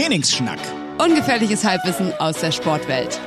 Trainingsschnack. 0.00 0.58
Ungefährliches 0.98 1.62
Halbwissen 1.62 2.14
aus 2.14 2.40
der 2.40 2.52
Sportwelt. 2.52 3.20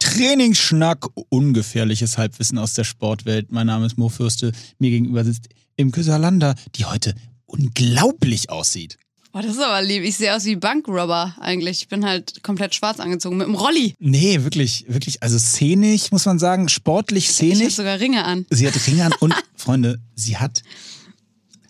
Trainingsschnack, 0.00 1.06
ungefährliches 1.30 2.18
Halbwissen 2.18 2.58
aus 2.58 2.74
der 2.74 2.84
Sportwelt. 2.84 3.50
Mein 3.50 3.68
Name 3.68 3.86
ist 3.86 3.96
Mo 3.96 4.10
Fürste. 4.10 4.52
Mir 4.78 4.90
gegenüber 4.90 5.24
sitzt 5.24 5.48
Imke 5.76 6.02
Salanda, 6.02 6.54
die 6.74 6.84
heute 6.84 7.14
unglaublich 7.46 8.50
aussieht. 8.50 8.98
Oh, 9.34 9.38
das 9.40 9.52
ist 9.52 9.62
aber 9.62 9.80
lieb. 9.80 10.02
Ich 10.04 10.16
sehe 10.18 10.34
aus 10.36 10.44
wie 10.44 10.56
Bankrobber 10.56 11.34
eigentlich. 11.40 11.80
Ich 11.82 11.88
bin 11.88 12.04
halt 12.04 12.42
komplett 12.42 12.74
schwarz 12.74 13.00
angezogen 13.00 13.38
mit 13.38 13.46
einem 13.46 13.54
Rolli. 13.56 13.94
Nee, 13.98 14.44
wirklich, 14.44 14.84
wirklich. 14.88 15.22
Also 15.22 15.38
szenisch, 15.38 16.10
muss 16.12 16.26
man 16.26 16.38
sagen. 16.38 16.68
Sportlich 16.68 17.30
Ich 17.30 17.38
habe 17.40 17.54
szenisch. 17.56 17.74
sogar 17.76 17.98
Ringe 17.98 18.24
an. 18.24 18.44
Sie 18.50 18.66
hat 18.66 18.74
Ringe 18.86 19.06
an 19.06 19.12
und, 19.20 19.34
Freunde, 19.56 19.98
sie 20.14 20.36
hat 20.36 20.62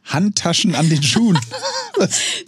Handtaschen 0.04 0.74
an 0.74 0.88
den 0.88 1.02
Schuhen. 1.02 1.38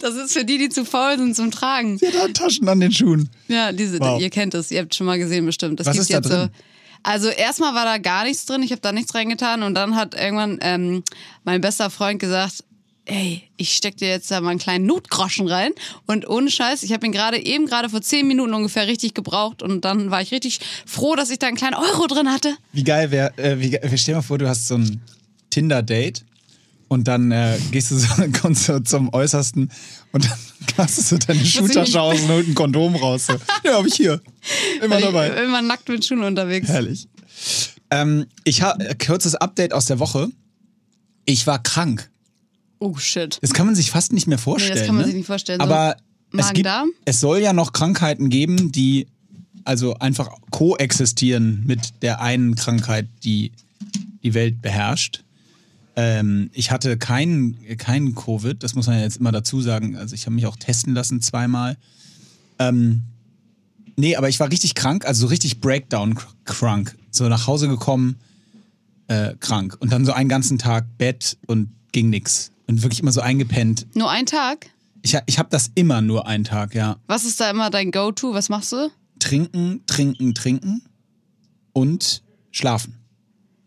Das 0.00 0.14
ist 0.16 0.32
für 0.32 0.44
die, 0.44 0.56
die 0.56 0.70
zu 0.70 0.84
faul 0.86 1.18
sind 1.18 1.36
zum 1.36 1.50
Tragen. 1.50 1.98
Sie 1.98 2.06
hat 2.08 2.14
Handtaschen 2.18 2.66
an 2.66 2.80
den 2.80 2.90
Schuhen. 2.90 3.28
Ja, 3.46 3.72
diese, 3.72 4.00
Wow. 4.00 4.20
ihr 4.20 4.30
kennt 4.30 4.54
es. 4.54 4.70
Ihr 4.70 4.80
habt 4.80 4.94
schon 4.94 5.06
mal 5.06 5.18
gesehen 5.18 5.44
bestimmt. 5.44 5.78
Das 5.78 5.86
Was 5.86 5.92
gibt 5.92 6.02
ist 6.04 6.10
da 6.10 6.16
jetzt 6.16 6.28
drin? 6.30 6.50
so. 6.54 6.62
Also 7.02 7.28
erstmal 7.28 7.74
war 7.74 7.84
da 7.84 7.98
gar 7.98 8.24
nichts 8.24 8.46
drin. 8.46 8.62
Ich 8.62 8.70
habe 8.72 8.80
da 8.80 8.90
nichts 8.90 9.14
reingetan 9.14 9.62
und 9.62 9.74
dann 9.74 9.94
hat 9.96 10.14
irgendwann 10.14 10.58
ähm, 10.62 11.04
mein 11.44 11.60
bester 11.60 11.90
Freund 11.90 12.18
gesagt. 12.20 12.64
Ey, 13.06 13.42
ich 13.58 13.76
steck 13.76 13.98
dir 13.98 14.08
jetzt 14.08 14.30
da 14.30 14.40
mal 14.40 14.50
einen 14.50 14.58
kleinen 14.58 14.86
Notgroschen 14.86 15.46
rein 15.46 15.72
und 16.06 16.26
ohne 16.26 16.50
Scheiß, 16.50 16.82
ich 16.84 16.92
habe 16.92 17.04
ihn 17.04 17.12
gerade 17.12 17.38
eben 17.38 17.66
gerade 17.66 17.90
vor 17.90 18.00
zehn 18.00 18.26
Minuten 18.26 18.54
ungefähr 18.54 18.86
richtig 18.86 19.12
gebraucht 19.12 19.62
und 19.62 19.84
dann 19.84 20.10
war 20.10 20.22
ich 20.22 20.32
richtig 20.32 20.60
froh, 20.86 21.14
dass 21.14 21.28
ich 21.28 21.38
da 21.38 21.46
einen 21.46 21.56
kleinen 21.56 21.74
Euro 21.74 22.06
drin 22.06 22.30
hatte. 22.30 22.56
Wie 22.72 22.82
geil 22.82 23.10
wäre, 23.10 23.36
äh, 23.36 23.58
wie, 23.60 23.78
stell 23.98 24.14
dir 24.14 24.16
mal 24.16 24.22
vor, 24.22 24.38
du 24.38 24.48
hast 24.48 24.68
so 24.68 24.76
ein 24.76 25.02
Tinder-Date 25.50 26.24
und 26.88 27.06
dann 27.06 27.30
äh, 27.30 27.58
gehst 27.70 27.90
du 27.90 27.98
so, 27.98 28.08
kommst 28.40 28.70
du 28.70 28.82
zum 28.82 29.12
Äußersten 29.12 29.70
und 30.12 30.24
dann 30.24 30.38
hast 30.78 30.96
du 30.96 31.02
so 31.02 31.18
deine 31.18 31.44
Schuhtasche 31.44 32.00
aus 32.00 32.22
und 32.22 32.28
holst 32.28 32.48
ein 32.48 32.54
Kondom 32.54 32.96
raus. 32.96 33.26
So. 33.26 33.34
Ja, 33.64 33.74
hab 33.74 33.86
ich 33.86 33.96
hier. 33.96 34.22
Immer 34.80 34.98
ich 34.98 35.04
dabei. 35.04 35.28
immer 35.28 35.60
nackt 35.60 35.90
mit 35.90 36.06
Schuhen 36.06 36.22
unterwegs. 36.22 36.68
Herrlich. 36.68 37.06
Ähm, 37.90 38.26
ich 38.44 38.62
habe 38.62 38.96
kurzes 38.96 39.34
Update 39.34 39.74
aus 39.74 39.86
der 39.86 39.98
Woche. 39.98 40.30
Ich 41.26 41.46
war 41.46 41.62
krank. 41.62 42.10
Oh 42.84 42.98
shit. 42.98 43.38
Das 43.40 43.54
kann 43.54 43.64
man 43.64 43.74
sich 43.74 43.90
fast 43.90 44.12
nicht 44.12 44.26
mehr 44.26 44.36
Nee, 44.36 44.42
vorstellen. 44.42 44.76
das 44.76 44.86
kann 44.86 44.94
man 44.94 45.02
ne? 45.02 45.06
sich 45.06 45.16
nicht 45.16 45.26
vorstellen. 45.26 45.58
So 45.58 45.64
Aber 45.64 45.96
es, 46.36 46.52
gibt, 46.52 46.68
es 47.06 47.20
soll 47.20 47.38
ja 47.38 47.54
noch 47.54 47.72
Krankheiten 47.72 48.28
geben, 48.28 48.72
die 48.72 49.06
also 49.64 49.94
einfach 49.94 50.28
koexistieren 50.50 51.62
mit 51.64 52.02
der 52.02 52.20
einen 52.20 52.56
Krankheit, 52.56 53.08
die 53.24 53.52
die 54.22 54.34
Welt 54.34 54.60
beherrscht. 54.60 55.24
Ähm, 55.96 56.50
ich 56.52 56.70
hatte 56.70 56.98
keinen 56.98 57.56
keinen 57.78 58.14
Covid, 58.14 58.62
das 58.62 58.74
muss 58.74 58.86
man 58.86 58.96
ja 58.96 59.02
jetzt 59.02 59.16
immer 59.16 59.32
dazu 59.32 59.62
sagen. 59.62 59.96
Also 59.96 60.14
ich 60.14 60.26
habe 60.26 60.34
mich 60.34 60.44
auch 60.44 60.56
testen 60.56 60.92
lassen 60.92 61.22
zweimal. 61.22 61.78
Ähm, 62.58 63.04
nee, 63.96 64.14
aber 64.16 64.28
ich 64.28 64.40
war 64.40 64.50
richtig 64.50 64.74
krank, 64.74 65.06
also 65.06 65.22
so 65.22 65.26
richtig 65.28 65.60
Breakdown-krank. 65.60 66.96
So 67.10 67.26
nach 67.30 67.46
Hause 67.46 67.68
gekommen, 67.68 68.16
äh, 69.08 69.34
krank. 69.40 69.78
Und 69.80 69.90
dann 69.90 70.04
so 70.04 70.12
einen 70.12 70.28
ganzen 70.28 70.58
Tag 70.58 70.84
Bett 70.98 71.38
und 71.46 71.70
ging 71.92 72.10
nix. 72.10 72.50
Und 72.66 72.82
wirklich 72.82 73.00
immer 73.00 73.12
so 73.12 73.20
eingepennt. 73.20 73.86
Nur 73.94 74.10
ein 74.10 74.26
Tag? 74.26 74.70
Ich, 75.02 75.16
ich 75.26 75.38
habe 75.38 75.50
das 75.50 75.70
immer 75.74 76.00
nur 76.00 76.26
einen 76.26 76.44
Tag, 76.44 76.74
ja. 76.74 76.96
Was 77.06 77.24
ist 77.24 77.38
da 77.38 77.50
immer 77.50 77.68
dein 77.70 77.90
Go-To? 77.90 78.32
Was 78.32 78.48
machst 78.48 78.72
du? 78.72 78.90
Trinken, 79.18 79.82
trinken, 79.86 80.34
trinken 80.34 80.82
und 81.74 82.22
schlafen. 82.50 82.98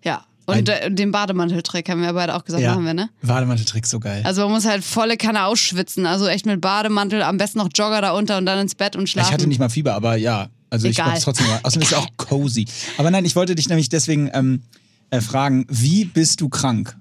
Ja. 0.04 0.26
Und 0.46 0.70
äh, 0.70 0.90
den 0.90 1.12
Bademanteltrick 1.12 1.90
haben 1.90 2.02
wir 2.02 2.14
beide 2.14 2.34
auch 2.34 2.46
gesagt, 2.46 2.64
machen 2.64 2.86
wir, 2.86 2.94
ne? 2.94 3.10
Bademanteltrick 3.22 3.86
so 3.86 4.00
geil. 4.00 4.22
Also 4.24 4.44
man 4.44 4.52
muss 4.52 4.66
halt 4.66 4.84
volle 4.84 5.18
Kanne 5.18 5.44
ausschwitzen. 5.46 6.06
Also 6.06 6.26
echt 6.28 6.46
mit 6.46 6.62
Bademantel, 6.62 7.22
am 7.22 7.38
besten 7.38 7.60
noch 7.60 7.70
Jogger 7.76 8.02
da 8.02 8.12
unter 8.12 8.38
und 8.38 8.46
dann 8.46 8.58
ins 8.60 8.74
Bett 8.74 8.96
und 8.96 9.10
schlafen. 9.10 9.28
ich 9.28 9.34
hatte 9.34 9.48
nicht 9.48 9.60
mal 9.60 9.70
Fieber, 9.70 9.94
aber 9.94 10.16
ja. 10.16 10.50
Also 10.70 10.88
ich 10.88 10.98
Egal. 10.98 11.12
mach's 11.12 11.24
trotzdem 11.24 11.48
mal. 11.48 11.60
Außerdem 11.64 11.82
ist 11.84 11.92
es 11.92 11.98
auch 11.98 12.08
cozy. 12.18 12.66
Aber 12.98 13.12
nein, 13.12 13.26
ich 13.26 13.36
wollte 13.36 13.56
dich 13.56 13.70
nämlich 13.70 13.90
deswegen 13.90 14.30
ähm, 14.34 14.64
äh, 15.10 15.22
fragen, 15.22 15.66
wie 15.70 16.06
bist 16.06 16.42
du 16.42 16.50
krank? 16.50 16.98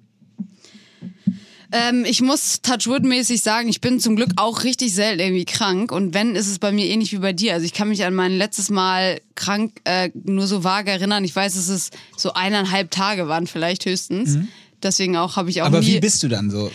Ähm, 1.72 2.04
ich 2.06 2.20
muss 2.22 2.60
Touchwood-mäßig 2.62 3.42
sagen, 3.42 3.68
ich 3.68 3.80
bin 3.80 4.00
zum 4.00 4.16
Glück 4.16 4.30
auch 4.36 4.64
richtig 4.64 4.94
selten 4.94 5.20
irgendwie 5.20 5.44
krank. 5.44 5.92
Und 5.92 6.14
wenn, 6.14 6.36
ist 6.36 6.48
es 6.48 6.58
bei 6.58 6.72
mir 6.72 6.86
ähnlich 6.86 7.12
wie 7.12 7.18
bei 7.18 7.32
dir. 7.32 7.54
Also 7.54 7.66
ich 7.66 7.72
kann 7.72 7.88
mich 7.88 8.04
an 8.04 8.14
mein 8.14 8.36
letztes 8.36 8.70
Mal 8.70 9.20
krank 9.34 9.80
äh, 9.84 10.10
nur 10.24 10.46
so 10.46 10.64
vage 10.64 10.90
erinnern. 10.90 11.24
Ich 11.24 11.34
weiß, 11.34 11.54
dass 11.54 11.68
es 11.68 11.90
so 12.16 12.32
eineinhalb 12.34 12.90
Tage 12.90 13.28
waren 13.28 13.46
vielleicht 13.46 13.84
höchstens. 13.86 14.38
Deswegen 14.82 15.16
auch 15.16 15.36
habe 15.36 15.50
ich 15.50 15.62
auch 15.62 15.68
Mhm. 15.68 15.74
Aber 15.74 15.84
nie... 15.84 15.94
wie 15.94 16.00
bist 16.00 16.22
du 16.22 16.28
dann 16.28 16.50
so? 16.50 16.70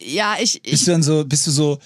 ja, 0.00 0.36
ich, 0.40 0.56
ich 0.64 0.72
Bist 0.72 0.86
du 0.86 0.90
dann 0.92 1.02
so, 1.02 1.24
bist 1.24 1.46
du 1.46 1.50
so 1.50 1.78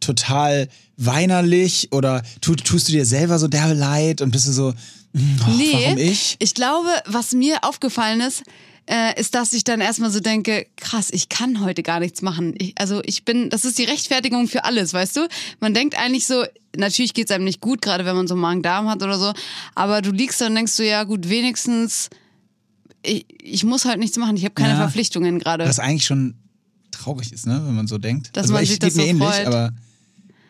total 0.00 0.68
weinerlich 0.96 1.88
oder 1.92 2.22
tu, 2.40 2.54
tust 2.54 2.88
du 2.88 2.92
dir 2.92 3.04
selber 3.04 3.38
so 3.38 3.48
derbe 3.48 3.74
leid 3.74 4.20
und 4.22 4.30
bist 4.30 4.46
du 4.48 4.52
so, 4.52 4.72
hm, 5.14 5.40
oh, 5.46 5.50
Nee, 5.56 5.72
warum 5.72 5.98
ich? 5.98 6.36
Ich 6.38 6.54
glaube, 6.54 6.88
was 7.06 7.32
mir 7.32 7.64
aufgefallen 7.64 8.20
ist, 8.20 8.42
äh, 8.90 9.18
ist, 9.20 9.36
dass 9.36 9.52
ich 9.52 9.62
dann 9.62 9.80
erstmal 9.80 10.10
so 10.10 10.18
denke, 10.18 10.66
krass, 10.76 11.10
ich 11.12 11.28
kann 11.28 11.60
heute 11.60 11.84
gar 11.84 12.00
nichts 12.00 12.22
machen. 12.22 12.54
Ich, 12.58 12.74
also 12.76 13.00
ich 13.04 13.24
bin, 13.24 13.48
das 13.48 13.64
ist 13.64 13.78
die 13.78 13.84
Rechtfertigung 13.84 14.48
für 14.48 14.64
alles, 14.64 14.92
weißt 14.92 15.16
du? 15.16 15.28
Man 15.60 15.74
denkt 15.74 15.96
eigentlich 15.96 16.26
so, 16.26 16.44
natürlich 16.76 17.14
geht's 17.14 17.30
einem 17.30 17.44
nicht 17.44 17.60
gut, 17.60 17.82
gerade 17.82 18.04
wenn 18.04 18.16
man 18.16 18.26
so 18.26 18.34
Magen-Darm 18.34 18.90
hat 18.90 19.02
oder 19.02 19.16
so, 19.16 19.32
aber 19.76 20.02
du 20.02 20.10
liegst 20.10 20.40
da 20.40 20.46
und 20.48 20.56
denkst 20.56 20.72
so, 20.72 20.82
ja 20.82 21.04
gut, 21.04 21.28
wenigstens, 21.28 22.10
ich, 23.02 23.26
ich 23.40 23.62
muss 23.62 23.84
halt 23.84 24.00
nichts 24.00 24.16
machen, 24.16 24.36
ich 24.36 24.44
habe 24.44 24.54
keine 24.54 24.70
Ja. 24.70 24.76
Verpflichtungen 24.78 25.38
gerade. 25.38 25.64
Was 25.66 25.78
eigentlich 25.78 26.04
schon 26.06 26.34
traurig 26.90 27.32
ist, 27.32 27.46
ne, 27.46 27.62
wenn 27.64 27.76
man 27.76 27.86
so 27.86 27.96
denkt. 27.96 28.36
Dass 28.36 28.44
also 28.44 28.54
man 28.54 28.64
ich 28.64 28.70
sich 28.70 28.80
geht 28.80 28.88
das 28.88 28.96
mir 28.96 29.02
so 29.04 29.08
ähnlich, 29.08 29.28
freut. 29.28 29.46
aber 29.46 29.72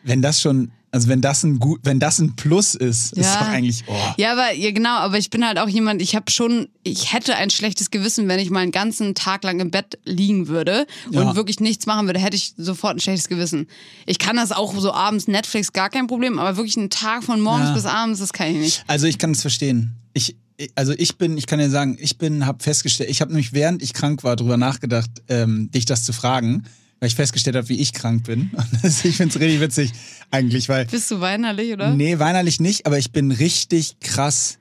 wenn 0.03 0.23
das 0.23 0.41
schon, 0.41 0.73
also 0.93 1.09
wenn 1.09 1.21
das 1.21 1.45
ein 1.45 1.59
gut, 1.59 1.81
wenn 1.85 2.01
das 2.01 2.19
ein 2.19 2.35
Plus 2.37 2.75
ist, 2.75 3.13
ist 3.13 3.25
Ja. 3.27 3.39
doch 3.41 3.49
eigentlich, 3.49 3.85
oh. 3.87 3.97
Ja, 4.17 4.33
aber 4.33 4.53
ja, 4.55 4.71
genau, 4.73 4.97
aber 4.99 5.19
ich 5.19 5.31
bin 5.31 5.47
halt 5.47 5.59
auch 5.59 5.69
jemand, 5.69 6.03
ich 6.03 6.17
habe 6.17 6.31
schon, 6.31 6.69
ich 6.83 7.13
hätte 7.13 7.37
ein 7.37 7.51
schlechtes 7.51 7.91
Gewissen, 7.91 8.27
wenn 8.29 8.41
ich 8.41 8.51
mal 8.51 8.61
einen 8.61 8.73
ganzen 8.73 9.15
Tag 9.15 9.45
lang 9.45 9.61
im 9.61 9.71
Bett 9.71 9.99
liegen 10.05 10.49
würde 10.49 10.87
und 11.07 11.15
Ja. 11.15 11.37
wirklich 11.37 11.61
nichts 11.61 11.87
machen 11.87 12.07
würde, 12.07 12.19
hätte 12.21 12.37
ich 12.37 12.55
sofort 12.57 12.97
ein 12.97 13.01
schlechtes 13.01 13.29
Gewissen. 13.29 13.69
Ich 14.07 14.19
kann 14.19 14.37
das 14.37 14.51
auch 14.53 14.75
so 14.79 14.93
abends 14.93 15.29
Netflix 15.29 15.73
gar 15.73 15.91
kein 15.91 16.07
Problem, 16.09 16.39
aber 16.39 16.57
wirklich 16.57 16.77
einen 16.77 16.91
Tag 16.91 17.23
von 17.25 17.41
morgens 17.41 17.69
Ja. 17.69 17.75
bis 17.75 17.87
abends, 17.87 18.19
das 18.21 18.33
kann 18.33 18.49
ich 18.49 18.57
nicht. 18.57 18.85
Also 18.87 19.07
ich 19.07 19.19
kann 19.19 19.31
es 19.31 19.43
verstehen. 19.43 19.95
Ich, 20.13 20.35
also 20.75 20.93
ich 20.93 21.17
bin, 21.17 21.39
ich 21.39 21.47
kann 21.47 21.59
dir 21.59 21.71
sagen, 21.71 21.97
ich 22.01 22.19
bin, 22.19 22.45
habe 22.47 22.63
festgestellt, 22.63 23.11
ich 23.11 23.21
habe 23.21 23.31
nämlich 23.31 23.53
während 23.53 23.81
ich 23.83 23.93
krank 23.95 24.25
war 24.25 24.37
drüber 24.37 24.57
nachgedacht, 24.57 25.11
ähm, 25.29 25.71
dich 25.71 25.85
das 25.87 26.05
zu 26.05 26.13
fragen, 26.13 26.65
weil 27.01 27.09
ich 27.09 27.15
festgestellt 27.15 27.57
habe, 27.57 27.69
wie 27.69 27.81
ich 27.81 27.93
krank 27.93 28.25
bin. 28.25 28.51
Und 28.53 28.67
das, 28.83 29.05
ich 29.05 29.17
finde 29.17 29.35
es 29.35 29.41
richtig 29.41 29.61
witzig 29.61 29.93
eigentlich, 30.31 30.69
weil 30.69 30.85
Bist 30.87 31.11
du 31.11 31.21
weinerlich, 31.21 31.73
oder? 31.73 31.91
nee, 31.91 32.19
weinerlich 32.19 32.61
nicht, 32.61 32.87
aber 32.87 32.99
ich 32.99 33.11
bin 33.11 33.33
richtig 33.33 33.99
krass 34.01 34.59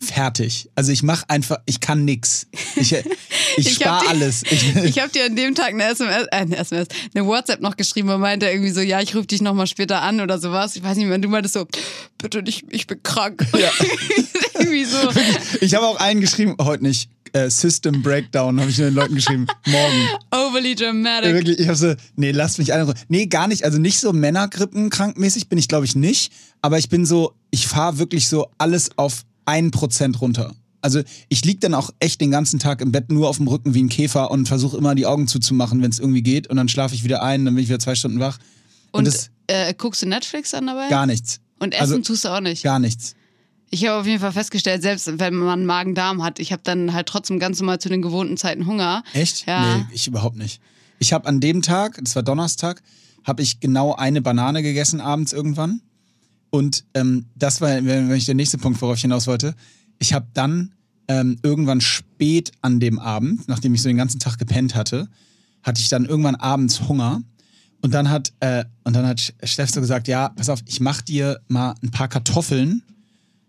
fertig. 0.00 0.68
Also 0.74 0.92
ich 0.92 1.02
mache 1.02 1.24
einfach, 1.28 1.58
ich 1.66 1.80
kann 1.80 2.04
nix. 2.04 2.46
Ich, 2.76 2.92
ich, 2.92 3.04
Ich 3.56 3.66
hab 3.66 4.02
spare 4.02 4.08
alles. 4.08 4.42
Ich, 4.50 4.74
Ich 4.84 4.98
habe 4.98 5.10
dir 5.10 5.24
an 5.24 5.36
dem 5.36 5.54
Tag 5.54 5.68
eine 5.68 5.84
SMS, 5.84 6.26
äh, 6.26 6.36
eine 6.36 6.56
SMS, 6.56 6.88
eine 7.14 7.26
WhatsApp 7.26 7.60
noch 7.60 7.76
geschrieben 7.76 8.10
und 8.10 8.20
meinte 8.20 8.46
irgendwie 8.46 8.70
so, 8.70 8.80
ja, 8.80 9.00
ich 9.00 9.14
rufe 9.14 9.26
dich 9.26 9.40
nochmal 9.40 9.66
später 9.66 10.02
an 10.02 10.20
oder 10.20 10.38
sowas. 10.38 10.76
Ich 10.76 10.82
weiß 10.82 10.96
nicht, 10.96 11.08
wenn 11.08 11.22
du 11.22 11.28
meintest 11.28 11.54
so, 11.54 11.66
bitte 12.18 12.42
nicht, 12.42 12.64
ich 12.70 12.86
bin 12.86 13.02
krank. 13.02 13.46
Ja. 13.58 13.70
irgendwie 14.58 14.84
so. 14.84 15.10
ich 15.60 15.74
habe 15.74 15.86
auch 15.86 15.96
einen 15.96 16.20
geschrieben, 16.20 16.56
heute 16.60 16.82
nicht. 16.82 17.08
Äh, 17.34 17.50
System 17.50 18.00
Breakdown 18.00 18.60
habe 18.60 18.70
ich 18.70 18.76
den 18.76 18.94
Leuten 18.94 19.16
geschrieben. 19.16 19.46
Morgen. 19.66 20.08
Overly 20.30 20.76
dramatic. 20.76 21.28
Ja, 21.30 21.34
wirklich, 21.34 21.58
ich 21.58 21.66
habe 21.66 21.76
so, 21.76 21.94
nee, 22.14 22.30
lasst 22.30 22.58
mich 22.60 22.72
eine. 22.72 22.94
Nee, 23.08 23.26
gar 23.26 23.48
nicht. 23.48 23.64
Also 23.64 23.78
nicht 23.78 23.98
so 23.98 24.12
Männergrippenkrankmäßig 24.12 25.48
bin 25.48 25.58
ich, 25.58 25.66
glaube 25.66 25.84
ich, 25.84 25.96
nicht. 25.96 26.32
Aber 26.62 26.78
ich 26.78 26.88
bin 26.88 27.04
so, 27.04 27.32
ich 27.50 27.66
fahre 27.66 27.98
wirklich 27.98 28.28
so 28.28 28.46
alles 28.58 28.96
auf 28.96 29.24
ein 29.46 29.70
Prozent 29.72 30.20
runter. 30.20 30.54
Also 30.80 31.02
ich 31.28 31.44
lieg 31.44 31.60
dann 31.60 31.74
auch 31.74 31.90
echt 31.98 32.20
den 32.20 32.30
ganzen 32.30 32.58
Tag 32.60 32.80
im 32.80 32.92
Bett 32.92 33.10
nur 33.10 33.28
auf 33.28 33.38
dem 33.38 33.48
Rücken 33.48 33.74
wie 33.74 33.82
ein 33.82 33.88
Käfer 33.88 34.30
und 34.30 34.46
versuche 34.46 34.76
immer 34.76 34.94
die 34.94 35.06
Augen 35.06 35.26
zuzumachen, 35.26 35.82
wenn 35.82 35.90
es 35.90 35.98
irgendwie 35.98 36.22
geht. 36.22 36.46
Und 36.46 36.56
dann 36.56 36.68
schlafe 36.68 36.94
ich 36.94 37.02
wieder 37.04 37.22
ein, 37.22 37.44
dann 37.44 37.54
bin 37.54 37.64
ich 37.64 37.68
wieder 37.68 37.78
zwei 37.80 37.94
Stunden 37.96 38.20
wach. 38.20 38.38
Und, 38.92 38.98
Und 39.00 39.06
das 39.08 39.30
äh, 39.48 39.74
guckst 39.74 40.02
du 40.02 40.06
Netflix 40.06 40.54
an 40.54 40.66
dabei? 40.68 40.88
gar 40.88 41.06
nichts. 41.06 41.40
Und 41.58 41.74
essen 41.74 41.82
Also- 41.82 41.98
tust 41.98 42.24
du 42.24 42.28
auch 42.28 42.40
nicht. 42.40 42.62
Gar 42.62 42.78
nichts. 42.78 43.14
Ich 43.74 43.84
habe 43.88 43.98
auf 43.98 44.06
jeden 44.06 44.20
Fall 44.20 44.30
festgestellt, 44.30 44.82
selbst 44.82 45.18
wenn 45.18 45.34
man 45.34 45.66
Magen-Darm 45.66 46.22
hat, 46.22 46.38
ich 46.38 46.52
habe 46.52 46.62
dann 46.64 46.92
halt 46.92 47.08
trotzdem 47.08 47.40
ganz 47.40 47.58
normal 47.58 47.80
zu 47.80 47.88
den 47.88 48.02
gewohnten 48.02 48.36
Zeiten 48.36 48.66
Hunger. 48.66 49.02
Echt? 49.14 49.46
Ja. 49.46 49.78
Nee, 49.78 49.86
ich 49.92 50.06
überhaupt 50.06 50.36
nicht. 50.36 50.60
Ich 51.00 51.12
habe 51.12 51.26
an 51.26 51.40
dem 51.40 51.60
Tag, 51.60 51.98
das 52.00 52.14
war 52.14 52.22
Donnerstag, 52.22 52.82
habe 53.24 53.42
ich 53.42 53.58
genau 53.58 53.92
eine 53.92 54.22
Banane 54.22 54.62
gegessen 54.62 55.00
abends 55.00 55.32
irgendwann. 55.32 55.80
Und 56.50 56.84
ähm, 56.94 57.26
das 57.34 57.60
war, 57.60 57.84
wenn 57.84 58.12
ich 58.12 58.26
der 58.26 58.36
nächste 58.36 58.58
Punkt, 58.58 58.80
worauf 58.80 58.94
ich 58.94 59.02
hinaus 59.02 59.26
wollte. 59.26 59.56
Ich 59.98 60.12
habe 60.12 60.28
dann 60.34 60.72
ähm, 61.08 61.38
irgendwann 61.42 61.80
spät 61.80 62.52
an 62.62 62.78
dem 62.78 63.00
Abend, 63.00 63.48
nachdem 63.48 63.74
ich 63.74 63.82
so 63.82 63.88
den 63.88 63.96
ganzen 63.96 64.20
Tag 64.20 64.38
gepennt 64.38 64.76
hatte, 64.76 65.08
hatte 65.64 65.80
ich 65.80 65.88
dann 65.88 66.04
irgendwann 66.04 66.36
abends 66.36 66.82
Hunger. 66.86 67.22
Und 67.82 67.92
dann 67.92 68.08
hat, 68.08 68.32
äh, 68.38 68.66
und 68.84 68.94
dann 68.94 69.04
hat 69.04 69.34
Steff 69.42 69.70
so 69.70 69.80
gesagt, 69.80 70.06
ja, 70.06 70.28
pass 70.28 70.48
auf, 70.48 70.60
ich 70.64 70.78
mach 70.78 71.02
dir 71.02 71.40
mal 71.48 71.74
ein 71.82 71.90
paar 71.90 72.06
Kartoffeln 72.06 72.84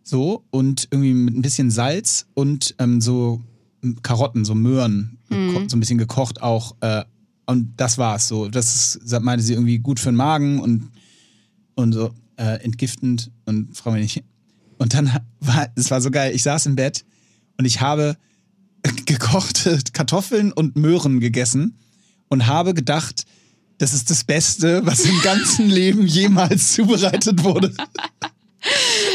So, 0.08 0.46
und 0.52 0.88
irgendwie 0.92 1.16
mit 1.16 1.36
ein 1.36 1.42
bisschen 1.42 1.72
Salz 1.72 2.28
und 2.36 2.76
ähm, 2.78 3.02
so 3.02 3.42
Karotten, 4.04 4.46
so 4.46 4.54
Möhren, 4.54 5.18
geko- 5.32 5.68
so 5.70 5.76
ein 5.76 5.80
bisschen 5.80 5.98
gekocht 5.98 6.44
auch. 6.44 6.76
Äh, 6.82 7.04
und 7.48 7.74
das 7.78 7.98
war's 7.98 8.28
so. 8.28 8.48
Das 8.48 9.00
ist, 9.02 9.20
meinte 9.22 9.44
sie 9.44 9.54
irgendwie 9.54 9.80
gut 9.80 10.00
für 10.00 10.10
den 10.12 10.16
Magen 10.16 10.60
und, 10.60 10.92
und 11.74 11.94
so 11.94 12.12
äh, 12.38 12.64
entgiftend 12.64 13.32
und 13.46 13.76
frage 13.76 13.98
mich 13.98 14.16
nicht. 14.16 14.26
Und 14.78 14.94
dann 14.94 15.12
war 15.40 15.68
es 15.76 15.90
war 15.90 16.02
so 16.02 16.12
geil. 16.12 16.36
Ich 16.36 16.44
saß 16.44 16.68
im 16.68 16.76
Bett 16.76 17.04
und 17.58 17.66
ich 17.66 17.82
habe 17.82 18.16
gekochte 19.08 19.80
Kartoffeln 19.92 20.52
und 20.52 20.76
Möhren 20.76 21.20
gegessen 21.20 21.80
und 22.28 22.46
habe 22.46 22.76
gedacht, 22.76 23.26
das 23.80 23.94
ist 23.94 24.10
das 24.12 24.24
Beste, 24.24 24.86
was 24.86 25.04
im 25.06 25.20
ganzen 25.24 25.68
Leben 25.68 26.06
jemals 26.06 26.74
zubereitet 26.74 27.44
wurde. 27.44 27.74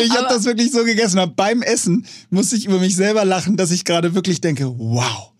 Ich 0.02 0.10
habe 0.10 0.26
Aber- 0.26 0.34
das 0.34 0.44
wirklich 0.44 0.70
so 0.72 0.84
gegessen. 0.84 1.18
Hab 1.20 1.36
beim 1.36 1.62
Essen 1.62 2.06
musste 2.30 2.56
ich 2.56 2.66
über 2.66 2.78
mich 2.78 2.94
selber 2.96 3.24
lachen, 3.24 3.56
dass 3.56 3.70
ich 3.70 3.84
gerade 3.84 4.14
wirklich 4.14 4.40
denke, 4.40 4.66
wow. 4.78 5.32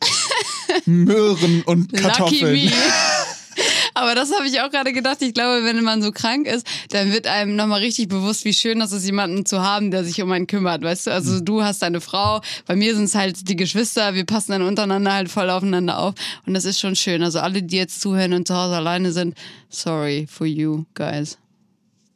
Möhren 0.86 1.62
und 1.62 1.92
Lucky 1.92 2.02
Kartoffeln. 2.02 2.52
me. 2.64 2.72
Aber 3.94 4.14
das 4.14 4.32
habe 4.32 4.46
ich 4.46 4.60
auch 4.60 4.70
gerade 4.70 4.92
gedacht. 4.92 5.18
Ich 5.20 5.34
glaube, 5.34 5.64
wenn 5.64 5.82
man 5.82 6.00
so 6.00 6.12
krank 6.12 6.46
ist, 6.46 6.66
dann 6.90 7.12
wird 7.12 7.26
einem 7.26 7.56
nochmal 7.56 7.80
richtig 7.80 8.08
bewusst, 8.08 8.44
wie 8.44 8.54
schön 8.54 8.78
das 8.78 8.92
ist, 8.92 9.04
jemanden 9.04 9.44
zu 9.44 9.60
haben, 9.62 9.90
der 9.90 10.04
sich 10.04 10.22
um 10.22 10.30
einen 10.32 10.46
kümmert. 10.46 10.82
Weißt 10.82 11.08
du, 11.08 11.10
also 11.12 11.40
du 11.40 11.62
hast 11.62 11.82
deine 11.82 12.00
Frau, 12.00 12.40
bei 12.66 12.76
mir 12.76 12.94
sind 12.94 13.04
es 13.04 13.14
halt 13.14 13.48
die 13.48 13.56
Geschwister, 13.56 14.14
wir 14.14 14.24
passen 14.24 14.52
dann 14.52 14.62
untereinander 14.62 15.12
halt 15.12 15.28
voll 15.30 15.50
aufeinander 15.50 15.98
auf. 15.98 16.14
Und 16.46 16.54
das 16.54 16.64
ist 16.64 16.78
schon 16.78 16.96
schön. 16.96 17.22
Also 17.22 17.40
alle, 17.40 17.62
die 17.62 17.76
jetzt 17.76 18.00
zuhören 18.00 18.32
und 18.32 18.46
zu 18.48 18.54
Hause 18.56 18.76
alleine 18.76 19.12
sind, 19.12 19.34
sorry 19.68 20.26
for 20.30 20.46
you 20.46 20.84
guys. 20.94 21.36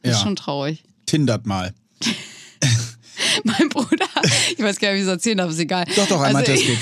Das 0.03 0.13
Ja. 0.13 0.17
ist 0.19 0.23
schon 0.23 0.37
traurig. 0.37 0.85
Tindert 1.07 1.45
mal. 1.45 1.75
Mein 3.45 3.69
Bruder, 3.69 4.07
ich 4.57 4.63
weiß 4.63 4.79
gar 4.79 4.89
nicht, 4.89 4.97
wie 4.99 5.01
ich 5.03 5.07
es 5.07 5.09
erzählen 5.09 5.39
darf, 5.39 5.51
ist 5.51 5.59
egal. 5.59 5.85
Doch, 5.97 6.07
doch, 6.09 6.21
einmal 6.21 6.43
Also, 6.43 6.53
das 6.53 6.61
geht. 6.63 6.79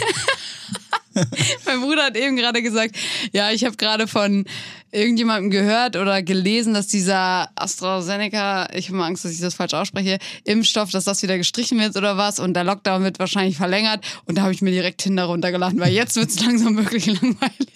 Mein 1.66 1.80
Bruder 1.82 2.04
hat 2.04 2.16
eben 2.16 2.36
gerade 2.36 2.62
gesagt, 2.62 2.96
ja, 3.32 3.50
ich 3.50 3.64
habe 3.64 3.76
gerade 3.76 4.06
von 4.06 4.46
irgendjemandem 4.92 5.50
gehört 5.50 5.96
oder 5.96 6.22
gelesen, 6.22 6.72
dass 6.74 6.86
dieser 6.86 7.50
AstraZeneca, 7.54 8.70
ich 8.74 8.88
habe 8.88 8.96
mal 8.98 9.06
Angst, 9.06 9.24
dass 9.24 9.32
ich 9.32 9.40
das 9.40 9.54
falsch 9.54 9.74
ausspreche, 9.74 10.18
Impfstoff, 10.44 10.90
dass 10.90 11.04
das 11.04 11.22
wieder 11.22 11.36
gestrichen 11.36 11.78
wird 11.80 11.96
oder 11.96 12.16
was 12.16 12.38
und 12.38 12.54
der 12.54 12.64
Lockdown 12.64 13.02
wird 13.04 13.18
wahrscheinlich 13.18 13.56
verlängert 13.58 14.02
und 14.24 14.36
da 14.38 14.42
habe 14.42 14.52
ich 14.52 14.62
mir 14.62 14.70
direkt 14.70 15.02
Tinder 15.02 15.24
runtergeladen, 15.24 15.78
weil 15.80 15.92
jetzt 15.92 16.16
wird 16.16 16.30
es 16.30 16.40
langsam 16.40 16.76
wirklich 16.78 17.06
langweilig. 17.06 17.68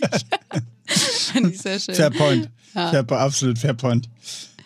Fand 0.86 1.52
ich 1.54 1.60
sehr 1.60 1.78
schön. 1.80 1.94
Fair 1.94 2.10
point. 2.10 2.48
Fair, 2.72 3.02
po- 3.02 3.16
absolut 3.16 3.58
fair 3.58 3.74
point. 3.74 4.08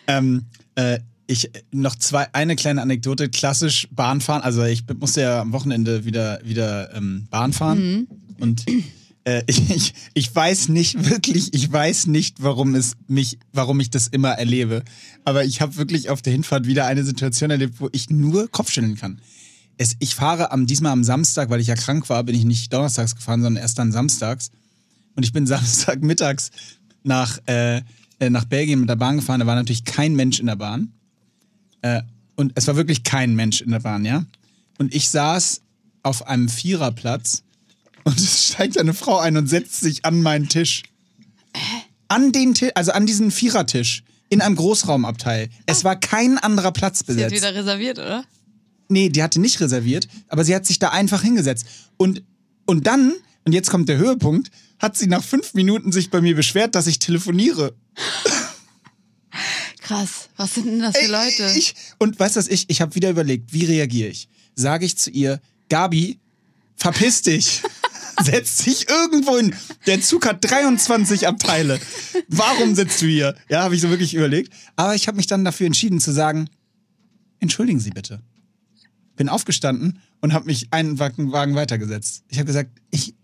Ähm, 0.07 0.45
äh, 0.75 0.99
ich 1.31 1.49
noch 1.71 1.95
zwei, 1.95 2.33
eine 2.33 2.55
kleine 2.55 2.81
Anekdote, 2.81 3.29
klassisch 3.29 3.87
Bahnfahren. 3.91 4.43
Also 4.43 4.63
ich 4.63 4.83
musste 4.99 5.21
ja 5.21 5.41
am 5.41 5.53
Wochenende 5.53 6.05
wieder, 6.05 6.39
wieder 6.43 6.93
ähm, 6.93 7.27
Bahn 7.29 7.53
fahren. 7.53 8.07
Und 8.39 8.65
äh, 9.23 9.43
ich, 9.47 9.69
ich, 9.69 9.93
ich 10.13 10.35
weiß 10.35 10.69
nicht 10.69 11.09
wirklich, 11.09 11.53
ich 11.53 11.71
weiß 11.71 12.07
nicht, 12.07 12.43
warum 12.43 12.75
es 12.75 12.93
mich, 13.07 13.39
warum 13.53 13.79
ich 13.79 13.89
das 13.89 14.07
immer 14.07 14.31
erlebe. 14.31 14.83
Aber 15.23 15.45
ich 15.45 15.61
habe 15.61 15.77
wirklich 15.77 16.09
auf 16.09 16.21
der 16.21 16.33
Hinfahrt 16.33 16.67
wieder 16.67 16.85
eine 16.85 17.03
Situation 17.03 17.51
erlebt, 17.51 17.79
wo 17.79 17.89
ich 17.91 18.09
nur 18.09 18.49
Kopfschütteln 18.49 18.95
kann. 18.95 19.21
Es, 19.77 19.95
ich 19.99 20.15
fahre 20.15 20.51
am, 20.51 20.67
diesmal 20.67 20.91
am 20.91 21.03
Samstag, 21.03 21.49
weil 21.49 21.59
ich 21.59 21.67
ja 21.67 21.75
krank 21.75 22.09
war, 22.09 22.23
bin 22.23 22.35
ich 22.35 22.45
nicht 22.45 22.71
donnerstags 22.73 23.15
gefahren, 23.15 23.41
sondern 23.41 23.61
erst 23.61 23.79
dann 23.79 23.91
samstags. 23.91 24.51
Und 25.15 25.23
ich 25.23 25.33
bin 25.33 25.47
Samstagmittags 25.47 26.51
nach, 27.03 27.39
äh, 27.47 27.81
äh, 28.19 28.29
nach 28.29 28.45
Belgien 28.45 28.79
mit 28.79 28.89
der 28.89 28.95
Bahn 28.95 29.17
gefahren. 29.17 29.39
Da 29.39 29.47
war 29.47 29.55
natürlich 29.55 29.85
kein 29.85 30.13
Mensch 30.15 30.39
in 30.39 30.47
der 30.47 30.55
Bahn. 30.55 30.93
Äh, 31.81 32.01
und 32.35 32.53
es 32.55 32.67
war 32.67 32.75
wirklich 32.75 33.03
kein 33.03 33.35
Mensch 33.35 33.61
in 33.61 33.71
der 33.71 33.79
Bahn, 33.79 34.05
ja. 34.05 34.25
Und 34.77 34.93
ich 34.95 35.09
saß 35.09 35.61
auf 36.03 36.27
einem 36.27 36.49
Viererplatz 36.49 37.43
und 38.03 38.17
es 38.17 38.47
steigt 38.47 38.77
eine 38.77 38.93
Frau 38.93 39.19
ein 39.19 39.37
und 39.37 39.47
setzt 39.47 39.81
sich 39.81 40.05
an 40.05 40.21
meinen 40.21 40.49
Tisch. 40.49 40.83
An 42.07 42.31
den 42.31 42.53
Tisch, 42.53 42.71
also 42.75 42.91
an 42.91 43.05
diesen 43.05 43.31
Vierertisch. 43.31 44.03
In 44.29 44.41
einem 44.41 44.55
Großraumabteil. 44.55 45.49
Es 45.65 45.83
war 45.83 45.99
kein 45.99 46.37
anderer 46.37 46.71
Platz 46.71 46.99
Sie 46.99 47.01
hat 47.01 47.15
besetzt. 47.15 47.35
wieder 47.35 47.53
reserviert, 47.53 47.99
oder? 47.99 48.23
Nee, 48.87 49.09
die 49.09 49.21
hatte 49.21 49.41
nicht 49.41 49.59
reserviert, 49.59 50.07
aber 50.29 50.43
sie 50.45 50.55
hat 50.55 50.65
sich 50.65 50.79
da 50.79 50.89
einfach 50.89 51.21
hingesetzt. 51.21 51.65
Und, 51.97 52.23
und 52.65 52.87
dann, 52.87 53.13
und 53.45 53.51
jetzt 53.51 53.69
kommt 53.69 53.89
der 53.89 53.97
Höhepunkt, 53.97 54.49
hat 54.79 54.97
sie 54.97 55.07
nach 55.07 55.23
fünf 55.23 55.53
Minuten 55.53 55.91
sich 55.91 56.09
bei 56.09 56.21
mir 56.21 56.35
beschwert, 56.35 56.75
dass 56.75 56.87
ich 56.87 56.99
telefoniere. 56.99 57.73
Krass. 59.91 60.29
Was 60.37 60.55
sind 60.55 60.67
denn 60.67 60.79
das 60.79 60.97
für 60.97 61.11
Leute? 61.11 61.51
Ich, 61.57 61.75
und 61.97 62.17
weißt 62.17 62.37
du 62.37 62.39
was, 62.39 62.47
ich, 62.47 62.69
ich 62.69 62.79
habe 62.79 62.95
wieder 62.95 63.09
überlegt, 63.09 63.51
wie 63.51 63.65
reagiere 63.65 64.07
ich? 64.07 64.29
Sage 64.55 64.85
ich 64.85 64.97
zu 64.97 65.09
ihr, 65.09 65.41
Gabi, 65.67 66.17
verpiss 66.77 67.23
dich. 67.23 67.61
Setz 68.23 68.57
dich 68.57 68.87
irgendwo 68.87 69.37
hin. 69.37 69.53
Der 69.87 69.99
Zug 69.99 70.25
hat 70.25 70.49
23 70.49 71.27
Abteile. 71.27 71.77
Warum 72.29 72.73
sitzt 72.73 73.01
du 73.01 73.07
hier? 73.07 73.35
Ja, 73.49 73.63
habe 73.63 73.75
ich 73.75 73.81
so 73.81 73.89
wirklich 73.89 74.13
überlegt. 74.13 74.53
Aber 74.77 74.95
ich 74.95 75.07
habe 75.07 75.17
mich 75.17 75.27
dann 75.27 75.43
dafür 75.43 75.65
entschieden 75.65 75.99
zu 75.99 76.13
sagen, 76.13 76.49
entschuldigen 77.39 77.79
Sie 77.81 77.89
bitte. 77.89 78.21
Bin 79.17 79.27
aufgestanden 79.27 79.99
und 80.21 80.31
habe 80.31 80.45
mich 80.45 80.67
einen 80.71 80.99
Wagen, 80.99 81.55
weitergesetzt. 81.55 82.23
Ich 82.29 82.37
habe 82.37 82.45
gesagt, 82.45 82.69
ich 82.91 83.15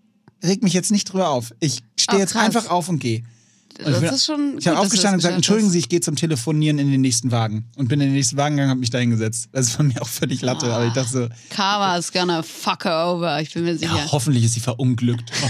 reg 0.44 0.64
mich 0.64 0.74
jetzt 0.74 0.92
nicht 0.92 1.06
drüber 1.06 1.30
auf. 1.30 1.54
Ich 1.62 1.84
stehe 1.96 2.18
Ach, 2.18 2.20
jetzt 2.20 2.36
einfach 2.36 2.70
auf 2.70 2.90
und 2.90 3.00
gehe. 3.00 3.24
Und 3.80 3.92
Das 3.92 4.00
bin- 4.02 4.10
ist 4.10 4.26
schon 4.26 4.58
Ich 4.58 4.68
habe 4.68 4.80
aufgestanden 4.80 5.16
und 5.16 5.20
gesagt, 5.20 5.36
entschuldigen. 5.36 5.70
Sie, 5.70 5.80
ich 5.80 5.90
gehe 5.90 6.02
zum 6.02 6.16
Telefonieren 6.16 6.80
in 6.80 6.92
den 6.92 7.02
nächsten 7.02 7.32
Wagen. 7.32 7.66
Und 7.76 7.88
bin 7.90 8.02
in 8.02 8.08
den 8.08 8.16
nächsten 8.16 8.38
Wagen 8.38 8.56
gegangen, 8.56 8.72
habe 8.72 8.80
mich 8.80 8.90
da 8.90 8.98
hingesetzt. 8.98 9.50
Das 9.52 9.70
von 9.72 9.88
mir 9.88 10.02
auch 10.02 10.08
völlig 10.08 10.42
Latte, 10.42 10.72
aber 10.74 10.88
ich 10.88 10.94
dachte 10.94 11.12
so, 11.12 11.28
Karma 11.50 11.98
is 11.98 12.12
gonna 12.12 12.42
fuck 12.44 12.86
her 12.86 13.08
over, 13.08 13.42
ich 13.42 13.54
bin 13.54 13.64
mir 13.66 13.78
sicher. 13.78 13.96
ja, 13.96 14.12
hoffentlich 14.12 14.44
ist 14.46 14.54
sie 14.54 14.60
verunglückt. 14.60 15.32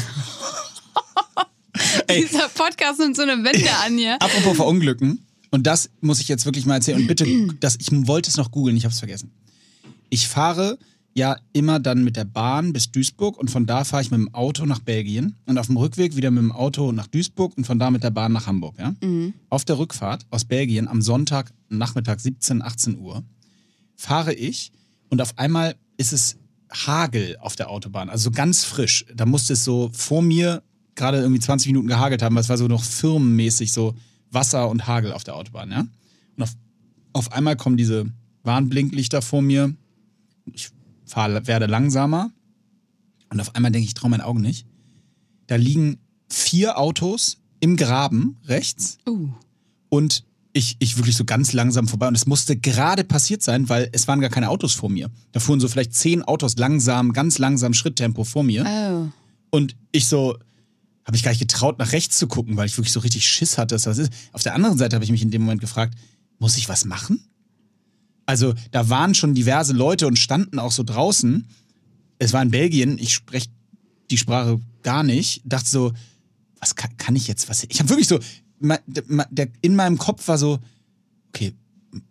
ey. 2.07 2.25
Dieser 2.25 2.49
Podcast 2.49 2.99
nimmt 2.99 3.15
so 3.15 3.23
eine 3.23 3.43
Wende 3.43 3.69
an 3.85 3.97
hier. 3.97 4.15
Apropos 4.21 4.55
verunglücken, 4.55 5.25
und 5.51 5.65
das 5.65 5.89
muss 6.01 6.19
ich 6.19 6.27
jetzt 6.27 6.45
wirklich 6.45 6.65
mal 6.65 6.75
erzählen. 6.75 6.99
Und 6.99 7.07
bitte, 7.07 7.25
das, 7.59 7.77
ich 7.79 7.87
wollte 7.91 8.29
es 8.29 8.37
noch 8.37 8.51
googeln, 8.51 8.75
ich 8.75 8.83
habe 8.83 8.93
es 8.93 8.99
vergessen. 8.99 9.31
Ich 10.09 10.27
fahre 10.27 10.77
ja 11.17 11.35
immer 11.51 11.79
dann 11.79 12.03
mit 12.03 12.15
der 12.15 12.25
Bahn 12.25 12.73
bis 12.73 12.91
Duisburg 12.91 13.39
und 13.39 13.49
von 13.49 13.65
da 13.65 13.83
fahre 13.83 14.03
ich 14.03 14.11
mit 14.11 14.19
dem 14.19 14.33
Auto 14.35 14.67
nach 14.67 14.79
Belgien 14.79 15.35
und 15.47 15.57
auf 15.57 15.65
dem 15.65 15.77
Rückweg 15.77 16.15
wieder 16.15 16.29
mit 16.29 16.43
dem 16.43 16.51
Auto 16.51 16.91
nach 16.91 17.07
Duisburg 17.07 17.57
und 17.57 17.65
von 17.65 17.79
da 17.79 17.89
mit 17.89 18.03
der 18.03 18.11
Bahn 18.11 18.31
nach 18.31 18.45
Hamburg. 18.45 18.77
Ja? 18.77 18.93
Auf 19.49 19.65
der 19.65 19.79
Rückfahrt 19.79 20.27
aus 20.29 20.45
Belgien 20.45 20.87
am 20.87 21.01
Sonntag 21.01 21.51
Nachmittag 21.69 22.19
17, 22.19 22.61
18 22.61 22.99
Uhr 22.99 23.23
fahre 23.95 24.31
ich 24.31 24.71
und 25.09 25.19
auf 25.19 25.39
einmal 25.39 25.75
ist 25.97 26.13
es 26.13 26.37
Hagel 26.71 27.37
auf 27.39 27.55
der 27.55 27.71
Autobahn, 27.71 28.09
also 28.09 28.25
so 28.25 28.31
ganz 28.31 28.63
frisch. 28.63 29.03
Da 29.15 29.25
musste 29.25 29.53
es 29.53 29.63
so 29.63 29.89
vor 29.93 30.21
mir 30.21 30.61
gerade 30.93 31.19
irgendwie 31.19 31.39
20 31.39 31.67
Minuten 31.67 31.87
gehagelt 31.87 32.21
haben, 32.21 32.35
weil 32.35 32.41
es 32.41 32.49
war 32.49 32.59
so 32.59 32.67
noch 32.67 32.83
firmenmäßig 32.83 33.71
so 33.71 33.95
Wasser 34.29 34.69
und 34.69 34.85
Hagel 34.85 35.13
auf 35.13 35.23
der 35.23 35.35
Autobahn, 35.35 35.71
ja. 35.71 35.79
Und 36.35 36.43
auf, 36.43 36.51
auf 37.13 37.31
einmal 37.31 37.55
kommen 37.55 37.77
diese 37.77 38.05
Warnblinklichter 38.43 39.23
vor 39.23 39.41
mir. 39.41 39.73
Ich 40.53 40.69
fahr, 41.07 41.47
werde 41.47 41.65
langsamer 41.65 42.31
und 43.29 43.39
auf 43.41 43.55
einmal 43.55 43.71
denke 43.71 43.83
ich, 43.83 43.89
ich 43.89 43.93
traue 43.93 44.09
meinen 44.09 44.21
Augen 44.21 44.41
nicht. 44.41 44.65
Da 45.47 45.55
liegen 45.55 45.97
vier 46.29 46.77
Autos 46.77 47.37
im 47.59 47.75
Graben 47.75 48.37
rechts 48.45 48.97
Uh. 49.07 49.29
und 49.89 50.23
ich, 50.53 50.75
ich 50.79 50.97
wirklich 50.97 51.15
so 51.15 51.23
ganz 51.23 51.53
langsam 51.53 51.87
vorbei. 51.87 52.07
Und 52.07 52.15
es 52.15 52.25
musste 52.25 52.57
gerade 52.57 53.03
passiert 53.03 53.43
sein, 53.43 53.69
weil 53.69 53.89
es 53.91 54.07
waren 54.07 54.21
gar 54.21 54.31
keine 54.31 54.49
Autos 54.49 54.73
vor 54.73 54.89
mir. 54.89 55.11
Da 55.31 55.39
fuhren 55.39 55.59
so 55.59 55.67
vielleicht 55.67 55.93
zehn 55.93 56.23
Autos 56.23 56.57
langsam, 56.57 57.13
ganz 57.13 57.37
langsam 57.37 57.73
Schritttempo 57.73 58.23
vor 58.23 58.43
mir. 58.43 58.65
Oh. 58.65 59.11
Und 59.51 59.75
ich 59.91 60.07
so, 60.07 60.35
habe 61.05 61.15
ich 61.15 61.21
gar 61.21 61.29
nicht 61.31 61.39
getraut, 61.39 61.77
nach 61.77 61.91
rechts 61.91 62.17
zu 62.17 62.27
gucken, 62.27 62.57
weil 62.57 62.65
ich 62.65 62.75
wirklich 62.77 62.91
so 62.91 63.01
richtig 63.01 63.27
Schiss 63.27 63.59
hatte, 63.59 63.75
dass 63.75 63.83
das 63.83 63.99
ist. 63.99 64.11
Auf 64.33 64.41
der 64.41 64.55
anderen 64.55 64.79
Seite 64.79 64.95
habe 64.95 65.05
ich 65.05 65.11
mich 65.11 65.21
in 65.21 65.29
dem 65.29 65.43
Moment 65.43 65.61
gefragt, 65.61 65.95
muss 66.39 66.57
ich 66.57 66.67
was 66.69 66.85
machen? 66.85 67.19
Also 68.27 68.53
da 68.71 68.89
waren 68.89 69.15
schon 69.15 69.33
diverse 69.33 69.73
Leute 69.73 70.05
und 70.05 70.19
standen 70.19 70.59
auch 70.59 70.71
so 70.71 70.83
draußen. 70.83 71.47
Es 72.19 72.33
war 72.33 72.43
in 72.43 72.51
Belgien, 72.51 72.99
ich 72.99 73.13
spreche 73.13 73.49
die 74.11 74.17
Sprache 74.17 74.59
gar 74.83 75.01
nicht. 75.01 75.41
Dachte 75.45 75.69
so, 75.69 75.93
was 76.59 76.75
kann, 76.75 76.95
kann 76.97 77.15
ich 77.15 77.27
jetzt, 77.27 77.49
was, 77.49 77.63
ich 77.63 77.79
habe 77.79 77.89
wirklich 77.89 78.07
so, 78.07 78.19
in 79.61 79.75
meinem 79.75 79.97
Kopf 79.97 80.27
war 80.27 80.37
so, 80.37 80.59
okay, 81.29 81.53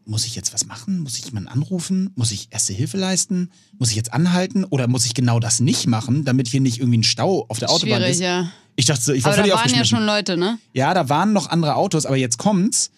muss 0.05 0.25
ich 0.25 0.35
jetzt 0.35 0.55
was 0.55 0.67
machen? 0.67 1.01
Muss 1.01 1.19
ich 1.19 1.27
jemanden 1.27 1.49
anrufen? 1.49 2.11
Muss 2.15 2.33
ich 2.33 2.49
erste 2.51 2.73
Hilfe 2.73 2.97
leisten? 2.97 3.51
Muss 3.79 3.91
ich 3.91 3.97
jetzt 3.97 4.13
anhalten? 4.13 4.65
Oder 4.65 4.89
muss 4.89 5.05
ich 5.05 5.15
genau 5.15 5.39
das 5.39 5.61
nicht 5.61 5.87
machen, 5.87 6.25
damit 6.25 6.49
hier 6.49 6.61
nicht 6.61 6.79
irgendwie 6.79 6.99
ein 6.99 7.05
Stau 7.05 7.45
auf 7.49 7.59
der 7.59 7.71
Autobahn 7.71 7.99
Schwierig, 7.99 8.13
ist? 8.13 8.21
ja. 8.21 8.51
Ich 8.77 8.87
dachte 8.87 9.03
so, 9.03 9.13
ich 9.13 9.23
war 9.25 9.33
Aber 9.33 9.43
da 9.43 9.49
völlig 9.49 9.73
waren 9.73 9.79
ja 9.79 9.85
schon 9.85 10.05
Leute, 10.05 10.37
ne? 10.37 10.59
Ja, 10.73 10.95
da 10.95 11.09
waren 11.09 11.33
noch 11.33 11.51
andere 11.51 11.77
Autos, 11.77 12.07
aber 12.07 12.17
jetzt 12.17 12.39
kommt's. 12.39 12.91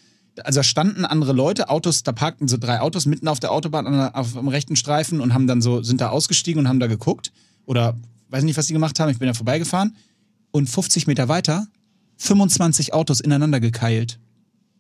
Also 0.45 0.62
standen 0.62 1.04
andere 1.04 1.33
Leute, 1.33 1.68
Autos, 1.68 2.02
da 2.02 2.12
parkten 2.12 2.49
so 2.49 2.57
drei 2.57 2.80
Autos 2.80 3.07
mitten 3.07 3.28
auf 3.28 3.40
der 3.40 3.52
Autobahn 3.52 3.87
an 3.87 4.14
auf 4.14 4.33
dem 4.35 4.49
rechten 4.49 4.76
Streifen 4.76 5.21
und 5.21 5.35
haben 5.35 5.47
dann 5.47 5.62
so, 5.62 5.83
sind 5.83 6.00
da 6.00 6.11
ausgestiegen 6.11 6.61
und 6.61 6.68
haben 6.68 6.80
da 6.80 6.87
geguckt. 6.87 7.33
Oder 7.66 7.97
weiß 8.30 8.45
nicht, 8.45 8.57
was 8.57 8.66
die 8.66 8.73
gemacht 8.73 8.99
haben, 9.00 9.11
ich 9.11 9.18
bin 9.18 9.28
da 9.28 9.35
vorbeigefahren. 9.35 9.97
Und 10.50 10.68
50 10.68 11.07
Meter 11.07 11.28
weiter, 11.28 11.66
25 12.16 12.95
Autos 12.95 13.21
ineinander 13.21 13.61
gekeilt. 13.61 14.18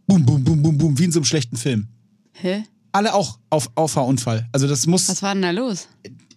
Boom, 0.06 0.24
boom, 0.24 0.42
boom, 0.42 0.62
boom, 0.62 0.78
boom, 0.78 0.98
wie 0.98 1.04
in 1.04 1.12
so 1.12 1.18
einem 1.18 1.24
schlechten 1.24 1.56
Film. 1.56 1.88
Hä? 2.32 2.64
Alle 2.92 3.14
auch 3.14 3.38
auf 3.50 3.70
Auffahrunfall. 3.74 4.48
Also 4.52 4.66
das 4.66 4.86
muss. 4.86 5.08
Was 5.08 5.22
war 5.22 5.34
denn 5.34 5.42
da 5.42 5.50
los? 5.50 5.88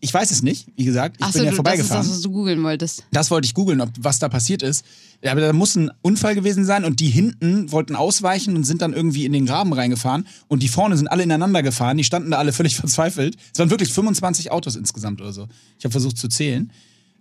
Ich 0.04 0.12
weiß 0.14 0.32
es 0.32 0.42
nicht, 0.42 0.68
wie 0.76 0.84
gesagt. 0.86 1.18
Ich 1.20 1.24
Achso, 1.26 1.38
bin 1.40 1.46
ja 1.46 1.52
du, 1.52 1.52
das 1.52 1.54
ist 1.54 1.56
vorbeigefahren. 1.58 2.04
das, 2.08 2.16
was 2.16 2.22
du 2.22 2.32
googeln 2.32 2.64
wolltest. 2.64 3.04
Das 3.12 3.30
wollte 3.30 3.46
ich 3.46 3.54
googeln, 3.54 3.82
ob 3.82 3.90
was 4.00 4.18
da 4.18 4.30
passiert 4.30 4.64
ist. 4.64 4.84
Aber 5.24 5.40
da 5.40 5.54
muss 5.54 5.76
ein 5.76 5.92
Unfall 6.02 6.34
gewesen 6.34 6.66
sein 6.66 6.86
und 6.86 7.00
die 7.00 7.10
hinten 7.10 7.72
wollten 7.72 7.96
ausweichen 7.96 8.56
und 8.56 8.64
sind 8.64 8.82
dann 8.82 8.94
irgendwie 8.94 9.26
in 9.26 9.32
den 9.32 9.46
Graben 9.46 9.72
reingefahren 9.74 10.26
und 10.48 10.64
die 10.64 10.68
vorne 10.68 10.98
sind 10.98 11.08
alle 11.08 11.22
ineinander 11.22 11.62
gefahren. 11.62 11.98
Die 11.98 12.04
standen 12.04 12.32
da 12.32 12.40
alle 12.40 12.52
völlig 12.52 12.76
verzweifelt. 12.78 13.38
Es 13.54 13.60
waren 13.60 13.70
wirklich 13.70 13.94
25 13.94 14.52
Autos 14.52 14.76
insgesamt 14.76 15.22
oder 15.22 15.34
so. 15.34 15.48
Ich 15.78 15.86
habe 15.86 15.92
versucht 15.92 16.18
zu 16.18 16.28
zählen. 16.28 16.72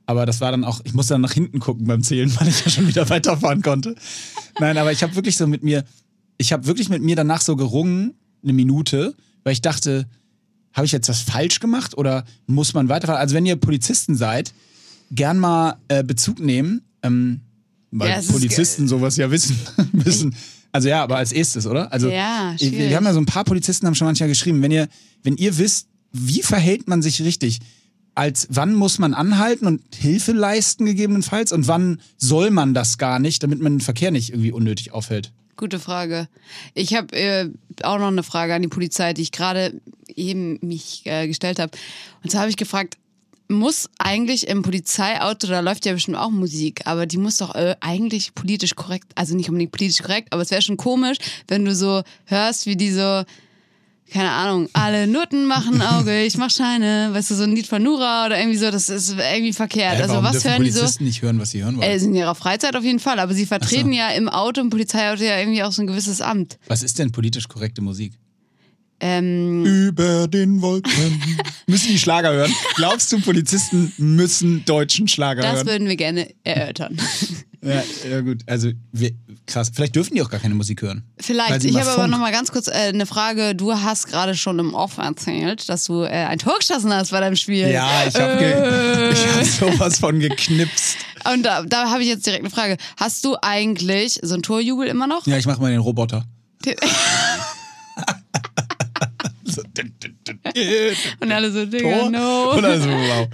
Aber 0.06 0.24
das 0.26 0.40
war 0.40 0.50
dann 0.50 0.64
auch, 0.64 0.80
ich 0.84 0.94
musste 0.94 1.14
dann 1.14 1.20
nach 1.20 1.32
hinten 1.34 1.60
gucken 1.60 1.86
beim 1.86 2.02
Zählen, 2.02 2.34
weil 2.40 2.48
ich 2.48 2.64
ja 2.64 2.70
schon 2.70 2.88
wieder 2.88 3.08
weiterfahren 3.10 3.60
konnte. 3.60 3.94
Nein, 4.58 4.78
aber 4.78 4.90
ich 4.90 5.02
habe 5.02 5.14
wirklich 5.14 5.36
so 5.36 5.46
mit 5.46 5.62
mir, 5.62 5.84
ich 6.38 6.52
habe 6.54 6.66
wirklich 6.66 6.88
mit 6.88 7.02
mir 7.02 7.14
danach 7.14 7.42
so 7.42 7.54
gerungen, 7.54 8.14
eine 8.42 8.54
Minute, 8.54 9.14
weil 9.44 9.52
ich 9.52 9.60
dachte, 9.60 10.08
habe 10.72 10.86
ich 10.86 10.92
jetzt 10.92 11.08
was 11.08 11.20
falsch 11.20 11.60
gemacht 11.60 11.96
oder 11.96 12.24
muss 12.46 12.74
man 12.74 12.88
weiterfahren? 12.88 13.20
Also 13.20 13.34
wenn 13.34 13.46
ihr 13.46 13.56
Polizisten 13.56 14.14
seid, 14.14 14.52
gern 15.10 15.38
mal 15.38 15.76
äh, 15.88 16.04
Bezug 16.04 16.38
nehmen, 16.40 16.82
ähm, 17.02 17.40
weil 17.90 18.10
Ja, 18.10 18.20
Polizisten 18.30 18.86
sowas 18.86 19.16
ja 19.16 19.30
wissen 19.30 19.56
müssen. 19.92 20.34
Also 20.72 20.88
ja, 20.88 21.02
aber 21.02 21.16
als 21.16 21.32
erstes, 21.32 21.66
oder? 21.66 21.92
Also 21.92 22.08
Ja, 22.08 22.54
wir, 22.56 22.68
schwierig. 22.68 22.90
wir 22.90 22.96
haben 22.96 23.04
ja 23.04 23.12
so 23.12 23.20
ein 23.20 23.26
paar 23.26 23.44
Polizisten 23.44 23.86
haben 23.86 23.94
schon 23.96 24.06
manchmal 24.06 24.28
geschrieben, 24.28 24.62
wenn 24.62 24.70
ihr, 24.70 24.88
wenn 25.24 25.36
ihr 25.36 25.58
wisst, 25.58 25.88
wie 26.12 26.42
verhält 26.42 26.86
man 26.88 27.02
sich 27.02 27.22
richtig, 27.22 27.58
als 28.14 28.46
wann 28.50 28.74
muss 28.74 28.98
man 28.98 29.14
anhalten 29.14 29.66
und 29.66 29.82
Hilfe 29.94 30.32
leisten 30.32 30.84
gegebenenfalls 30.86 31.52
und 31.52 31.66
wann 31.68 32.00
soll 32.16 32.50
man 32.50 32.74
das 32.74 32.98
gar 32.98 33.18
nicht, 33.18 33.42
damit 33.42 33.60
man 33.60 33.74
den 33.74 33.80
Verkehr 33.80 34.10
nicht 34.10 34.30
irgendwie 34.30 34.52
unnötig 34.52 34.92
aufhält. 34.92 35.32
Gute 35.60 35.78
Frage. 35.78 36.26
Ich 36.72 36.94
habe 36.94 37.14
äh, 37.14 37.50
auch 37.82 37.98
noch 37.98 38.06
eine 38.06 38.22
Frage 38.22 38.54
an 38.54 38.62
die 38.62 38.68
Polizei, 38.68 39.12
die 39.12 39.20
ich 39.20 39.30
gerade 39.30 39.78
eben 40.16 40.58
mich 40.62 41.02
äh, 41.04 41.26
gestellt 41.26 41.58
habe. 41.58 41.76
Und 42.22 42.30
zwar 42.30 42.40
habe 42.40 42.50
ich 42.50 42.56
gefragt, 42.56 42.96
muss 43.46 43.90
eigentlich 43.98 44.48
im 44.48 44.62
Polizeiauto, 44.62 45.48
da 45.48 45.60
läuft 45.60 45.84
ja 45.84 45.92
bestimmt 45.92 46.16
auch 46.16 46.30
Musik, 46.30 46.86
aber 46.86 47.04
die 47.04 47.18
muss 47.18 47.36
doch 47.36 47.54
äh, 47.54 47.76
eigentlich 47.80 48.34
politisch 48.34 48.74
korrekt, 48.74 49.12
also 49.16 49.36
nicht 49.36 49.50
unbedingt 49.50 49.72
politisch 49.72 50.02
korrekt, 50.02 50.32
aber 50.32 50.40
es 50.40 50.50
wäre 50.50 50.62
schon 50.62 50.78
komisch, 50.78 51.18
wenn 51.46 51.66
du 51.66 51.74
so 51.74 52.04
hörst, 52.24 52.64
wie 52.64 52.76
die 52.76 52.90
so, 52.90 53.24
keine 54.10 54.30
Ahnung, 54.30 54.68
alle 54.72 55.06
Nutten 55.06 55.46
machen 55.46 55.80
Auge, 55.82 56.22
ich 56.22 56.36
mach 56.36 56.50
Scheine, 56.50 57.10
weißt 57.12 57.30
du, 57.30 57.34
so 57.34 57.44
ein 57.44 57.54
Lied 57.54 57.66
von 57.66 57.82
Nura 57.82 58.26
oder 58.26 58.38
irgendwie 58.38 58.58
so, 58.58 58.70
das 58.70 58.88
ist 58.88 59.10
irgendwie 59.10 59.52
verkehrt. 59.52 59.98
Hä, 59.98 60.02
also 60.02 60.22
was 60.22 60.44
hören 60.44 60.64
die 60.64 60.70
so? 60.70 60.80
Polizisten 60.80 61.04
nicht 61.04 61.22
hören, 61.22 61.38
was 61.38 61.50
sie 61.50 61.62
hören 61.62 61.76
wollen? 61.76 61.88
Äh, 61.88 61.96
in 61.96 62.14
ihrer 62.14 62.34
Freizeit 62.34 62.76
auf 62.76 62.84
jeden 62.84 62.98
Fall, 62.98 63.18
aber 63.18 63.34
sie 63.34 63.46
vertreten 63.46 63.90
so. 63.90 63.96
ja 63.96 64.10
im 64.10 64.28
Auto, 64.28 64.60
im 64.60 64.70
Polizeiauto 64.70 65.22
ja 65.22 65.38
irgendwie 65.38 65.62
auch 65.62 65.72
so 65.72 65.82
ein 65.82 65.86
gewisses 65.86 66.20
Amt. 66.20 66.58
was 66.66 66.82
ist 66.82 66.98
denn 66.98 67.12
politisch 67.12 67.48
korrekte 67.48 67.82
Musik? 67.82 68.14
Ähm, 69.00 69.64
Über 69.64 70.28
den 70.28 70.60
Wolken. 70.60 70.92
müssen 71.66 71.88
die 71.88 71.98
Schlager 71.98 72.32
hören? 72.32 72.52
Glaubst 72.76 73.10
du, 73.12 73.20
Polizisten 73.20 73.92
müssen 73.96 74.64
deutschen 74.66 75.08
Schlager 75.08 75.40
das 75.40 75.54
hören? 75.54 75.66
würden 75.68 75.88
wir 75.88 75.96
gerne 75.96 76.28
erörtern. 76.44 77.00
Ja, 77.62 77.82
ja, 78.10 78.20
gut. 78.22 78.40
Also, 78.46 78.70
wir, 78.92 79.10
krass. 79.46 79.70
Vielleicht 79.74 79.94
dürfen 79.94 80.14
die 80.14 80.22
auch 80.22 80.30
gar 80.30 80.40
keine 80.40 80.54
Musik 80.54 80.80
hören. 80.80 81.04
Vielleicht. 81.18 81.62
Ich 81.64 81.76
habe 81.78 81.90
aber 81.90 82.06
noch 82.06 82.18
mal 82.18 82.32
ganz 82.32 82.50
kurz 82.50 82.68
äh, 82.68 82.72
eine 82.72 83.04
Frage. 83.04 83.54
Du 83.54 83.72
hast 83.74 84.06
gerade 84.08 84.34
schon 84.34 84.58
im 84.58 84.72
Off 84.72 84.96
erzählt, 84.96 85.68
dass 85.68 85.84
du 85.84 86.02
äh, 86.02 86.08
ein 86.08 86.38
Tor 86.38 86.54
geschossen 86.58 86.92
hast 86.92 87.10
bei 87.10 87.20
deinem 87.20 87.36
Spiel. 87.36 87.68
Ja, 87.68 88.04
ich 88.08 88.14
habe 88.14 88.42
Äh. 88.42 89.12
ich 89.12 89.26
hab 89.26 89.72
sowas 89.74 89.98
von 89.98 90.20
geknipst. 90.20 90.96
Und 91.30 91.42
da, 91.42 91.62
da 91.62 91.90
habe 91.90 92.00
ich 92.02 92.08
jetzt 92.08 92.24
direkt 92.24 92.44
eine 92.44 92.50
Frage. 92.50 92.78
Hast 92.96 93.24
du 93.26 93.36
eigentlich 93.42 94.20
so 94.22 94.34
ein 94.36 94.42
Torjubel 94.42 94.86
immer 94.88 95.06
noch? 95.06 95.26
Ja, 95.26 95.36
ich 95.36 95.44
mache 95.46 95.60
mal 95.60 95.70
den 95.70 95.80
Roboter. 95.80 96.24
Und 101.20 101.32
alle 101.32 101.50
so, 101.52 101.66
Digga, 101.66 102.10
no. 102.10 102.52
Und 102.52 102.64
also, 102.64 102.88
wow. 102.88 103.28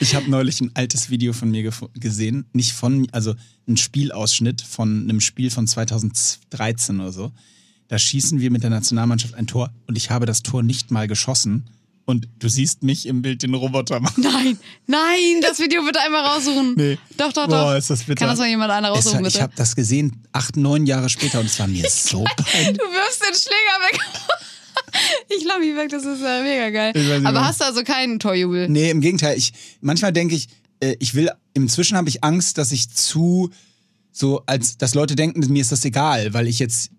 Ich 0.00 0.14
habe 0.14 0.30
neulich 0.30 0.60
ein 0.60 0.70
altes 0.74 1.10
Video 1.10 1.32
von 1.32 1.50
mir 1.50 1.70
gesehen. 1.94 2.46
Nicht 2.52 2.72
von, 2.72 3.06
also 3.12 3.34
ein 3.68 3.76
Spielausschnitt 3.76 4.62
von 4.62 5.02
einem 5.02 5.20
Spiel 5.20 5.50
von 5.50 5.66
2013 5.66 7.00
oder 7.00 7.12
so. 7.12 7.32
Da 7.88 7.98
schießen 7.98 8.40
wir 8.40 8.50
mit 8.50 8.62
der 8.62 8.70
Nationalmannschaft 8.70 9.34
ein 9.34 9.46
Tor 9.46 9.70
und 9.86 9.96
ich 9.96 10.10
habe 10.10 10.26
das 10.26 10.42
Tor 10.42 10.62
nicht 10.62 10.90
mal 10.90 11.06
geschossen. 11.06 11.64
Und 12.06 12.28
du 12.38 12.48
siehst 12.48 12.82
mich 12.82 13.06
im 13.06 13.22
Bild 13.22 13.42
den 13.42 13.54
Roboter 13.54 13.98
machen. 13.98 14.22
Nein, 14.22 14.58
nein, 14.86 15.40
das 15.40 15.58
Video 15.58 15.82
bitte 15.84 16.00
einmal 16.00 16.22
raussuchen. 16.22 16.74
Nee. 16.76 16.98
Doch, 17.16 17.32
doch, 17.32 17.46
doch. 17.46 17.64
Boah, 17.64 17.76
ist 17.76 17.88
das 17.88 18.02
bitter. 18.02 18.16
Kann 18.16 18.28
das 18.28 18.38
mal 18.38 18.48
jemand 18.48 18.70
einer 18.72 18.90
raussuchen, 18.90 19.20
war, 19.20 19.26
ich 19.26 19.34
bitte? 19.34 19.42
habe 19.42 19.54
das 19.56 19.74
gesehen, 19.74 20.22
acht, 20.32 20.56
neun 20.56 20.84
Jahre 20.84 21.08
später 21.08 21.40
und 21.40 21.46
es 21.46 21.58
war 21.58 21.66
mir 21.66 21.84
so 21.88 22.24
peinlich. 22.36 22.76
Du 22.76 22.84
wirfst 22.84 23.22
den 23.22 23.34
Schläger 23.34 23.78
weg. 23.90 24.00
Ich 25.28 25.44
lache 25.44 25.60
mich 25.60 25.76
weg, 25.76 25.88
das 25.90 26.04
ist 26.04 26.22
äh, 26.22 26.42
mega 26.42 26.70
geil. 26.70 26.92
Aber 27.24 27.34
warum. 27.34 27.48
hast 27.48 27.60
du 27.60 27.64
also 27.64 27.82
keinen 27.82 28.18
Torjubel? 28.18 28.68
Nee, 28.68 28.90
im 28.90 29.00
Gegenteil. 29.00 29.36
Ich, 29.36 29.52
manchmal 29.80 30.12
denke 30.12 30.34
ich, 30.34 30.48
äh, 30.80 30.96
ich 30.98 31.14
will, 31.14 31.30
inzwischen 31.54 31.96
habe 31.96 32.08
ich 32.08 32.24
Angst, 32.24 32.58
dass 32.58 32.72
ich 32.72 32.90
zu, 32.90 33.50
so, 34.12 34.42
als, 34.46 34.76
dass 34.76 34.94
Leute 34.94 35.16
denken, 35.16 35.40
mir 35.52 35.60
ist 35.60 35.72
das 35.72 35.84
egal, 35.84 36.34
weil 36.34 36.48
ich 36.48 36.58
jetzt, 36.58 36.90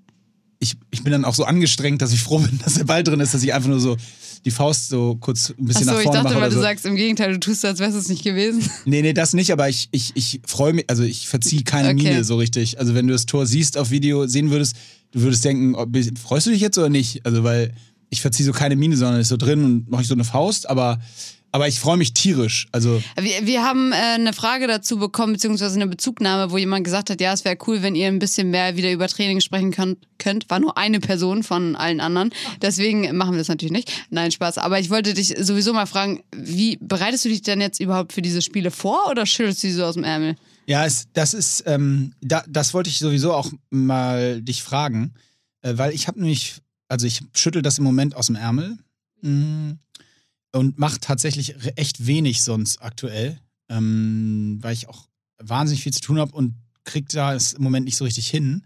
ich, 0.59 0.75
ich 0.91 1.03
bin 1.03 1.11
dann 1.11 1.25
auch 1.25 1.35
so 1.35 1.45
angestrengt, 1.45 2.01
dass 2.01 2.11
ich 2.11 2.21
froh 2.21 2.39
bin, 2.39 2.59
dass 2.63 2.75
der 2.75 2.85
Ball 2.85 3.03
drin 3.03 3.19
ist, 3.19 3.33
dass 3.33 3.43
ich 3.43 3.53
einfach 3.53 3.69
nur 3.69 3.79
so 3.79 3.97
die 4.45 4.51
Faust 4.51 4.89
so 4.89 5.15
kurz 5.19 5.49
ein 5.49 5.65
bisschen 5.65 5.89
Achso, 5.89 5.91
nach 5.93 5.97
ich 5.99 6.03
vorne 6.03 6.19
dachte, 6.19 6.33
mache 6.35 6.35
weil 6.35 6.41
oder 6.43 6.49
du 6.51 6.55
so. 6.55 6.61
sagst, 6.61 6.85
im 6.85 6.95
Gegenteil, 6.95 7.33
du 7.33 7.39
tust 7.39 7.61
so, 7.61 7.67
als 7.67 7.79
wär's 7.79 7.95
es 7.95 8.07
nicht 8.09 8.23
gewesen. 8.23 8.61
Nee, 8.85 9.01
nee, 9.01 9.13
das 9.13 9.33
nicht, 9.33 9.51
aber 9.51 9.67
ich, 9.67 9.89
ich, 9.91 10.11
ich 10.15 10.41
freue 10.45 10.73
mich, 10.73 10.85
also 10.87 11.03
ich 11.03 11.27
verziehe 11.27 11.63
keine 11.63 11.89
Okay. 11.89 11.95
Miene 12.09 12.23
so 12.23 12.37
richtig. 12.37 12.79
Also 12.79 12.93
wenn 12.93 13.07
du 13.07 13.13
das 13.13 13.25
Tor 13.25 13.45
siehst 13.47 13.77
auf 13.77 13.89
Video, 13.89 14.27
sehen 14.27 14.51
würdest, 14.51 14.75
du 15.11 15.21
würdest 15.21 15.43
denken, 15.43 15.73
ob, 15.75 15.89
freust 16.23 16.45
du 16.45 16.51
dich 16.51 16.61
jetzt 16.61 16.77
oder 16.77 16.89
nicht? 16.89 17.25
Also 17.25 17.43
weil 17.43 17.73
ich 18.11 18.21
verziehe 18.21 18.45
so 18.45 18.51
keine 18.53 18.75
Miene, 18.75 18.95
sondern 18.95 19.19
ist 19.19 19.29
so 19.29 19.37
drin 19.37 19.63
und 19.63 19.89
mache 19.89 20.03
ich 20.03 20.07
so 20.07 20.13
eine 20.13 20.23
Faust, 20.23 20.69
aber, 20.69 20.99
aber 21.55 21.69
ich 21.69 21.79
freue 21.79 21.95
mich 21.95 22.13
tierisch. 22.13 22.67
Also 22.73 23.01
Wir, 23.15 23.47
wir 23.47 23.63
haben 23.63 23.93
äh, 23.93 23.95
eine 23.95 24.33
Frage 24.33 24.67
dazu 24.67 24.97
bekommen, 24.97 25.31
beziehungsweise 25.31 25.75
eine 25.75 25.87
Bezugnahme, 25.87 26.51
wo 26.51 26.57
jemand 26.57 26.83
gesagt 26.83 27.09
hat, 27.09 27.21
ja, 27.21 27.31
es 27.31 27.45
wäre 27.45 27.55
cool, 27.65 27.81
wenn 27.81 27.95
ihr 27.95 28.07
ein 28.07 28.19
bisschen 28.19 28.51
mehr 28.51 28.75
wieder 28.75 28.91
über 28.91 29.07
Training 29.07 29.39
sprechen 29.39 29.71
könnt. 29.71 29.99
könnt. 30.17 30.49
War 30.49 30.59
nur 30.59 30.77
eine 30.77 30.99
Person 30.99 31.43
von 31.43 31.77
allen 31.77 32.01
anderen. 32.01 32.31
Deswegen 32.61 33.15
machen 33.15 33.31
wir 33.31 33.37
das 33.37 33.47
natürlich 33.47 33.71
nicht. 33.71 33.89
Nein, 34.09 34.31
Spaß. 34.31 34.57
Aber 34.57 34.81
ich 34.81 34.89
wollte 34.89 35.13
dich 35.13 35.33
sowieso 35.39 35.71
mal 35.71 35.85
fragen, 35.85 36.23
wie 36.35 36.77
bereitest 36.81 37.23
du 37.23 37.29
dich 37.29 37.41
denn 37.41 37.61
jetzt 37.61 37.79
überhaupt 37.79 38.11
für 38.11 38.21
diese 38.21 38.41
Spiele 38.41 38.69
vor 38.69 39.09
oder 39.09 39.25
schüttelst 39.25 39.63
du 39.63 39.67
die 39.67 39.73
so 39.73 39.85
aus 39.85 39.93
dem 39.93 40.03
Ärmel? 40.03 40.35
Ja, 40.65 40.85
es, 40.85 41.07
das 41.13 41.33
ist, 41.33 41.63
ähm, 41.67 42.11
da, 42.19 42.43
das 42.49 42.73
wollte 42.73 42.89
ich 42.89 42.99
sowieso 42.99 43.33
auch 43.33 43.49
mal 43.69 44.41
dich 44.41 44.61
fragen, 44.61 45.13
äh, 45.61 45.77
weil 45.77 45.93
ich 45.93 46.09
habe 46.09 46.19
nämlich, 46.19 46.55
also 46.89 47.07
ich 47.07 47.21
schüttel 47.33 47.61
das 47.61 47.77
im 47.77 47.85
Moment 47.85 48.13
aus 48.13 48.25
dem 48.25 48.35
Ärmel 48.35 48.77
mm, 49.21 49.71
und 50.55 50.79
mache 50.79 50.99
tatsächlich 50.99 51.55
echt 51.75 52.07
wenig 52.07 52.41
sonst 52.41 52.81
aktuell, 52.81 53.37
ähm, 53.69 54.57
weil 54.61 54.73
ich 54.73 54.87
auch 54.87 55.07
wahnsinnig 55.37 55.83
viel 55.83 55.93
zu 55.93 56.01
tun 56.01 56.17
habe 56.17 56.31
und 56.31 56.55
krieg 56.85 57.09
da 57.09 57.33
es 57.33 57.53
im 57.53 57.63
Moment 57.63 57.85
nicht 57.85 57.97
so 57.97 58.05
richtig 58.05 58.27
hin. 58.27 58.63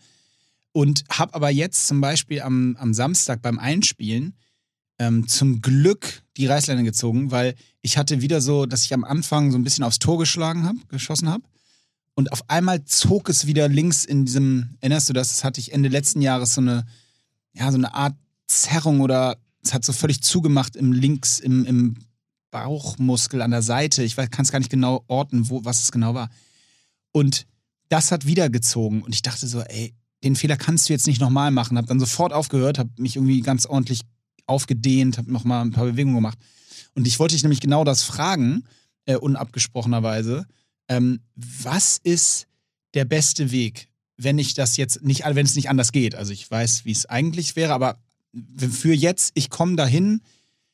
Und 0.72 1.03
habe 1.10 1.34
aber 1.34 1.50
jetzt 1.50 1.88
zum 1.88 2.00
Beispiel 2.00 2.41
am, 2.41 2.77
am 2.79 2.93
Samstag 2.93 3.41
beim 3.41 3.58
Einspielen 3.58 4.36
ähm, 5.00 5.27
zum 5.27 5.62
Glück 5.62 6.22
die 6.38 6.46
Reißleine 6.46 6.84
gezogen, 6.84 7.31
weil 7.31 7.55
ich 7.81 7.98
hatte 7.98 8.22
wieder 8.22 8.39
so, 8.39 8.67
dass 8.67 8.84
ich 8.84 8.93
am 8.93 9.03
Anfang 9.03 9.51
so 9.51 9.58
ein 9.58 9.63
bisschen 9.63 9.84
aufs 9.84 9.98
Tor 9.98 10.19
geschlagen 10.19 10.65
habe, 10.65 10.77
geschossen 10.89 11.29
habe. 11.29 11.43
Und 12.13 12.31
auf 12.31 12.48
einmal 12.50 12.86
zog 12.86 13.29
es 13.29 13.48
wieder 13.48 13.67
links 13.67 14.05
in 14.05 14.25
diesem, 14.25 14.75
erinnerst 14.81 15.10
du 15.10 15.13
das? 15.13 15.29
Das 15.29 15.43
hatte 15.43 15.60
ich 15.60 15.74
Ende 15.74 15.89
letzten 15.89 16.22
Jahres 16.22 16.53
so 16.53 16.62
eine, 16.62 16.86
ja, 17.53 17.72
so 17.72 17.77
eine 17.77 17.96
Art 17.96 18.15
Zerrung 18.46 19.01
oder 19.01 19.38
es 19.63 19.73
hat 19.73 19.83
so 19.83 19.93
völlig 19.93 20.21
zugemacht 20.21 20.75
im 20.75 20.91
links, 20.91 21.39
im, 21.39 21.65
im 21.65 21.95
Bauchmuskel 22.51 23.41
an 23.41 23.51
der 23.51 23.61
Seite. 23.61 24.03
Ich 24.03 24.15
kann 24.15 24.29
es 24.39 24.51
gar 24.51 24.59
nicht 24.59 24.71
genau 24.71 25.03
orten, 25.07 25.49
wo, 25.49 25.63
was 25.65 25.81
es 25.81 25.91
genau 25.91 26.13
war. 26.13 26.29
Und 27.11 27.45
das 27.89 28.11
hat 28.11 28.25
wieder 28.25 28.49
gezogen. 28.49 29.01
Und 29.01 29.13
ich 29.13 29.21
dachte 29.21 29.47
so, 29.47 29.61
ey, 29.61 29.93
den 30.23 30.35
Fehler 30.35 30.57
kannst 30.57 30.89
du 30.89 30.93
jetzt 30.93 31.07
nicht 31.07 31.21
nochmal 31.21 31.51
machen. 31.51 31.77
Hab 31.77 31.87
dann 31.87 31.99
sofort 31.99 32.33
aufgehört, 32.33 32.79
hab 32.79 32.99
mich 32.99 33.15
irgendwie 33.15 33.41
ganz 33.41 33.65
ordentlich 33.65 34.01
aufgedehnt, 34.45 35.17
hab 35.17 35.27
nochmal 35.27 35.63
ein 35.63 35.71
paar 35.71 35.85
Bewegungen 35.85 36.15
gemacht. 36.15 36.37
Und 36.95 37.07
ich 37.07 37.19
wollte 37.19 37.35
dich 37.35 37.43
nämlich 37.43 37.61
genau 37.61 37.83
das 37.83 38.03
fragen, 38.03 38.65
äh, 39.05 39.15
unabgesprochenerweise. 39.15 40.45
Ähm, 40.87 41.21
was 41.35 41.97
ist 41.97 42.47
der 42.93 43.05
beste 43.05 43.51
Weg, 43.51 43.89
wenn 44.17 44.37
ich 44.37 44.55
das 44.55 44.75
jetzt 44.77 45.03
nicht, 45.03 45.23
wenn 45.23 45.45
es 45.45 45.55
nicht 45.55 45.69
anders 45.69 45.91
geht? 45.91 46.15
Also 46.15 46.33
ich 46.33 46.49
weiß, 46.49 46.85
wie 46.85 46.91
es 46.91 47.05
eigentlich 47.05 47.55
wäre, 47.55 47.73
aber 47.73 47.97
für 48.57 48.93
jetzt, 48.93 49.31
ich 49.33 49.50
komme 49.50 49.75
dahin, 49.75 50.21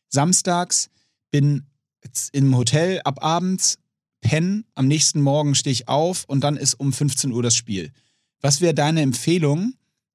samstags, 0.09 0.89
bin 1.31 1.65
im 2.33 2.55
Hotel 2.55 3.01
ab 3.03 3.23
abends, 3.23 3.77
penne, 4.21 4.63
am 4.75 4.87
nächsten 4.87 5.21
Morgen 5.21 5.55
stehe 5.55 5.71
ich 5.71 5.87
auf 5.87 6.25
und 6.25 6.41
dann 6.43 6.57
ist 6.57 6.75
um 6.75 6.93
15 6.93 7.31
Uhr 7.31 7.43
das 7.43 7.55
Spiel. 7.55 7.91
Was 8.41 8.61
wäre 8.61 8.73
deine 8.73 9.01
Empfehlung, 9.01 9.73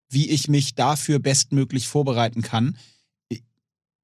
wie 0.09 0.31
ich 0.31 0.49
mich 0.49 0.75
dafür 0.75 1.19
bestmöglich 1.19 1.89
vorbereiten 1.89 2.43
kann? 2.43 2.77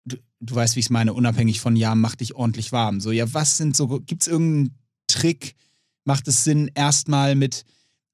Du, 0.05 0.17
du 0.41 0.55
weißt, 0.55 0.77
wie 0.77 0.81
ich 0.81 0.87
es 0.87 0.91
meine, 0.91 1.13
unabhängig 1.13 1.61
von 1.61 1.77
ja, 1.77 1.95
mach 1.95 2.15
dich 2.15 2.35
ordentlich 2.35 2.73
warm. 2.73 3.01
So, 3.01 3.11
ja, 3.11 3.33
was 3.35 3.57
sind 3.57 3.77
so, 3.77 3.89
gibt 4.01 4.23
es 4.23 4.29
irgendeinen 4.29 4.79
Trick? 5.07 5.55
Macht 6.05 6.29
es 6.29 6.45
Sinn, 6.45 6.71
erstmal 6.75 7.35
mit, 7.35 7.65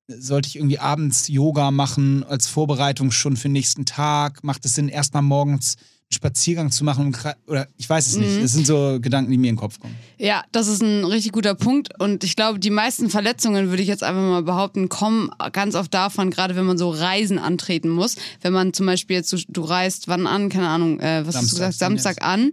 sollte 0.08 0.48
ich 0.48 0.56
irgendwie 0.56 0.78
abends 0.78 1.28
Yoga 1.28 1.70
machen 1.70 2.24
als 2.24 2.46
Vorbereitung 2.46 3.10
schon 3.10 3.36
für 3.36 3.48
den 3.48 3.52
nächsten 3.52 3.84
Tag? 3.84 4.44
Macht 4.44 4.64
es 4.64 4.74
Sinn, 4.74 4.88
erstmal 4.88 5.22
morgens 5.22 5.76
Spaziergang 6.12 6.70
zu 6.70 6.84
machen 6.84 7.16
oder 7.46 7.66
ich 7.78 7.88
weiß 7.88 8.06
es 8.06 8.16
Mhm. 8.16 8.20
nicht. 8.22 8.42
Das 8.42 8.52
sind 8.52 8.66
so 8.66 8.98
Gedanken, 9.00 9.30
die 9.30 9.38
mir 9.38 9.48
in 9.48 9.54
den 9.54 9.60
Kopf 9.60 9.80
kommen. 9.80 9.96
Ja, 10.18 10.44
das 10.52 10.68
ist 10.68 10.82
ein 10.82 11.04
richtig 11.06 11.32
guter 11.32 11.54
Punkt. 11.54 11.88
Und 12.00 12.22
ich 12.22 12.36
glaube, 12.36 12.58
die 12.58 12.68
meisten 12.68 13.08
Verletzungen, 13.08 13.70
würde 13.70 13.82
ich 13.82 13.88
jetzt 13.88 14.02
einfach 14.04 14.20
mal 14.20 14.42
behaupten, 14.42 14.90
kommen 14.90 15.30
ganz 15.52 15.74
oft 15.74 15.94
davon, 15.94 16.30
gerade 16.30 16.54
wenn 16.54 16.66
man 16.66 16.76
so 16.76 16.90
Reisen 16.90 17.38
antreten 17.38 17.88
muss. 17.88 18.16
Wenn 18.42 18.52
man 18.52 18.74
zum 18.74 18.84
Beispiel 18.84 19.16
jetzt, 19.16 19.32
du, 19.32 19.38
du 19.48 19.62
reist 19.62 20.06
wann 20.08 20.26
an, 20.26 20.50
keine 20.50 20.68
Ahnung, 20.68 21.00
äh, 21.00 21.22
was 21.26 21.34
hast 21.36 21.44
du 21.52 21.56
Samstag 21.56 21.68
gesagt, 21.70 21.78
Samstag 22.18 22.22
an. 22.22 22.52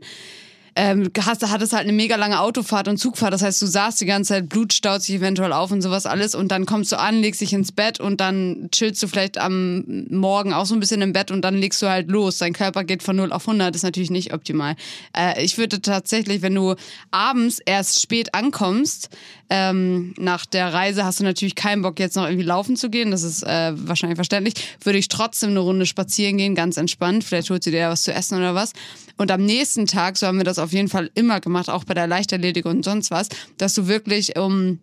Ähm, 0.76 1.10
hattest 1.26 1.74
halt 1.74 1.84
eine 1.84 1.94
mega 1.94 2.16
lange 2.16 2.40
Autofahrt 2.40 2.88
und 2.88 2.98
Zugfahrt. 2.98 3.34
Das 3.34 3.42
heißt, 3.42 3.62
du 3.62 3.66
saßt 3.66 4.00
die 4.02 4.06
ganze 4.06 4.34
Zeit, 4.34 4.50
Blut 4.50 4.74
staut 4.74 5.02
sich 5.02 5.16
eventuell 5.16 5.54
auf 5.54 5.72
und 5.72 5.82
sowas 5.82 6.06
alles. 6.06 6.36
Und 6.36 6.52
dann 6.52 6.66
kommst 6.66 6.92
du 6.92 7.00
an, 7.00 7.22
legst 7.22 7.42
dich 7.42 7.54
ins 7.54 7.72
Bett 7.72 8.00
und 8.00 8.22
dann 8.22 8.70
chillst 8.72 9.02
du 9.04 9.08
vielleicht 9.08 9.38
am 9.38 10.06
Morgen 10.10 10.54
auch 10.54 10.66
so 10.66 10.76
ein 10.76 10.80
bisschen 10.80 11.02
im 11.02 11.14
Bett 11.14 11.32
und 11.32 11.42
dann 11.42 11.56
legst 11.56 11.82
du 11.82 11.90
halt 11.90 12.10
los. 12.10 12.38
Dein 12.38 12.54
Körper 12.54 12.84
geht 12.84 13.04
von 13.04 13.16
0 13.16 13.32
auf 13.32 13.48
100, 13.48 13.76
ist 13.76 13.84
natürlich 13.84 14.12
nicht 14.12 14.34
optimal. 14.34 14.76
Äh, 15.16 15.44
ich 15.44 15.58
würde 15.58 15.82
tatsächlich, 15.82 16.42
wenn 16.42 16.56
du 16.56 16.76
abends 17.12 17.60
erst 17.66 18.02
spät 18.02 18.34
ankommst, 18.34 19.10
ähm, 19.50 20.14
nach 20.18 20.46
der 20.46 20.74
Reise 20.74 21.06
hast 21.06 21.20
du 21.20 21.24
natürlich 21.24 21.56
keinen 21.56 21.82
Bock, 21.82 22.00
jetzt 22.00 22.16
noch 22.16 22.26
irgendwie 22.26 22.46
laufen 22.46 22.76
zu 22.76 22.90
gehen. 22.90 23.12
Das 23.12 23.24
ist 23.24 23.44
äh, 23.44 23.72
wahrscheinlich 23.76 24.18
verständlich. 24.18 24.54
Würde 24.84 25.00
ich 25.00 25.08
trotzdem 25.08 25.52
eine 25.52 25.60
Runde 25.60 25.86
spazieren 25.86 26.38
gehen, 26.38 26.56
ganz 26.56 26.78
entspannt. 26.78 27.24
Vielleicht 27.24 27.50
holst 27.50 27.66
du 27.66 27.72
dir 27.72 27.80
ja 27.80 27.90
was 27.90 28.04
zu 28.04 28.14
essen 28.14 28.38
oder 28.38 28.54
was. 28.54 28.74
Und 29.18 29.32
am 29.32 29.44
nächsten 29.44 29.88
Tag, 29.88 30.18
so 30.18 30.28
haben 30.28 30.38
wir 30.38 30.46
das 30.46 30.60
auf 30.60 30.72
jeden 30.72 30.88
Fall 30.88 31.10
immer 31.16 31.40
gemacht, 31.40 31.70
auch 31.70 31.84
bei 31.84 31.94
der 31.94 32.08
Leichterledigung 32.08 32.78
und 32.78 32.86
sonst 32.86 33.12
was, 33.12 33.30
dass 33.58 33.74
du 33.74 33.88
wirklich 33.88 34.38
um 34.38 34.80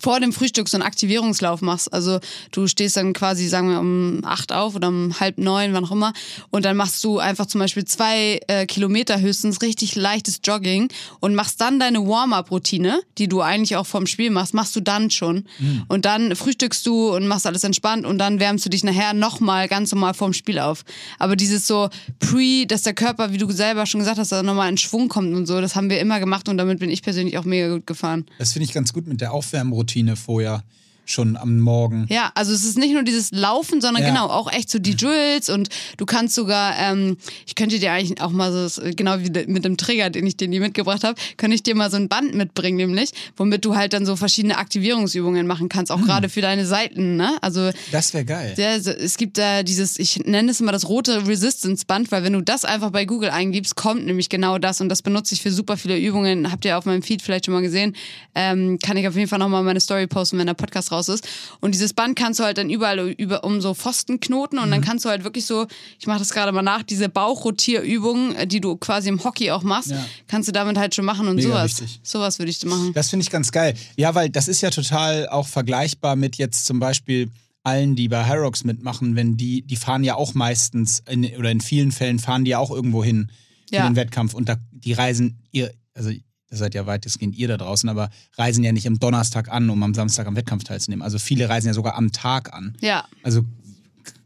vor 0.00 0.20
dem 0.20 0.32
Frühstück 0.32 0.68
so 0.68 0.76
einen 0.76 0.82
Aktivierungslauf 0.82 1.60
machst. 1.60 1.92
Also 1.92 2.20
du 2.50 2.66
stehst 2.66 2.96
dann 2.96 3.12
quasi, 3.12 3.48
sagen 3.48 3.70
wir, 3.70 3.80
um 3.80 4.20
acht 4.24 4.52
auf 4.52 4.74
oder 4.74 4.88
um 4.88 5.18
halb 5.20 5.38
neun, 5.38 5.74
wann 5.74 5.84
auch 5.84 5.90
immer. 5.90 6.12
Und 6.50 6.64
dann 6.64 6.76
machst 6.76 7.02
du 7.04 7.18
einfach 7.18 7.46
zum 7.46 7.60
Beispiel 7.60 7.84
zwei 7.84 8.40
äh, 8.48 8.66
Kilometer 8.66 9.20
höchstens 9.20 9.62
richtig 9.62 9.94
leichtes 9.94 10.40
Jogging 10.42 10.88
und 11.20 11.34
machst 11.34 11.60
dann 11.60 11.78
deine 11.78 12.06
Warm-up-Routine, 12.06 13.00
die 13.18 13.28
du 13.28 13.40
eigentlich 13.40 13.76
auch 13.76 13.86
vorm 13.86 14.06
Spiel 14.06 14.30
machst, 14.30 14.54
machst 14.54 14.74
du 14.76 14.80
dann 14.80 15.10
schon. 15.10 15.44
Und 15.88 16.04
dann 16.04 16.34
frühstückst 16.34 16.86
du 16.86 17.14
und 17.14 17.26
machst 17.26 17.46
alles 17.46 17.64
entspannt 17.64 18.06
und 18.06 18.18
dann 18.18 18.40
wärmst 18.40 18.64
du 18.64 18.70
dich 18.70 18.84
nachher 18.84 19.12
nochmal 19.14 19.68
ganz 19.68 19.92
normal 19.92 20.14
vorm 20.14 20.32
Spiel 20.32 20.58
auf. 20.58 20.84
Aber 21.18 21.36
dieses 21.36 21.66
so 21.66 21.90
pre, 22.18 22.66
dass 22.66 22.82
der 22.82 22.94
Körper, 22.94 23.32
wie 23.32 23.38
du 23.38 23.50
selber 23.50 23.86
schon 23.86 24.00
gesagt 24.00 24.18
hast, 24.18 24.32
dass 24.32 24.38
er 24.38 24.42
nochmal 24.42 24.68
in 24.68 24.78
Schwung 24.78 25.08
kommt 25.08 25.34
und 25.34 25.46
so, 25.46 25.60
das 25.60 25.76
haben 25.76 25.90
wir 25.90 26.00
immer 26.00 26.20
gemacht 26.20 26.48
und 26.48 26.56
damit 26.56 26.78
bin 26.78 26.90
ich 26.90 27.02
persönlich 27.02 27.38
auch 27.38 27.44
mega 27.44 27.68
gut 27.74 27.86
gefahren. 27.86 28.26
Das 28.38 28.52
finde 28.52 28.64
ich 28.64 28.72
ganz 28.72 28.92
gut 28.92 29.06
mit 29.06 29.20
der 29.20 29.32
Aufwärmroutine 29.32 29.81
vorher 30.16 30.62
schon 31.04 31.36
am 31.36 31.58
Morgen. 31.58 32.06
Ja, 32.08 32.30
also 32.34 32.52
es 32.52 32.64
ist 32.64 32.78
nicht 32.78 32.92
nur 32.92 33.02
dieses 33.02 33.30
Laufen, 33.32 33.80
sondern 33.80 34.02
Ja. 34.02 34.08
genau 34.10 34.26
auch 34.26 34.50
echt 34.52 34.70
so 34.70 34.78
die 34.78 34.96
Drills 34.96 35.50
und 35.50 35.68
du 35.96 36.06
kannst 36.06 36.34
sogar, 36.34 36.74
ähm, 36.78 37.16
ich 37.46 37.54
könnte 37.54 37.78
dir 37.78 37.92
eigentlich 37.92 38.20
auch 38.20 38.30
mal 38.30 38.52
so, 38.68 38.80
genau 38.96 39.18
wie 39.18 39.30
mit 39.46 39.64
dem 39.64 39.76
Trigger, 39.76 40.10
den 40.10 40.26
ich 40.26 40.36
dir 40.36 40.48
nie 40.48 40.60
mitgebracht 40.60 41.04
habe, 41.04 41.20
könnte 41.36 41.54
ich 41.56 41.62
dir 41.62 41.74
mal 41.74 41.90
so 41.90 41.96
ein 41.96 42.08
Band 42.08 42.34
mitbringen, 42.34 42.76
nämlich, 42.76 43.10
womit 43.36 43.64
du 43.64 43.74
halt 43.74 43.92
dann 43.92 44.06
so 44.06 44.14
verschiedene 44.16 44.56
Aktivierungsübungen 44.58 45.46
machen 45.46 45.68
kannst, 45.68 45.90
auch 45.90 46.00
gerade 46.02 46.28
für 46.28 46.40
deine 46.40 46.66
Seiten, 46.66 47.16
ne? 47.16 47.36
Also 47.42 47.70
Das 47.90 48.14
wäre 48.14 48.24
geil. 48.24 48.54
der, 48.56 48.76
es 48.76 49.16
gibt 49.16 49.38
da 49.38 49.62
dieses, 49.62 49.98
ich 49.98 50.18
nenne 50.24 50.50
es 50.52 50.60
immer 50.60 50.72
das 50.72 50.88
rote 50.88 51.26
Resistance 51.26 51.84
Band, 51.86 52.12
weil 52.12 52.22
wenn 52.24 52.32
du 52.32 52.40
das 52.42 52.64
einfach 52.64 52.90
bei 52.90 53.04
Google 53.04 53.30
eingibst, 53.30 53.74
kommt 53.76 54.06
nämlich 54.06 54.28
genau 54.28 54.58
das 54.58 54.80
und 54.80 54.88
das 54.88 55.02
benutze 55.02 55.34
ich 55.34 55.42
für 55.42 55.50
super 55.50 55.76
viele 55.76 55.98
Übungen. 55.98 56.50
Habt 56.52 56.64
ihr 56.64 56.78
auf 56.78 56.84
meinem 56.84 57.02
Feed 57.02 57.22
vielleicht 57.22 57.46
schon 57.46 57.54
mal 57.54 57.60
gesehen? 57.62 57.96
Ähm, 58.34 58.78
kann 58.78 58.96
ich 58.96 59.08
auf 59.08 59.16
jeden 59.16 59.28
Fall 59.28 59.38
nochmal 59.38 59.62
meine 59.62 59.80
Story 59.80 60.06
posten, 60.06 60.38
wenn 60.38 60.46
der 60.46 60.54
Podcast 60.54 60.91
raus 60.92 61.08
ist. 61.08 61.26
Und 61.60 61.74
dieses 61.74 61.92
Band 61.94 62.14
kannst 62.16 62.38
du 62.40 62.44
halt 62.44 62.58
dann 62.58 62.70
überall 62.70 63.08
über, 63.10 63.42
um 63.44 63.60
so 63.60 63.74
Pfosten 63.74 64.20
knoten 64.20 64.58
und 64.58 64.70
dann 64.70 64.80
Mhm. 64.80 64.84
kannst 64.84 65.04
du 65.04 65.08
halt 65.08 65.24
wirklich 65.24 65.46
so, 65.46 65.66
ich 65.98 66.06
mache 66.06 66.18
das 66.20 66.30
gerade 66.30 66.52
mal 66.52 66.62
nach, 66.62 66.82
diese 66.82 67.08
Bauchrotierübungen, 67.08 68.34
äh, 68.36 68.46
die 68.46 68.60
du 68.60 68.76
quasi 68.76 69.08
im 69.08 69.22
Hockey 69.24 69.50
auch 69.50 69.62
machst, 69.62 69.90
Ja. 69.90 70.04
kannst 70.28 70.48
du 70.48 70.52
damit 70.52 70.76
halt 70.78 70.94
schon 70.94 71.04
machen 71.04 71.28
und 71.28 71.36
Mega 71.36 71.48
sowas. 71.48 71.80
wichtig. 71.80 72.00
Sowas 72.02 72.38
würde 72.38 72.50
ich 72.50 72.64
machen. 72.64 72.92
Das 72.94 73.08
finde 73.10 73.24
ich 73.24 73.30
ganz 73.30 73.52
geil. 73.52 73.74
Ja, 73.96 74.14
weil 74.14 74.30
das 74.30 74.48
ist 74.48 74.60
ja 74.60 74.70
total 74.70 75.28
auch 75.28 75.46
vergleichbar 75.48 76.16
mit 76.16 76.36
jetzt 76.36 76.66
zum 76.66 76.78
Beispiel 76.80 77.30
allen, 77.64 77.94
die 77.94 78.08
bei 78.08 78.26
Hyrox 78.28 78.64
mitmachen, 78.64 79.14
wenn 79.14 79.36
die, 79.36 79.62
die 79.62 79.76
fahren 79.76 80.02
ja 80.04 80.16
auch 80.16 80.34
meistens, 80.34 81.02
in, 81.08 81.24
oder 81.36 81.50
in 81.50 81.60
vielen 81.60 81.92
Fällen 81.92 82.18
fahren 82.18 82.44
die 82.44 82.50
ja 82.52 82.58
auch 82.58 82.70
irgendwo 82.70 83.04
hin 83.04 83.30
für 83.68 83.76
Ja. 83.76 83.86
den 83.88 83.94
Wettkampf 83.96 84.34
und 84.34 84.48
da, 84.48 84.56
die 84.72 84.92
reisen, 84.92 85.38
ihr, 85.52 85.72
also 85.94 86.10
ihr 86.10 86.20
seid 86.56 86.74
ja 86.74 86.86
weitestgehend 86.86 87.36
ihr 87.36 87.48
da 87.48 87.56
draußen, 87.56 87.88
aber 87.88 88.10
reisen 88.36 88.64
ja 88.64 88.72
nicht 88.72 88.86
am 88.86 88.98
Donnerstag 88.98 89.50
an, 89.50 89.70
um 89.70 89.82
am 89.82 89.94
Samstag 89.94 90.26
am 90.26 90.36
Wettkampf 90.36 90.64
teilzunehmen. 90.64 91.02
Also 91.02 91.18
viele 91.18 91.48
reisen 91.48 91.68
ja 91.68 91.74
sogar 91.74 91.94
am 91.96 92.12
Tag 92.12 92.52
an. 92.52 92.76
Ja. 92.80 93.04
Also 93.22 93.42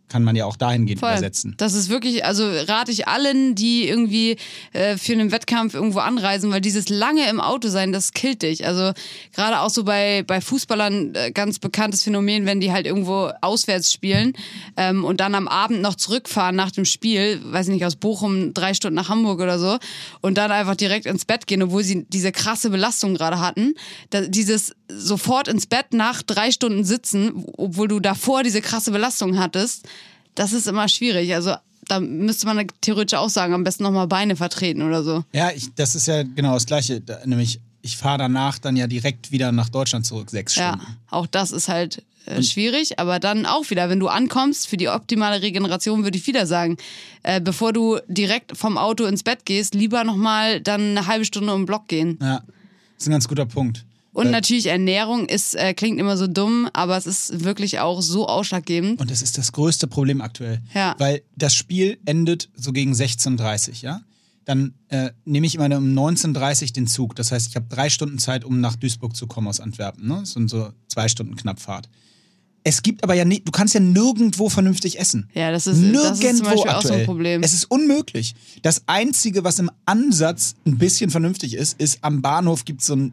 kann 0.08 0.22
man 0.22 0.36
ja 0.36 0.44
auch 0.44 0.56
dahingehend 0.56 1.00
Voll. 1.00 1.10
übersetzen. 1.10 1.54
Das 1.56 1.74
ist 1.74 1.88
wirklich, 1.88 2.24
also 2.24 2.48
rate 2.48 2.92
ich 2.92 3.08
allen, 3.08 3.54
die 3.54 3.88
irgendwie 3.88 4.36
äh, 4.72 4.96
für 4.96 5.12
einen 5.12 5.32
Wettkampf 5.32 5.74
irgendwo 5.74 5.98
anreisen, 5.98 6.50
weil 6.52 6.60
dieses 6.60 6.88
lange 6.88 7.28
im 7.28 7.40
Auto 7.40 7.68
sein, 7.68 7.92
das 7.92 8.12
killt 8.12 8.42
dich. 8.42 8.66
Also 8.66 8.92
gerade 9.34 9.60
auch 9.60 9.70
so 9.70 9.84
bei, 9.84 10.22
bei 10.24 10.40
Fußballern 10.40 11.14
äh, 11.14 11.32
ganz 11.32 11.58
bekanntes 11.58 12.04
Phänomen, 12.04 12.46
wenn 12.46 12.60
die 12.60 12.72
halt 12.72 12.86
irgendwo 12.86 13.30
auswärts 13.40 13.92
spielen 13.92 14.34
ähm, 14.76 15.04
und 15.04 15.20
dann 15.20 15.34
am 15.34 15.48
Abend 15.48 15.82
noch 15.82 15.96
zurückfahren 15.96 16.54
nach 16.54 16.70
dem 16.70 16.84
Spiel, 16.84 17.40
weiß 17.44 17.68
nicht, 17.68 17.84
aus 17.84 17.96
Bochum 17.96 18.54
drei 18.54 18.74
Stunden 18.74 18.94
nach 18.94 19.08
Hamburg 19.08 19.40
oder 19.40 19.58
so 19.58 19.78
und 20.20 20.38
dann 20.38 20.52
einfach 20.52 20.76
direkt 20.76 21.06
ins 21.06 21.24
Bett 21.24 21.46
gehen, 21.48 21.62
obwohl 21.62 21.82
sie 21.82 22.06
diese 22.08 22.30
krasse 22.30 22.70
Belastung 22.70 23.14
gerade 23.14 23.40
hatten. 23.40 23.74
Da, 24.10 24.20
dieses 24.20 24.72
sofort 24.88 25.48
ins 25.48 25.66
Bett 25.66 25.92
nach 25.92 26.22
drei 26.22 26.50
Stunden 26.50 26.84
sitzen, 26.84 27.44
obwohl 27.56 27.88
du 27.88 27.98
davor 27.98 28.42
diese 28.42 28.60
krasse 28.60 28.92
Belastung 28.92 29.38
hattest, 29.38 29.86
das 30.36 30.52
ist 30.52 30.68
immer 30.68 30.88
schwierig. 30.88 31.34
Also 31.34 31.54
da 31.88 32.00
müsste 32.00 32.46
man 32.46 32.66
theoretisch 32.80 33.18
auch 33.18 33.28
sagen, 33.28 33.52
am 33.54 33.64
besten 33.64 33.82
nochmal 33.82 34.06
Beine 34.06 34.36
vertreten 34.36 34.82
oder 34.82 35.02
so. 35.02 35.24
Ja, 35.32 35.50
ich, 35.54 35.74
das 35.74 35.94
ist 35.94 36.06
ja 36.06 36.22
genau 36.22 36.54
das 36.54 36.66
Gleiche. 36.66 37.00
Da, 37.00 37.18
nämlich, 37.26 37.60
ich 37.82 37.96
fahre 37.96 38.18
danach 38.18 38.58
dann 38.58 38.76
ja 38.76 38.86
direkt 38.86 39.30
wieder 39.32 39.52
nach 39.52 39.68
Deutschland 39.68 40.04
zurück, 40.06 40.30
sechs 40.30 40.54
Ja, 40.56 40.74
Stunden. 40.74 40.96
auch 41.10 41.26
das 41.26 41.52
ist 41.52 41.68
halt 41.68 42.02
äh, 42.26 42.42
schwierig, 42.42 42.98
aber 42.98 43.20
dann 43.20 43.46
auch 43.46 43.70
wieder, 43.70 43.88
wenn 43.88 44.00
du 44.00 44.08
ankommst, 44.08 44.66
für 44.66 44.76
die 44.76 44.88
optimale 44.88 45.42
Regeneration 45.42 46.02
würde 46.02 46.18
ich 46.18 46.26
wieder 46.26 46.44
sagen, 46.46 46.76
äh, 47.22 47.40
bevor 47.40 47.72
du 47.72 47.98
direkt 48.08 48.56
vom 48.56 48.78
Auto 48.78 49.04
ins 49.04 49.22
Bett 49.22 49.44
gehst, 49.44 49.74
lieber 49.76 50.02
nochmal 50.02 50.60
dann 50.60 50.80
eine 50.96 51.06
halbe 51.06 51.24
Stunde 51.24 51.54
um 51.54 51.60
den 51.60 51.66
Block 51.66 51.86
gehen. 51.86 52.18
Ja, 52.20 52.38
das 52.40 53.04
ist 53.04 53.06
ein 53.08 53.12
ganz 53.12 53.28
guter 53.28 53.46
Punkt. 53.46 53.84
Und 54.16 54.24
Weil- 54.26 54.32
natürlich 54.32 54.66
Ernährung 54.66 55.26
ist, 55.28 55.54
äh, 55.56 55.74
klingt 55.74 56.00
immer 56.00 56.16
so 56.16 56.26
dumm, 56.26 56.70
aber 56.72 56.96
es 56.96 57.06
ist 57.06 57.44
wirklich 57.44 57.80
auch 57.80 58.00
so 58.00 58.26
ausschlaggebend. 58.26 58.98
Und 58.98 59.10
das 59.10 59.20
ist 59.20 59.36
das 59.36 59.52
größte 59.52 59.86
Problem 59.88 60.22
aktuell. 60.22 60.62
Ja. 60.74 60.94
Weil 60.96 61.20
das 61.36 61.52
Spiel 61.54 61.98
endet 62.06 62.48
so 62.56 62.72
gegen 62.72 62.94
16.30 62.94 63.68
Uhr, 63.68 63.74
ja? 63.82 64.00
Dann 64.46 64.72
äh, 64.88 65.10
nehme 65.26 65.46
ich 65.46 65.54
immer 65.56 65.66
um 65.76 65.92
19.30 65.92 66.62
Uhr 66.62 66.72
den 66.72 66.86
Zug. 66.86 67.14
Das 67.16 67.30
heißt, 67.30 67.48
ich 67.48 67.56
habe 67.56 67.66
drei 67.68 67.90
Stunden 67.90 68.18
Zeit, 68.18 68.44
um 68.46 68.58
nach 68.60 68.76
Duisburg 68.76 69.14
zu 69.14 69.26
kommen 69.26 69.48
aus 69.48 69.60
Antwerpen. 69.60 70.08
Ne? 70.08 70.18
Das 70.20 70.32
sind 70.32 70.48
so 70.48 70.70
zwei 70.88 71.08
Stunden 71.08 71.36
knapp 71.36 71.60
Fahrt. 71.60 71.88
Es 72.64 72.82
gibt 72.82 73.04
aber 73.04 73.14
ja 73.14 73.24
nicht, 73.26 73.46
du 73.46 73.52
kannst 73.52 73.74
ja 73.74 73.80
nirgendwo 73.80 74.48
vernünftig 74.48 74.98
essen. 74.98 75.28
Ja, 75.34 75.50
das 75.50 75.66
ist- 75.66 75.82
das 75.94 76.20
ist 76.20 76.36
zum 76.38 76.46
Beispiel 76.46 76.70
auch 76.70 76.80
so 76.80 76.88
ein 76.88 76.94
aktuell. 76.94 77.04
Problem. 77.04 77.42
Es 77.42 77.52
ist 77.52 77.64
unmöglich. 77.70 78.34
Das 78.62 78.82
Einzige, 78.86 79.44
was 79.44 79.58
im 79.58 79.70
Ansatz 79.84 80.54
ein 80.66 80.78
bisschen 80.78 81.10
vernünftig 81.10 81.52
ist, 81.54 81.78
ist 81.80 81.98
am 82.02 82.22
Bahnhof 82.22 82.64
gibt 82.64 82.80
es 82.80 82.86
so 82.86 82.96
ein 82.96 83.12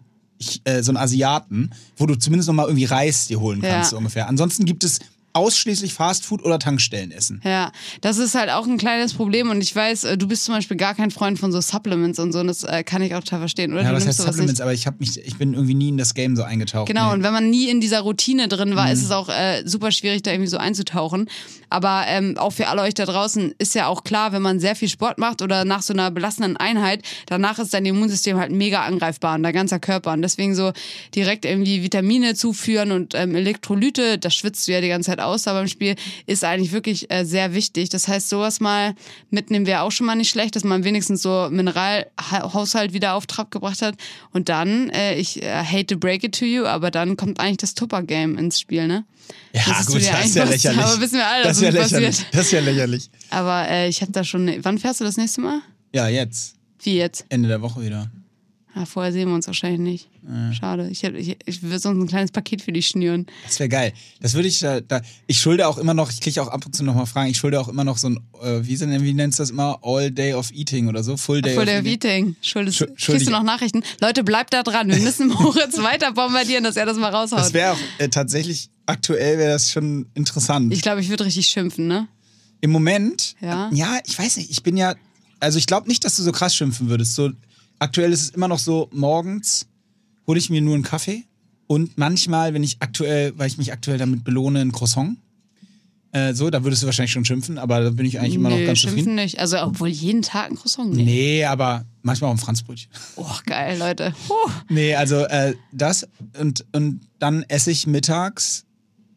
äh, 0.63 0.81
so 0.83 0.91
einen 0.91 0.97
Asiaten, 0.97 1.69
wo 1.97 2.05
du 2.05 2.15
zumindest 2.15 2.47
noch 2.47 2.55
mal 2.55 2.65
irgendwie 2.65 2.85
Reis 2.85 3.27
dir 3.27 3.39
holen 3.39 3.61
kannst, 3.61 3.75
Ja. 3.87 3.89
so 3.91 3.97
ungefähr. 3.97 4.27
Ansonsten 4.27 4.65
gibt 4.65 4.83
es 4.83 4.99
ausschließlich 5.33 5.93
Fastfood 5.93 6.43
oder 6.43 6.59
Tankstellenessen. 6.59 7.41
Ja, 7.43 7.71
das 8.01 8.17
ist 8.17 8.35
halt 8.35 8.49
auch 8.49 8.65
ein 8.67 8.77
kleines 8.77 9.13
Problem 9.13 9.49
und 9.49 9.61
ich 9.61 9.75
weiß, 9.75 10.03
äh, 10.05 10.17
du 10.17 10.27
bist 10.27 10.45
zum 10.45 10.55
Beispiel 10.55 10.77
gar 10.77 10.93
kein 10.95 11.11
Freund 11.11 11.39
von 11.39 11.51
so 11.51 11.59
Supplements 11.61 12.19
und 12.19 12.31
so 12.31 12.39
und 12.39 12.47
das 12.47 12.63
äh, 12.63 12.83
kann 12.83 13.01
ich 13.01 13.15
auch 13.15 13.19
total 13.21 13.39
verstehen, 13.39 13.73
oder? 13.73 13.81
Ja, 13.83 13.89
du 13.89 13.95
was 13.95 14.05
nimmst 14.05 14.19
heißt 14.19 14.27
Supplements, 14.27 14.61
aber 14.61 14.73
ich 14.73 14.87
mich, 14.99 15.17
ich 15.25 15.37
bin 15.37 15.53
irgendwie 15.53 15.73
nie 15.73 15.89
in 15.89 15.97
das 15.97 16.13
Game 16.13 16.35
so 16.35 16.43
eingetaucht. 16.43 16.87
Genau, 16.87 17.07
Nee. 17.09 17.13
und 17.15 17.23
wenn 17.23 17.33
man 17.33 17.49
nie 17.49 17.69
in 17.69 17.81
dieser 17.81 18.01
Routine 18.01 18.47
drin 18.47 18.75
war, 18.75 18.85
Mhm. 18.87 18.93
ist 18.93 19.03
es 19.03 19.11
auch 19.11 19.29
äh, 19.29 19.63
super 19.65 19.91
schwierig, 19.91 20.21
da 20.23 20.31
irgendwie 20.31 20.49
so 20.49 20.57
einzutauchen. 20.57 21.27
Aber 21.69 22.03
ähm, 22.07 22.37
auch 22.37 22.51
für 22.53 22.67
alle 22.67 22.83
euch 22.83 22.93
da 22.93 23.05
draußen 23.05 23.55
ist 23.57 23.73
ja 23.73 23.87
auch 23.87 24.03
klar, 24.03 24.31
wenn 24.31 24.43
man 24.43 24.59
sehr 24.59 24.75
viel 24.75 24.89
Sport 24.89 25.17
macht 25.17 25.41
oder 25.41 25.65
nach 25.65 25.81
so 25.81 25.93
einer 25.93 26.11
belastenden 26.11 26.55
Einheit, 26.57 27.01
danach 27.25 27.57
ist 27.57 27.73
dein 27.73 27.85
Immunsystem 27.85 28.37
halt 28.37 28.51
mega 28.51 28.83
angreifbar 28.83 29.35
und 29.35 29.41
dein 29.43 29.53
ganzer 29.53 29.79
Körper. 29.79 30.11
Und 30.13 30.21
deswegen 30.21 30.53
so 30.53 30.71
direkt 31.15 31.45
irgendwie 31.45 31.81
Vitamine 31.81 32.35
zuführen 32.35 32.91
und 32.91 33.15
ähm, 33.15 33.33
Elektrolyte, 33.33 34.19
das 34.19 34.35
schwitzt 34.35 34.67
du 34.67 34.71
ja 34.73 34.81
die 34.81 34.87
ganze 34.89 35.07
Zeit 35.09 35.19
aus 35.25 35.43
da 35.43 35.53
beim 35.53 35.67
Spiel, 35.67 35.95
ist 36.25 36.43
eigentlich 36.43 36.71
wirklich 36.71 37.09
äh, 37.11 37.23
sehr 37.25 37.53
wichtig. 37.53 37.89
Das 37.89 38.07
heißt, 38.07 38.29
sowas 38.29 38.59
mal 38.59 38.95
mitnehmen 39.29 39.65
wäre 39.65 39.81
auch 39.81 39.91
schon 39.91 40.05
mal 40.05 40.15
nicht 40.15 40.29
schlecht, 40.29 40.55
dass 40.55 40.63
man 40.63 40.83
wenigstens 40.83 41.21
so 41.21 41.47
Mineralhaushalt 41.51 42.93
wieder 42.93 43.13
auf 43.15 43.25
Trab 43.27 43.51
gebracht 43.51 43.81
hat. 43.81 43.95
Und 44.31 44.49
dann, 44.49 44.89
äh, 44.89 45.15
ich 45.15 45.41
äh, 45.41 45.63
hate 45.63 45.87
to 45.87 45.97
break 45.97 46.23
it 46.23 46.37
to 46.37 46.45
you, 46.45 46.65
aber 46.65 46.91
dann 46.91 47.17
kommt 47.17 47.39
eigentlich 47.39 47.57
das 47.57 47.73
Tupper-Game 47.73 48.37
ins 48.37 48.59
Spiel, 48.59 48.87
ne? 48.87 49.05
Ja, 49.53 49.61
Das 49.67 49.85
gut, 49.87 49.95
das 49.97 50.25
ist 50.25 50.35
ja 50.35 50.43
lächerlich. 50.43 50.83
aber 50.83 50.99
wissen 51.01 51.15
wir 51.17 51.27
alle, 51.27 51.43
das 51.43 51.57
ist 51.57 51.63
ja 51.63 51.69
lächerlich. 51.69 52.09
passiert. 52.09 52.27
Das 52.33 52.45
ist 52.45 52.51
ja 52.51 52.59
lächerlich. 52.59 53.09
Aber 53.29 53.67
äh, 53.69 53.87
ich 53.87 54.01
habe 54.01 54.11
da 54.11 54.23
schon. 54.23 54.51
Wann 54.63 54.77
fährst 54.77 54.99
du 54.99 55.05
das 55.05 55.15
nächste 55.17 55.41
Mal? 55.41 55.61
Ja, 55.93 56.07
jetzt. 56.09 56.55
Wie 56.81 56.97
jetzt? 56.97 57.25
Ende 57.29 57.47
der 57.47 57.61
Woche 57.61 57.81
wieder. 57.81 58.11
Ja, 58.75 58.85
vorher 58.85 59.11
sehen 59.13 59.27
wir 59.29 59.35
uns 59.35 59.45
wahrscheinlich 59.45 59.79
nicht. 59.79 60.09
Schade. 60.57 60.87
Ich, 60.89 61.03
ich, 61.03 61.37
ich 61.45 61.61
würde 61.61 61.77
sonst 61.77 62.01
ein 62.01 62.07
kleines 62.07 62.31
Paket 62.31 62.61
für 62.63 62.71
dich 62.71 62.87
schnüren. 62.87 63.27
Das 63.45 63.59
wäre 63.59 63.69
geil. 63.69 63.93
Das 64.19 64.33
würde 64.33 64.47
ich 64.47 64.59
da, 64.59 64.81
da. 64.81 65.01
Ich 65.27 65.39
schulde 65.39 65.67
auch 65.67 65.77
immer 65.77 65.93
noch, 65.93 66.09
ich 66.09 66.21
kriege 66.21 66.41
auch 66.41 66.47
ab 66.47 66.65
und 66.65 66.75
zu 66.75 66.83
noch 66.83 66.95
mal 66.95 67.05
Fragen, 67.05 67.29
ich 67.29 67.37
schulde 67.37 67.59
auch 67.61 67.67
immer 67.67 67.83
noch 67.83 67.97
so 67.99 68.07
ein, 68.09 68.19
äh, 68.41 68.61
wie, 68.63 68.75
sind, 68.75 68.89
wie 69.03 69.13
nennst 69.13 69.37
du 69.37 69.43
das 69.43 69.51
immer? 69.51 69.77
All 69.83 70.09
Day 70.09 70.33
of 70.33 70.49
Eating 70.51 70.87
oder 70.87 71.03
so? 71.03 71.17
Full 71.17 71.41
Day 71.43 71.53
Vor 71.53 71.63
of 71.63 71.65
der 71.67 71.85
Eating. 71.85 71.91
Meeting. 71.91 72.35
Schuldest, 72.41 72.77
Schu- 72.79 72.87
kriegst 73.11 73.27
du 73.27 73.31
noch 73.31 73.43
Nachrichten? 73.43 73.83
Leute, 74.01 74.23
bleibt 74.23 74.53
da 74.53 74.63
dran. 74.63 74.89
Wir 74.89 74.97
müssen 74.97 75.27
Moritz 75.29 75.77
weiter 75.77 76.11
bombardieren, 76.13 76.63
dass 76.63 76.75
er 76.75 76.87
das 76.87 76.97
mal 76.97 77.13
raushaut. 77.13 77.39
Das 77.39 77.53
wäre 77.53 77.73
auch 77.73 77.79
äh, 77.99 78.07
tatsächlich, 78.09 78.69
aktuell 78.87 79.37
wäre 79.37 79.51
das 79.51 79.69
schon 79.71 80.07
interessant. 80.15 80.73
ich 80.73 80.81
glaube, 80.81 81.01
ich 81.01 81.09
würde 81.09 81.25
richtig 81.25 81.45
schimpfen, 81.45 81.85
ne? 81.87 82.07
Im 82.61 82.71
Moment, 82.71 83.35
Ja. 83.39 83.69
äh, 83.69 83.75
ja, 83.75 83.99
ich 84.05 84.17
weiß 84.17 84.37
nicht, 84.37 84.49
ich 84.49 84.63
bin 84.63 84.77
ja, 84.77 84.95
also 85.41 85.59
ich 85.59 85.67
glaube 85.67 85.87
nicht, 85.89 86.05
dass 86.05 86.15
du 86.15 86.23
so 86.23 86.31
krass 86.31 86.55
schimpfen 86.55 86.87
würdest. 86.89 87.13
So, 87.13 87.29
aktuell 87.83 88.11
ist 88.11 88.21
es 88.21 88.29
immer 88.29 88.47
noch 88.47 88.59
so, 88.59 88.89
morgens 88.91 89.67
hole 90.27 90.39
ich 90.39 90.49
mir 90.49 90.61
nur 90.61 90.73
einen 90.75 90.83
Kaffee 90.83 91.23
und 91.67 91.97
manchmal, 91.97 92.53
wenn 92.53 92.63
ich 92.63 92.77
aktuell, 92.79 93.33
weil 93.37 93.47
ich 93.47 93.57
mich 93.57 93.71
aktuell 93.71 93.97
damit 93.97 94.23
belohne, 94.23 94.61
ein 94.61 94.71
Croissant. 94.71 95.17
Äh, 96.11 96.33
so, 96.33 96.51
da 96.51 96.63
würdest 96.63 96.83
du 96.83 96.85
wahrscheinlich 96.85 97.11
schon 97.11 97.25
schimpfen, 97.25 97.57
aber 97.57 97.81
da 97.81 97.89
bin 97.89 98.05
ich 98.05 98.19
eigentlich 98.19 98.35
immer 98.35 98.49
noch 98.49 98.57
Nö, 98.57 98.67
ganz 98.67 98.79
schimpfen 98.79 98.99
zufrieden. 98.99 99.15
nicht. 99.15 99.39
Also, 99.39 99.59
obwohl 99.59 99.87
jeden 99.87 100.21
Tag 100.21 100.51
ein 100.51 100.55
Croissant. 100.55 100.93
Nee. 100.93 101.03
Nee, 101.03 101.45
aber 101.45 101.85
manchmal 102.03 102.29
auch 102.29 102.35
ein 102.35 102.39
Franzbrötchen. 102.39 102.91
Oh, 103.15 103.35
geil, 103.45 103.79
Leute. 103.79 104.13
Puh. 104.27 104.51
Nee, 104.69 104.93
also 104.93 105.25
äh, 105.25 105.55
das 105.71 106.07
und, 106.39 106.65
und 106.71 107.01
dann 107.17 107.43
esse 107.47 107.71
ich 107.71 107.87
mittags 107.87 108.65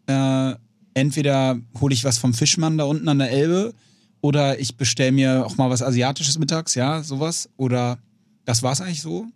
äh, 0.07 0.55
entweder 0.95 1.59
hole 1.81 1.93
ich 1.93 2.05
was 2.05 2.17
vom 2.17 2.33
Fischmann 2.33 2.79
da 2.79 2.85
unten 2.85 3.09
an 3.09 3.19
der 3.19 3.31
Elbe 3.31 3.75
oder 4.23 4.59
ich 4.59 4.77
bestelle 4.77 5.13
mir 5.13 5.45
auch 5.45 5.57
mal 5.59 5.69
was 5.69 5.83
Asiatisches 5.83 6.39
mittags, 6.39 6.75
ja, 6.75 7.03
sowas. 7.03 7.51
Oder 7.59 7.99
das 8.47 8.63
war's 8.63 8.81
eigentlich 8.81 9.03
so. 9.03 9.27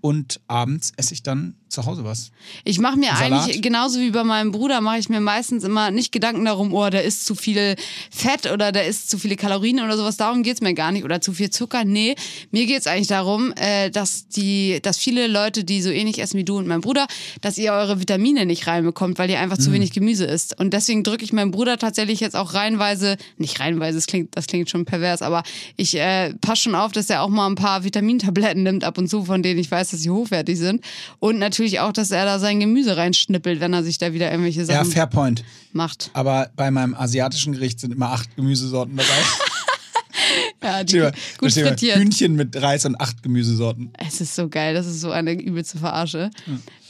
Und 0.00 0.40
abends 0.46 0.92
esse 0.96 1.14
ich 1.14 1.22
dann 1.24 1.56
zu 1.70 1.86
Hause 1.86 2.04
was. 2.04 2.30
Ich 2.64 2.78
mache 2.78 2.96
mir 2.98 3.10
Salat? 3.14 3.44
eigentlich, 3.44 3.62
genauso 3.62 4.00
wie 4.00 4.10
bei 4.10 4.24
meinem 4.24 4.50
Bruder, 4.52 4.80
mache 4.80 4.98
ich 4.98 5.08
mir 5.08 5.20
meistens 5.20 5.64
immer 5.64 5.90
nicht 5.90 6.12
Gedanken 6.12 6.44
darum, 6.44 6.72
oh, 6.74 6.90
der 6.90 7.04
isst 7.04 7.26
zu 7.26 7.34
viel 7.34 7.76
Fett 8.10 8.50
oder 8.50 8.72
der 8.72 8.86
isst 8.86 9.08
zu 9.10 9.18
viele 9.18 9.36
Kalorien 9.36 9.80
oder 9.80 9.96
sowas. 9.96 10.16
Darum 10.16 10.42
geht's 10.42 10.60
mir 10.60 10.74
gar 10.74 10.92
nicht. 10.92 11.04
Oder 11.04 11.20
zu 11.20 11.32
viel 11.32 11.50
Zucker. 11.50 11.84
Nee, 11.84 12.16
mir 12.50 12.66
geht's 12.66 12.86
eigentlich 12.86 13.06
darum, 13.06 13.52
äh, 13.56 13.90
dass 13.90 14.28
die, 14.28 14.80
dass 14.82 14.98
viele 14.98 15.26
Leute, 15.28 15.64
die 15.64 15.80
so 15.82 15.90
ähnlich 15.90 16.18
essen 16.20 16.36
wie 16.38 16.44
du 16.44 16.58
und 16.58 16.66
mein 16.66 16.80
Bruder, 16.80 17.06
dass 17.40 17.56
ihr 17.58 17.72
eure 17.72 18.00
Vitamine 18.00 18.46
nicht 18.46 18.66
reinbekommt, 18.66 19.18
weil 19.18 19.30
ihr 19.30 19.38
einfach 19.38 19.58
Mhm. 19.58 19.62
zu 19.62 19.72
wenig 19.72 19.92
Gemüse 19.92 20.24
isst. 20.24 20.58
Und 20.58 20.72
deswegen 20.74 21.04
drücke 21.04 21.24
ich 21.24 21.32
meinem 21.32 21.52
Bruder 21.52 21.78
tatsächlich 21.78 22.18
jetzt 22.20 22.34
auch 22.34 22.54
reinweise, 22.54 23.16
nicht 23.38 23.60
reinweise, 23.60 23.98
das 23.98 24.06
klingt, 24.06 24.36
das 24.36 24.46
klingt 24.46 24.68
schon 24.70 24.84
pervers, 24.84 25.22
aber 25.22 25.42
ich 25.76 25.96
äh, 25.96 26.34
passe 26.40 26.62
schon 26.62 26.74
auf, 26.74 26.92
dass 26.92 27.10
er 27.10 27.22
auch 27.22 27.28
mal 27.28 27.46
ein 27.46 27.54
paar 27.54 27.84
Vitamintabletten 27.84 28.62
nimmt 28.64 28.82
ab 28.82 28.98
und 28.98 29.08
zu, 29.08 29.24
von 29.24 29.42
denen 29.42 29.60
ich 29.60 29.70
weiß, 29.70 29.90
dass 29.90 30.00
sie 30.00 30.10
hochwertig 30.10 30.58
sind. 30.58 30.82
Und 31.18 31.38
natürlich 31.38 31.59
auch, 31.80 31.92
dass 31.92 32.10
er 32.10 32.24
da 32.24 32.38
sein 32.38 32.58
Gemüse 32.60 32.96
reinschnippelt, 32.96 33.60
wenn 33.60 33.72
er 33.74 33.82
sich 33.84 33.98
da 33.98 34.12
wieder 34.12 34.30
irgendwelche 34.30 34.60
Ja, 34.60 34.66
Sachen 34.66 34.90
fair 34.90 35.06
point. 35.06 35.44
macht. 35.72 36.10
Aber 36.14 36.50
bei 36.56 36.70
meinem 36.70 36.94
asiatischen 36.94 37.52
Gericht 37.52 37.78
sind 37.80 37.92
immer 37.92 38.10
acht 38.12 38.34
Gemüsesorten 38.36 38.96
dabei. 38.96 39.08
Ja, 40.62 40.84
die 40.84 40.92
dir- 40.94 41.12
gut 41.38 41.52
frittiert. 41.52 41.96
Hühnchen 41.96 42.34
mit 42.34 42.54
Reis 42.60 42.84
und 42.84 43.00
acht 43.00 43.22
Gemüsesorten. 43.22 43.90
Es 43.98 44.20
ist 44.20 44.34
so 44.36 44.48
geil, 44.48 44.74
das 44.74 44.86
ist 44.86 45.00
so 45.00 45.10
eine 45.10 45.32
übelste 45.32 45.78
Verarsche. 45.78 46.30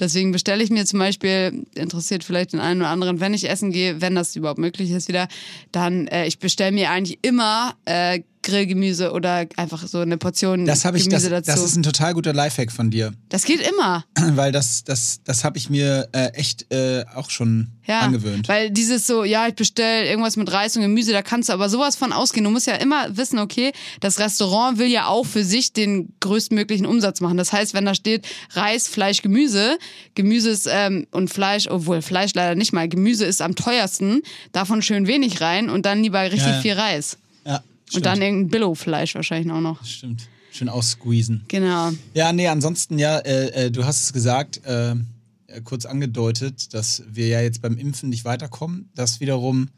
Deswegen 0.01 0.33
bestelle 0.33 0.63
ich 0.65 0.71
mir 0.71 0.85
zum 0.87 0.99
Beispiel, 0.99 1.65
interessiert 1.75 2.25
vielleicht 2.25 2.53
den 2.53 2.61
einen 2.61 2.81
oder 2.81 2.91
anderen, 2.91 3.21
wenn 3.21 3.33
ich 3.33 3.49
essen 3.49 3.71
gehe, 3.71 4.01
wenn 4.01 4.15
das 4.17 4.35
überhaupt 4.35 4.59
möglich 4.59 4.91
ist 4.91 5.07
wieder, 5.09 5.29
dann, 5.71 6.09
äh, 6.09 6.27
ich 6.27 6.39
bestelle 6.41 6.73
mir 6.73 6.91
eigentlich 6.91 7.19
immer 7.23 7.75
äh, 7.85 8.23
Grillgemüse 8.43 9.13
oder 9.13 9.47
einfach 9.57 9.87
so 9.87 9.99
eine 9.99 10.17
Portion 10.17 10.65
Das 10.67 10.85
ich, 10.85 10.93
das, 10.93 11.05
Gemüse 11.05 11.31
dazu. 11.31 11.51
das 11.51 11.63
ist 11.63 11.77
ein 11.77 11.83
total 11.83 12.15
guter 12.15 12.33
Lifehack 12.33 12.73
von 12.73 12.91
dir. 12.91 13.13
das 13.29 13.45
geht 13.45 13.61
immer. 13.61 14.05
Weil 14.37 14.53
das, 14.53 14.85
das, 14.85 15.21
das 15.25 15.45
habe 15.45 15.59
ich 15.59 15.69
mir 15.71 16.09
äh, 16.13 16.29
echt 16.35 16.73
äh, 16.73 17.05
auch 17.15 17.31
schon 17.31 17.69
Ja, 17.87 18.01
angewöhnt. 18.01 18.49
weil 18.49 18.71
dieses 18.71 19.07
so, 19.07 19.25
ja, 19.25 19.47
ich 19.49 19.55
bestelle 19.55 20.09
irgendwas 20.09 20.37
mit 20.37 20.51
Reis 20.53 20.77
und 20.77 20.83
Gemüse, 20.83 21.13
da 21.13 21.23
kannst 21.23 21.49
du 21.49 21.53
aber 21.53 21.69
sowas 21.69 21.97
von 21.97 22.13
ausgehen. 22.13 22.45
Du 22.45 22.51
musst 22.51 22.67
ja 22.67 22.75
immer 22.77 23.17
wissen, 23.17 23.39
okay, 23.39 23.73
das 24.01 24.19
Restaurant 24.19 24.79
will 24.79 24.87
ja 24.89 25.07
auch 25.07 25.27
für 25.27 25.45
sich 25.45 25.73
den 25.73 26.13
größtmöglichen 26.21 26.87
Umsatz 26.87 27.21
machen. 27.21 27.37
Das 27.37 27.53
heißt, 27.53 27.75
wenn 27.75 27.85
da 27.85 27.95
steht 27.95 28.27
Reis, 28.53 28.89
Fleisch, 28.89 29.23
Gemüse, 29.23 29.79
Gemüse 30.15 30.51
ist 30.51 30.69
ähm, 30.71 31.07
und 31.11 31.29
Fleisch, 31.29 31.67
obwohl 31.69 32.01
Fleisch 32.03 32.33
leider 32.35 32.55
nicht 32.55 32.73
mal, 32.73 32.89
Gemüse 32.89 33.25
ist 33.25 33.43
am 33.43 33.55
teuersten, 33.55 34.23
davon 34.53 34.83
schön 34.83 35.07
wenig 35.07 35.41
rein 35.41 35.69
und 35.71 35.85
dann 35.87 36.03
lieber 36.03 36.23
richtig 36.23 36.41
Ja, 36.47 36.55
ja. 36.55 36.61
viel 36.61 36.73
Reis. 36.75 37.19
ja, 37.45 37.63
Und 37.95 38.07
dann 38.07 38.21
irgendein 38.23 38.49
Billow-Fleisch 38.51 39.15
wahrscheinlich 39.15 39.53
auch 39.53 39.61
noch. 39.61 39.85
Stimmt. 39.85 40.29
Schön 40.53 40.69
aussqueezen. 40.69 41.45
Genau. 41.49 41.91
Ja, 42.15 42.33
nee, 42.33 42.49
ansonsten 42.49 42.99
ja, 42.99 43.19
äh, 43.19 43.67
äh, 43.67 43.71
du 43.71 43.85
hast 43.85 44.03
es 44.03 44.13
gesagt, 44.13 44.61
äh, 44.67 44.93
äh, 44.93 45.61
kurz 45.63 45.87
angedeutet, 45.87 46.75
dass 46.75 47.03
wir 47.09 47.29
ja 47.29 47.41
jetzt 47.41 47.63
beim 47.63 47.77
Impfen 47.77 48.09
nicht 48.09 48.25
weiterkommen. 48.25 48.91
Das 48.95 49.21
wiederum 49.21 49.69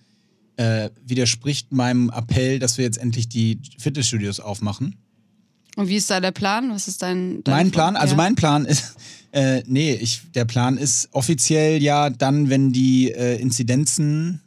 äh, 0.57 0.91
widerspricht 1.05 1.73
meinem 1.73 2.11
Appell, 2.11 2.59
dass 2.59 2.79
wir 2.79 2.85
jetzt 2.85 2.99
endlich 2.99 3.29
die 3.29 3.59
Fitnessstudios 3.79 4.41
aufmachen. 4.41 4.97
Und 5.77 5.89
wie 5.89 5.97
ist 5.97 6.11
da 6.11 6.21
der 6.21 6.33
Plan? 6.33 6.71
Was 6.71 6.89
ist 6.89 7.01
dein, 7.03 7.43
dein 7.45 7.55
Mein 7.55 7.71
Plan, 7.71 7.97
also 7.97 8.13
Ja. 8.13 8.17
mein 8.19 8.35
Plan 8.35 8.67
ist, 8.67 8.95
äh, 9.33 9.63
nee, 9.67 9.95
ich, 9.95 10.23
der 10.35 10.45
Plan 10.45 10.77
ist 10.77 11.09
offiziell 11.13 11.83
ja 11.83 12.11
dann, 12.11 12.51
wenn 12.51 12.73
die 12.73 13.11
äh, 13.13 13.41
Inzidenzen, 13.41 14.41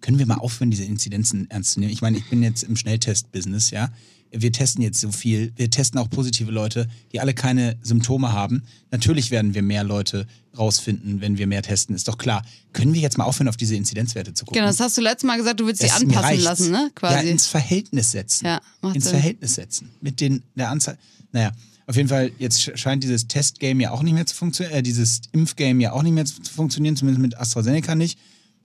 können 0.00 0.18
wir 0.18 0.26
mal 0.26 0.36
aufhören, 0.36 0.70
diese 0.70 0.84
Inzidenzen 0.84 1.50
ernst 1.50 1.72
zu 1.72 1.80
nehmen? 1.80 1.92
Ich 1.92 2.00
meine, 2.02 2.18
ich 2.18 2.28
bin 2.28 2.42
jetzt 2.42 2.62
im 2.62 2.76
Schnelltest-Business, 2.76 3.70
ja. 3.70 3.90
Wir 4.30 4.52
testen 4.52 4.82
jetzt 4.82 5.00
so 5.00 5.10
viel, 5.10 5.52
wir 5.56 5.70
testen 5.70 5.98
auch 5.98 6.10
positive 6.10 6.50
Leute, 6.50 6.86
die 7.12 7.20
alle 7.20 7.32
keine 7.32 7.78
Symptome 7.82 8.30
haben. 8.32 8.62
Natürlich 8.90 9.30
werden 9.30 9.54
wir 9.54 9.62
mehr 9.62 9.84
Leute 9.84 10.26
rausfinden, 10.58 11.22
wenn 11.22 11.38
wir 11.38 11.46
mehr 11.46 11.62
testen, 11.62 11.94
ist 11.96 12.08
doch 12.08 12.18
klar. 12.18 12.44
Können 12.74 12.92
wir 12.92 13.00
jetzt 13.00 13.16
mal 13.16 13.24
aufhören, 13.24 13.48
auf 13.48 13.56
diese 13.56 13.74
Inzidenzwerte 13.74 14.34
zu 14.34 14.44
gucken? 14.44 14.56
Genau, 14.58 14.66
das 14.66 14.80
hast 14.80 14.98
du 14.98 15.00
letztes 15.00 15.26
Mal 15.26 15.38
gesagt, 15.38 15.60
du 15.60 15.66
willst 15.66 15.80
sie 15.80 15.90
anpassen 15.90 16.40
lassen, 16.40 16.70
ne? 16.70 16.90
Quasi. 16.94 17.14
Ja, 17.14 17.20
ins 17.22 17.46
Verhältnis 17.46 18.10
setzen. 18.10 18.44
Ja, 18.44 18.60
macht 18.82 18.96
ins 18.96 19.04
Sinn. 19.06 19.14
Verhältnis 19.14 19.54
setzen. 19.54 19.88
Mit 20.02 20.20
den, 20.20 20.42
der 20.54 20.68
Anzahl. 20.68 20.98
Naja, 21.32 21.52
auf 21.86 21.96
jeden 21.96 22.10
Fall, 22.10 22.30
jetzt 22.38 22.58
sch- 22.60 22.76
scheint 22.76 23.02
dieses 23.04 23.28
Testgame 23.28 23.82
ja 23.84 23.92
auch 23.92 24.02
nicht 24.02 24.12
mehr 24.12 24.26
zu 24.26 24.34
funktionieren, 24.34 24.78
äh, 24.78 24.82
dieses 24.82 25.22
Impfgame 25.32 25.82
ja 25.82 25.92
auch 25.92 26.02
nicht 26.02 26.12
mehr 26.12 26.26
zu 26.26 26.34
funktionieren, 26.54 26.96
zumindest 26.96 27.22
mit 27.22 27.38
AstraZeneca 27.40 27.94
nicht. 27.94 28.18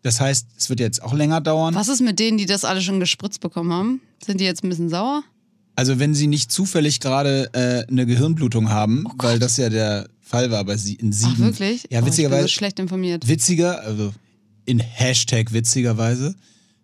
Das 0.04 0.20
heißt, 0.20 0.48
es 0.58 0.70
wird 0.70 0.80
jetzt 0.80 1.02
auch 1.02 1.13
länger 1.13 1.42
dauern. 1.42 1.74
Was 1.74 1.88
ist 1.88 2.02
mit 2.02 2.20
denen, 2.20 2.38
die 2.38 2.46
das 2.46 2.66
alle 2.66 2.82
schon 2.82 3.00
gespritzt 3.00 3.39
bekommen 3.39 3.72
haben? 3.72 4.02
Sind 4.24 4.39
die 4.39 4.46
jetzt 4.46 4.63
ein 4.63 4.70
bisschen 4.70 4.89
sauer? 4.89 5.24
Also, 5.76 5.98
wenn 5.98 6.13
sie 6.13 6.28
nicht 6.28 6.52
zufällig 6.52 7.00
gerade 7.00 7.50
äh, 7.54 7.89
eine 7.89 8.06
Gehirnblutung 8.06 8.70
haben, 8.70 9.06
Oh 9.08 9.13
weil 9.18 9.39
das 9.39 9.58
ja 9.58 9.70
der 9.70 10.08
Fall 10.22 10.52
war 10.52 10.63
bei 10.66 10.78
sie 10.78 10.96
in 10.96 11.12
sieben. 11.12 11.34
Ach, 11.38 11.39
wirklich? 11.39 11.84
Ja, 11.84 11.88
oh, 11.88 11.88
ich 11.89 12.00
bin 12.00 12.06
witzigerweise. 12.08 12.42
so 12.44 12.48
schlecht 12.50 12.80
informiert. 12.80 13.28
witziger, 13.28 13.82
also 13.82 14.13
in 14.66 14.80
Hashtag 14.80 15.52
witzigerweise, 15.52 16.36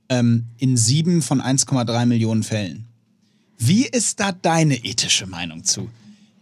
ähm, 0.08 0.46
in 0.58 0.76
sieben 0.78 1.22
von 1.22 1.42
1,3 1.42 2.06
Millionen 2.06 2.44
Fällen. 2.44 2.86
Wie 3.58 3.86
ist 3.86 4.20
da 4.20 4.32
deine 4.32 4.76
ethische 4.86 5.28
Meinung 5.28 5.64
zu? 5.66 5.90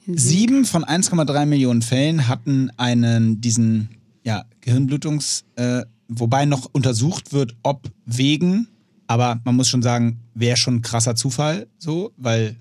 Sieben 0.06 0.64
von 0.64 0.86
1,3 0.86 1.46
Millionen 1.46 1.82
Fällen 1.82 2.28
hatten 2.28 2.72
einen, 2.78 3.42
diesen, 3.42 3.90
ja, 4.24 4.46
Gehirnblutungs, 4.62 5.44
äh, 5.56 5.84
wobei 6.08 6.46
noch 6.46 6.70
untersucht 6.72 7.34
wird, 7.34 7.56
ob 7.64 7.90
wegen, 8.06 8.68
aber 9.08 9.40
man 9.44 9.56
muss 9.56 9.70
schon 9.70 9.82
sagen, 9.82 10.20
wäre 10.34 10.58
schon 10.58 10.76
ein 10.76 10.82
krasser 10.82 11.16
Zufall, 11.16 11.68
so, 11.78 12.12
weil, 12.18 12.56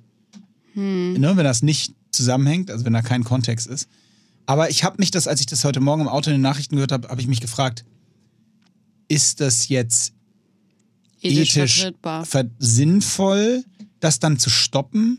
ne, 1.18 1.36
wenn 1.36 1.44
das 1.44 1.62
nicht 1.62 1.94
zusammenhängt, 2.10 2.70
also 2.70 2.84
wenn 2.84 2.92
da 2.92 3.02
kein 3.02 3.24
Kontext 3.24 3.66
ist. 3.66 3.88
Aber 4.46 4.70
ich 4.70 4.84
habe 4.84 4.96
mich 4.98 5.10
das, 5.10 5.26
als 5.26 5.40
ich 5.40 5.46
das 5.46 5.64
heute 5.64 5.80
Morgen 5.80 6.02
im 6.02 6.08
Auto 6.08 6.30
in 6.30 6.36
den 6.36 6.42
Nachrichten 6.42 6.76
gehört 6.76 6.92
habe, 6.92 7.08
habe 7.08 7.20
ich 7.20 7.26
mich 7.26 7.40
gefragt, 7.40 7.84
ist 9.08 9.40
das 9.40 9.68
jetzt 9.68 10.12
Ethisch, 11.20 11.56
ethisch 11.56 11.90
sinnvoll, 12.58 13.64
das 14.00 14.20
dann 14.20 14.38
zu 14.38 14.50
stoppen? 14.50 15.18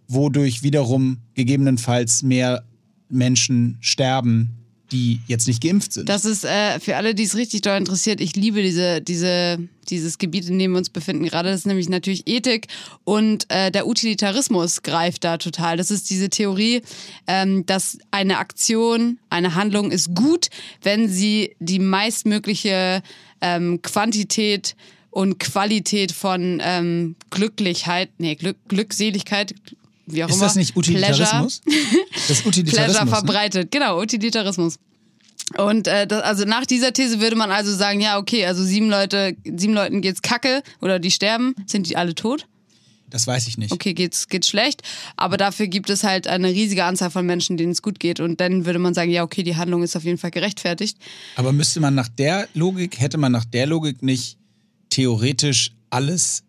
wodurch 0.08 0.64
wiederum 0.64 1.18
gegebenenfalls 1.34 2.24
mehr 2.24 2.64
Menschen 3.14 3.78
sterben, 3.82 4.64
die 4.94 5.22
jetzt 5.28 5.48
nicht 5.48 5.62
geimpft 5.62 5.92
sind. 5.92 6.08
Das 6.08 6.24
ist 6.24 6.46
äh, 6.46 6.80
für 6.80 6.96
alle, 6.96 7.16
die 7.16 7.24
es 7.24 7.36
richtig 7.36 7.62
doll 7.62 7.78
interessiert. 7.78 8.22
Ich 8.22 8.36
liebe 8.36 8.62
diese, 8.62 9.02
diese, 9.02 9.58
dieses 9.90 10.20
Gebiet, 10.20 10.48
in 10.48 10.60
dem 10.60 10.72
wir 10.72 10.78
uns 10.78 10.92
befinden 10.92 11.26
gerade. 11.26 11.50
Das 11.50 11.62
ist 11.62 11.66
nämlich 11.66 11.90
natürlich 11.90 12.28
Ethik 12.28 12.68
und 13.04 13.50
äh, 13.50 13.72
der 13.72 13.88
Utilitarismus 13.88 14.84
greift 14.84 15.24
da 15.24 15.38
total. 15.38 15.78
Das 15.78 15.90
ist 15.90 16.10
diese 16.12 16.30
Theorie, 16.30 16.84
ähm, 17.26 17.66
dass 17.66 17.98
eine 18.12 18.38
Aktion, 18.38 19.18
eine 19.30 19.56
Handlung 19.56 19.92
ist 19.92 20.14
gut, 20.14 20.50
wenn 20.84 21.10
sie 21.10 21.56
die 21.60 21.80
meistmögliche 21.80 23.02
ähm, 23.42 23.82
Quantität 23.82 24.76
und 25.10 25.40
Qualität 25.40 26.12
von 26.12 26.62
ähm, 26.64 27.16
Glücklichkeit, 27.32 28.10
nee, 28.20 28.36
Glück, 28.36 28.58
Glückseligkeit, 28.68 29.56
wie 30.06 30.24
auch 30.24 30.30
ist 30.30 30.36
immer. 30.36 30.46
das 30.46 30.56
nicht 30.56 30.76
Utilitarismus? 30.76 31.62
das 32.14 32.30
ist 32.30 32.46
Utilitarismus. 32.46 32.86
Pleasure 32.86 33.06
ne? 33.06 33.12
verbreitet. 33.12 33.72
Genau, 33.72 34.02
Utilitarismus. 34.02 34.78
Und 35.58 35.88
äh, 35.88 36.08
das, 36.08 36.24
also 36.24 36.46
nach 36.46 36.66
dieser 36.66 36.94
These 36.94 37.22
würde 37.22 37.36
man 37.36 37.52
also 37.52 37.74
sagen, 37.76 38.02
ja, 38.02 38.18
okay, 38.18 38.46
also 38.46 38.64
sieben 38.64 38.90
Leute, 38.90 39.36
sieben 39.44 39.74
Leuten 39.74 40.02
geht's 40.02 40.22
kacke 40.22 40.64
oder 40.82 41.00
die 41.00 41.12
sterben, 41.12 41.54
sind 41.68 41.90
die 41.90 41.98
alle 41.98 42.16
tot? 42.16 42.48
Das 43.10 43.28
weiß 43.28 43.48
ich 43.48 43.60
nicht. 43.60 43.72
Okay, 43.72 43.94
geht's, 43.94 44.28
geht's 44.28 44.48
schlecht, 44.48 44.82
aber 45.18 45.38
dafür 45.38 45.68
gibt 45.68 45.92
es 45.92 46.04
halt 46.04 46.26
eine 46.26 46.48
riesige 46.48 46.84
Anzahl 46.84 47.12
von 47.12 47.26
Menschen, 47.26 47.58
denen 47.58 47.72
es 47.72 47.84
gut 47.84 48.00
geht. 48.00 48.20
Und 48.20 48.42
dann 48.42 48.66
würde 48.66 48.80
man 48.80 48.96
sagen, 48.96 49.12
ja, 49.12 49.22
okay, 49.22 49.44
die 49.44 49.56
Handlung 49.56 49.84
ist 49.84 49.96
auf 49.96 50.04
jeden 50.04 50.18
Fall 50.18 50.32
gerechtfertigt. 50.32 50.98
Aber 51.36 51.54
müsste 51.54 51.80
man 51.80 51.94
nach 51.94 52.08
der 52.08 52.48
Logik, 52.56 53.00
hätte 53.00 53.20
man 53.20 53.32
nach 53.32 53.46
der 53.46 53.68
Logik 53.68 54.02
nicht 54.02 54.38
theoretisch 54.90 55.74
alles 55.92 56.44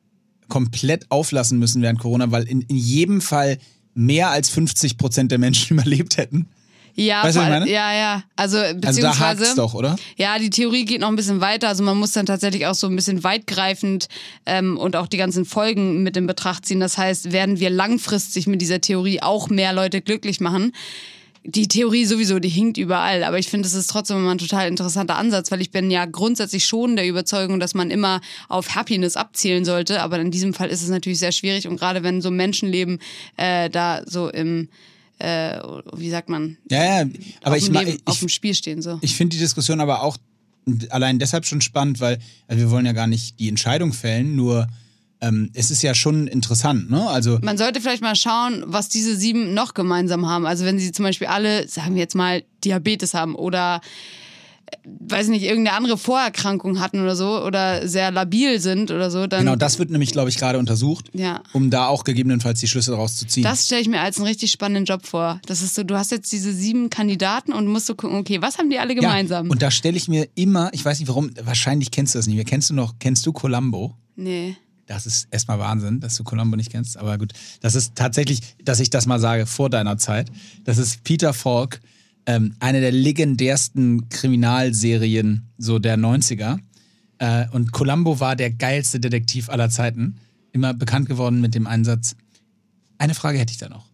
komplett 0.54 1.10
auflassen 1.10 1.58
müssen 1.58 1.82
während 1.82 1.98
Corona, 1.98 2.30
weil 2.30 2.44
in, 2.44 2.60
in 2.62 2.76
jedem 2.76 3.20
Fall 3.20 3.58
mehr 3.94 4.30
als 4.30 4.48
50 4.50 4.96
Prozent 4.98 5.32
der 5.32 5.38
Menschen 5.38 5.76
überlebt 5.78 6.16
hätten? 6.16 6.46
Ja, 6.96 7.24
Weißt 7.24 7.34
du, 7.36 7.40
was 7.40 7.46
ich 7.48 7.50
vor- 7.52 7.58
meine? 7.60 7.70
ja, 7.72 7.92
ja. 7.92 8.22
Also 8.36 8.58
Also 8.58 8.72
da 8.78 8.88
beziehungsweise. 8.90 9.20
hakt's 9.42 9.54
doch, 9.56 9.74
oder? 9.74 9.96
Ja, 10.16 10.38
die 10.38 10.50
Theorie 10.50 10.84
geht 10.84 11.00
noch 11.00 11.08
ein 11.08 11.16
bisschen 11.16 11.40
weiter. 11.40 11.66
Also 11.68 11.82
man 11.82 11.96
muss 11.98 12.12
dann 12.12 12.24
tatsächlich 12.24 12.66
auch 12.66 12.76
so 12.76 12.86
ein 12.86 12.94
bisschen 12.94 13.24
weitgreifend 13.24 14.06
ähm, 14.46 14.76
und 14.78 14.94
auch 14.94 15.08
die 15.08 15.16
ganzen 15.16 15.44
Folgen 15.44 16.04
mit 16.04 16.16
in 16.16 16.28
Betracht 16.28 16.64
ziehen. 16.66 16.78
Das 16.78 16.96
heißt, 16.96 17.32
werden 17.32 17.58
wir 17.58 17.68
langfristig 17.70 18.46
mit 18.46 18.60
dieser 18.60 18.80
Theorie 18.80 19.20
auch 19.22 19.48
mehr 19.48 19.72
Leute 19.72 20.02
glücklich 20.02 20.38
machen? 20.40 20.70
Die 21.46 21.68
Theorie 21.68 22.06
sowieso, 22.06 22.38
die 22.38 22.48
hinkt 22.48 22.78
überall. 22.78 23.22
Aber 23.22 23.38
ich 23.38 23.48
finde, 23.48 23.68
es 23.68 23.74
ist 23.74 23.90
trotzdem 23.90 24.16
immer 24.16 24.30
ein 24.30 24.38
total 24.38 24.66
interessanter 24.66 25.16
Ansatz, 25.16 25.50
weil 25.50 25.60
ich 25.60 25.70
bin 25.70 25.90
ja 25.90 26.06
grundsätzlich 26.06 26.64
schon 26.64 26.96
der 26.96 27.06
Überzeugung, 27.06 27.60
dass 27.60 27.74
man 27.74 27.90
immer 27.90 28.22
auf 28.48 28.74
Happiness 28.74 29.16
abzielen 29.16 29.64
sollte. 29.64 30.00
Aber 30.00 30.18
in 30.18 30.30
diesem 30.30 30.54
Fall 30.54 30.70
ist 30.70 30.82
es 30.82 30.88
natürlich 30.88 31.18
sehr 31.18 31.32
schwierig. 31.32 31.68
Und 31.68 31.76
gerade 31.76 32.02
wenn 32.02 32.22
so 32.22 32.30
Menschenleben 32.30 32.98
äh, 33.36 33.68
da 33.68 34.02
so 34.06 34.30
im, 34.30 34.68
äh, 35.18 35.58
wie 35.94 36.10
sagt 36.10 36.30
man, 36.30 36.56
Ja, 36.70 37.02
ja. 37.02 37.10
Aber 37.42 37.56
auf, 37.56 37.62
ich, 37.62 37.68
Leben, 37.68 37.88
ich, 37.88 38.06
auf 38.06 38.18
dem 38.18 38.28
Spiel 38.28 38.54
stehen. 38.54 38.80
So. 38.80 38.98
ich 39.02 39.14
finde 39.14 39.36
die 39.36 39.40
Diskussion 39.40 39.80
aber 39.80 40.02
auch 40.02 40.16
allein 40.88 41.18
deshalb 41.18 41.44
schon 41.44 41.60
spannend, 41.60 42.00
weil 42.00 42.18
also 42.48 42.62
wir 42.62 42.70
wollen 42.70 42.86
ja 42.86 42.92
gar 42.92 43.06
nicht 43.06 43.38
die 43.38 43.48
Entscheidung 43.48 43.92
fällen, 43.92 44.34
nur 44.34 44.66
ähm, 45.26 45.50
es 45.54 45.70
ist 45.70 45.82
ja 45.82 45.94
schon 45.94 46.26
interessant, 46.26 46.90
ne? 46.90 47.08
Also 47.08 47.38
Man 47.42 47.56
sollte 47.58 47.80
vielleicht 47.80 48.02
mal 48.02 48.16
schauen, 48.16 48.62
was 48.66 48.88
diese 48.88 49.16
sieben 49.16 49.54
noch 49.54 49.74
gemeinsam 49.74 50.28
haben. 50.28 50.46
Also 50.46 50.64
wenn 50.64 50.78
sie 50.78 50.92
zum 50.92 51.04
Beispiel 51.04 51.26
alle, 51.28 51.66
sagen 51.68 51.94
wir 51.94 52.00
jetzt 52.02 52.14
mal, 52.14 52.42
Diabetes 52.64 53.14
haben 53.14 53.34
oder 53.34 53.80
äh, 54.66 54.76
weiß 55.00 55.28
nicht, 55.28 55.42
irgendeine 55.42 55.76
andere 55.76 55.98
Vorerkrankung 55.98 56.80
hatten 56.80 57.00
oder 57.02 57.14
so 57.16 57.44
oder 57.44 57.86
sehr 57.86 58.10
labil 58.10 58.60
sind 58.60 58.90
oder 58.90 59.10
so, 59.10 59.26
dann 59.26 59.40
genau 59.40 59.56
das 59.56 59.78
wird 59.78 59.90
nämlich, 59.90 60.10
glaube 60.12 60.30
ich, 60.30 60.38
gerade 60.38 60.58
untersucht, 60.58 61.10
Ja. 61.12 61.42
um 61.52 61.68
da 61.70 61.86
auch 61.88 62.04
gegebenenfalls 62.04 62.60
die 62.60 62.66
Schlüsse 62.68 62.90
daraus 62.92 63.16
zu 63.16 63.26
ziehen. 63.26 63.42
das 63.42 63.66
stelle 63.66 63.82
ich 63.82 63.88
mir 63.88 64.00
als 64.00 64.16
einen 64.16 64.26
richtig 64.26 64.50
spannenden 64.50 64.84
Job 64.86 65.04
vor. 65.06 65.40
Das 65.46 65.60
ist 65.62 65.74
so, 65.74 65.82
du 65.84 65.96
hast 65.96 66.10
jetzt 66.12 66.32
diese 66.32 66.52
sieben 66.52 66.88
Kandidaten 66.90 67.52
und 67.52 67.66
musst 67.66 67.86
so 67.86 67.94
gucken, 67.94 68.16
okay, 68.18 68.40
was 68.40 68.56
haben 68.58 68.70
die 68.70 68.78
alle 68.78 68.94
gemeinsam? 68.94 69.46
Ja, 69.46 69.52
und 69.52 69.60
da 69.62 69.70
stelle 69.70 69.96
ich 69.98 70.08
mir 70.08 70.28
immer, 70.34 70.70
ich 70.72 70.84
weiß 70.84 70.98
nicht 70.98 71.08
warum, 71.08 71.30
wahrscheinlich 71.42 71.90
kennst 71.90 72.14
du 72.14 72.18
das 72.18 72.26
nicht 72.26 72.36
mehr. 72.36 72.44
Kennst 72.46 72.70
du 72.70 72.74
noch, 72.74 72.94
kennst 72.98 73.26
du 73.26 73.32
Columbo? 73.32 73.94
nee. 74.16 74.56
Das 74.86 75.06
ist 75.06 75.28
erstmal 75.30 75.58
Wahnsinn, 75.58 76.00
dass 76.00 76.16
du 76.16 76.24
Columbo 76.24 76.56
nicht 76.56 76.70
kennst, 76.70 76.96
aber 76.96 77.16
gut. 77.18 77.32
Das 77.60 77.74
ist 77.74 77.94
tatsächlich, 77.94 78.40
dass 78.64 78.80
ich 78.80 78.90
das 78.90 79.06
mal 79.06 79.18
sage, 79.18 79.46
vor 79.46 79.70
deiner 79.70 79.96
Zeit. 79.98 80.30
Das 80.64 80.78
ist 80.78 81.04
Peter 81.04 81.32
Falk, 81.32 81.80
ähm, 82.26 82.54
eine 82.60 82.80
der 82.80 82.92
legendärsten 82.92 84.08
Kriminalserien 84.08 85.48
so 85.58 85.78
der 85.78 85.96
90er. 85.98 86.58
Äh, 87.18 87.48
und 87.50 87.72
Columbo 87.72 88.20
war 88.20 88.36
der 88.36 88.50
geilste 88.50 89.00
Detektiv 89.00 89.48
aller 89.48 89.70
Zeiten. 89.70 90.16
Immer 90.52 90.74
bekannt 90.74 91.08
geworden 91.08 91.40
mit 91.40 91.54
dem 91.54 91.66
Einsatz. 91.66 92.14
Eine 92.98 93.14
Frage 93.14 93.38
hätte 93.38 93.52
ich 93.52 93.58
da 93.58 93.68
noch. 93.68 93.86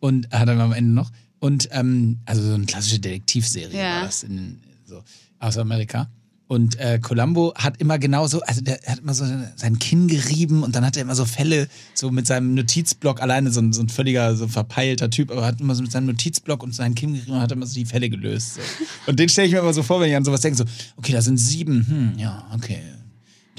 Und 0.00 0.30
hat 0.32 0.48
er 0.48 0.58
am 0.58 0.72
Ende 0.72 0.92
noch. 0.92 1.10
Und 1.38 1.68
ähm, 1.72 2.18
also 2.26 2.42
so 2.42 2.54
eine 2.54 2.66
klassische 2.66 2.98
Detektivserie 2.98 3.76
Ja. 3.76 3.96
war 3.96 4.02
das 4.06 4.22
in, 4.22 4.60
so, 4.86 5.02
aus 5.38 5.56
Amerika. 5.58 6.10
Und 6.50 6.80
äh, 6.80 6.98
Columbo 6.98 7.54
hat 7.54 7.80
immer 7.80 8.00
genau 8.00 8.26
so, 8.26 8.40
also 8.40 8.60
der 8.60 8.80
hat 8.84 8.98
immer 8.98 9.14
so 9.14 9.24
sein 9.54 9.78
Kinn 9.78 10.08
gerieben 10.08 10.64
und 10.64 10.74
dann 10.74 10.84
hat 10.84 10.96
er 10.96 11.02
immer 11.02 11.14
so 11.14 11.24
Fälle, 11.24 11.68
so 11.94 12.10
mit 12.10 12.26
seinem 12.26 12.54
Notizblock, 12.54 13.22
alleine 13.22 13.52
so 13.52 13.60
ein, 13.60 13.72
so 13.72 13.80
ein 13.80 13.88
völliger, 13.88 14.34
so 14.34 14.48
verpeilter 14.48 15.10
Typ, 15.10 15.30
aber 15.30 15.46
hat 15.46 15.60
immer 15.60 15.76
so 15.76 15.82
mit 15.82 15.92
seinem 15.92 16.06
Notizblock 16.06 16.64
und 16.64 16.74
seinem 16.74 16.96
Kinn 16.96 17.12
gerieben 17.14 17.34
und 17.34 17.40
hat 17.40 17.52
immer 17.52 17.66
so 17.66 17.74
die 17.74 17.84
Fälle 17.84 18.10
gelöst. 18.10 18.54
So. 18.54 18.60
Und 19.06 19.20
den 19.20 19.28
stelle 19.28 19.46
ich 19.46 19.52
mir 19.52 19.60
immer 19.60 19.72
so 19.72 19.84
vor, 19.84 20.00
wenn 20.00 20.10
ich 20.10 20.16
an 20.16 20.24
sowas 20.24 20.40
denke, 20.40 20.58
so, 20.58 20.64
okay, 20.96 21.12
da 21.12 21.22
sind 21.22 21.36
sieben, 21.36 21.86
hm, 21.86 22.18
ja, 22.18 22.44
okay. 22.52 22.80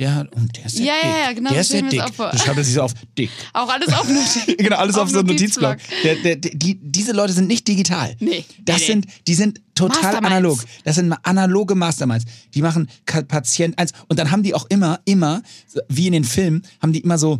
Der 0.01 0.15
hat, 0.15 0.35
und 0.35 0.57
der 0.57 0.65
ist 0.65 0.79
ja 0.79 0.85
Ja, 0.85 0.93
dick. 0.95 1.03
ja, 1.11 1.17
ja, 1.27 1.33
genau, 1.33 1.49
Der 1.51 1.61
ist 1.61 1.73
ja 1.73 1.81
dick. 1.83 2.01
Du 2.17 2.23
schreibst 2.23 2.47
er 2.47 2.63
sich 2.63 2.73
so 2.73 2.81
auf 2.81 2.93
dick. 3.17 3.29
Auch 3.53 3.69
alles 3.69 3.93
auf 3.93 4.09
Notiz. 4.09 4.57
genau, 4.57 4.77
alles 4.77 4.95
auf, 4.95 5.03
Auf 5.03 5.09
so 5.11 5.19
einem 5.19 5.27
Notizblock. 5.27 5.77
Notizblock. 5.77 6.03
Der, 6.23 6.35
der, 6.37 6.51
die, 6.51 6.79
diese 6.81 7.11
Leute 7.11 7.33
sind 7.33 7.47
nicht 7.47 7.67
digital. 7.67 8.15
Nee. 8.19 8.43
Das 8.65 8.79
Nee, 8.79 8.85
sind, 8.87 9.05
die 9.27 9.35
sind 9.35 9.61
total 9.75 10.15
analog. 10.15 10.59
Das 10.85 10.95
sind 10.95 11.13
analoge 11.21 11.75
Masterminds. 11.75 12.25
Die 12.55 12.63
machen 12.63 12.89
Patient 13.05 13.77
eins. 13.77 13.91
Und 14.07 14.17
dann 14.17 14.31
haben 14.31 14.41
die 14.41 14.55
auch 14.55 14.65
immer, 14.69 14.99
immer, 15.05 15.43
wie 15.87 16.07
in 16.07 16.13
den 16.13 16.23
Filmen, 16.23 16.63
haben 16.81 16.93
die 16.93 17.01
immer 17.01 17.19
so 17.19 17.37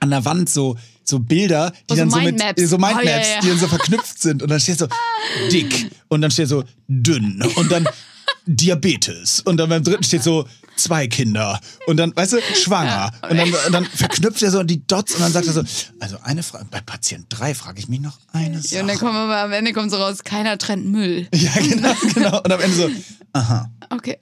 an 0.00 0.10
der 0.10 0.24
Wand 0.24 0.50
so, 0.50 0.76
so 1.04 1.20
Bilder, 1.20 1.70
die 1.70 1.92
Oh, 1.92 1.94
so 1.94 1.96
dann 2.00 2.10
so 2.10 2.16
mit, 2.16 2.24
Mindmaps. 2.26 2.68
so 2.68 2.78
Mindmaps, 2.78 3.04
Oh, 3.04 3.08
ja, 3.08 3.20
ja. 3.20 3.40
die 3.42 3.48
dann 3.48 3.58
so 3.60 3.68
verknüpft 3.68 4.20
sind. 4.20 4.42
Und 4.42 4.50
dann 4.50 4.58
steht 4.58 4.78
so 4.80 4.88
dick. 5.52 5.88
Und 6.08 6.20
dann 6.22 6.32
steht 6.32 6.48
so 6.48 6.64
dünn. 6.88 7.42
Und 7.54 7.70
dann 7.70 7.88
Diabetes. 8.46 9.40
Und 9.42 9.56
dann 9.58 9.68
beim 9.68 9.84
dritten 9.84 10.02
steht 10.02 10.24
so 10.24 10.46
zwei 10.76 11.06
Kinder. 11.06 11.60
Und 11.86 11.96
dann, 11.96 12.14
weißt 12.14 12.34
du, 12.34 12.38
schwanger. 12.54 13.10
Und, 13.28 13.36
dann, 13.36 13.52
und 13.52 13.72
dann 13.72 13.84
verknüpft 13.84 14.42
er 14.42 14.50
so 14.50 14.62
die 14.62 14.86
Dots 14.86 15.14
und 15.14 15.20
dann 15.20 15.32
sagt 15.32 15.46
er 15.46 15.52
so, 15.52 15.62
also 16.00 16.16
eine 16.22 16.42
Frage, 16.42 16.66
bei 16.70 16.80
Patient 16.80 17.26
3 17.30 17.54
frage 17.54 17.78
ich 17.80 17.88
mich 17.88 18.00
noch 18.00 18.18
eine 18.32 18.60
Sache. 18.62 18.74
Ja, 18.76 18.80
und 18.82 18.88
dann 18.88 18.98
kommen 18.98 19.12
wir 19.14 19.26
mal, 19.26 19.44
am 19.44 19.52
Ende 19.52 19.72
kommt 19.72 19.90
so 19.90 19.96
raus, 19.96 20.24
keiner 20.24 20.58
trennt 20.58 20.86
Müll. 20.86 21.28
Ja, 21.34 21.52
genau, 21.60 21.94
genau. 22.14 22.38
Und 22.42 22.52
am 22.52 22.60
Ende 22.60 22.76
so, 22.76 22.90
aha, 23.32 23.70
Okay. 23.88 24.16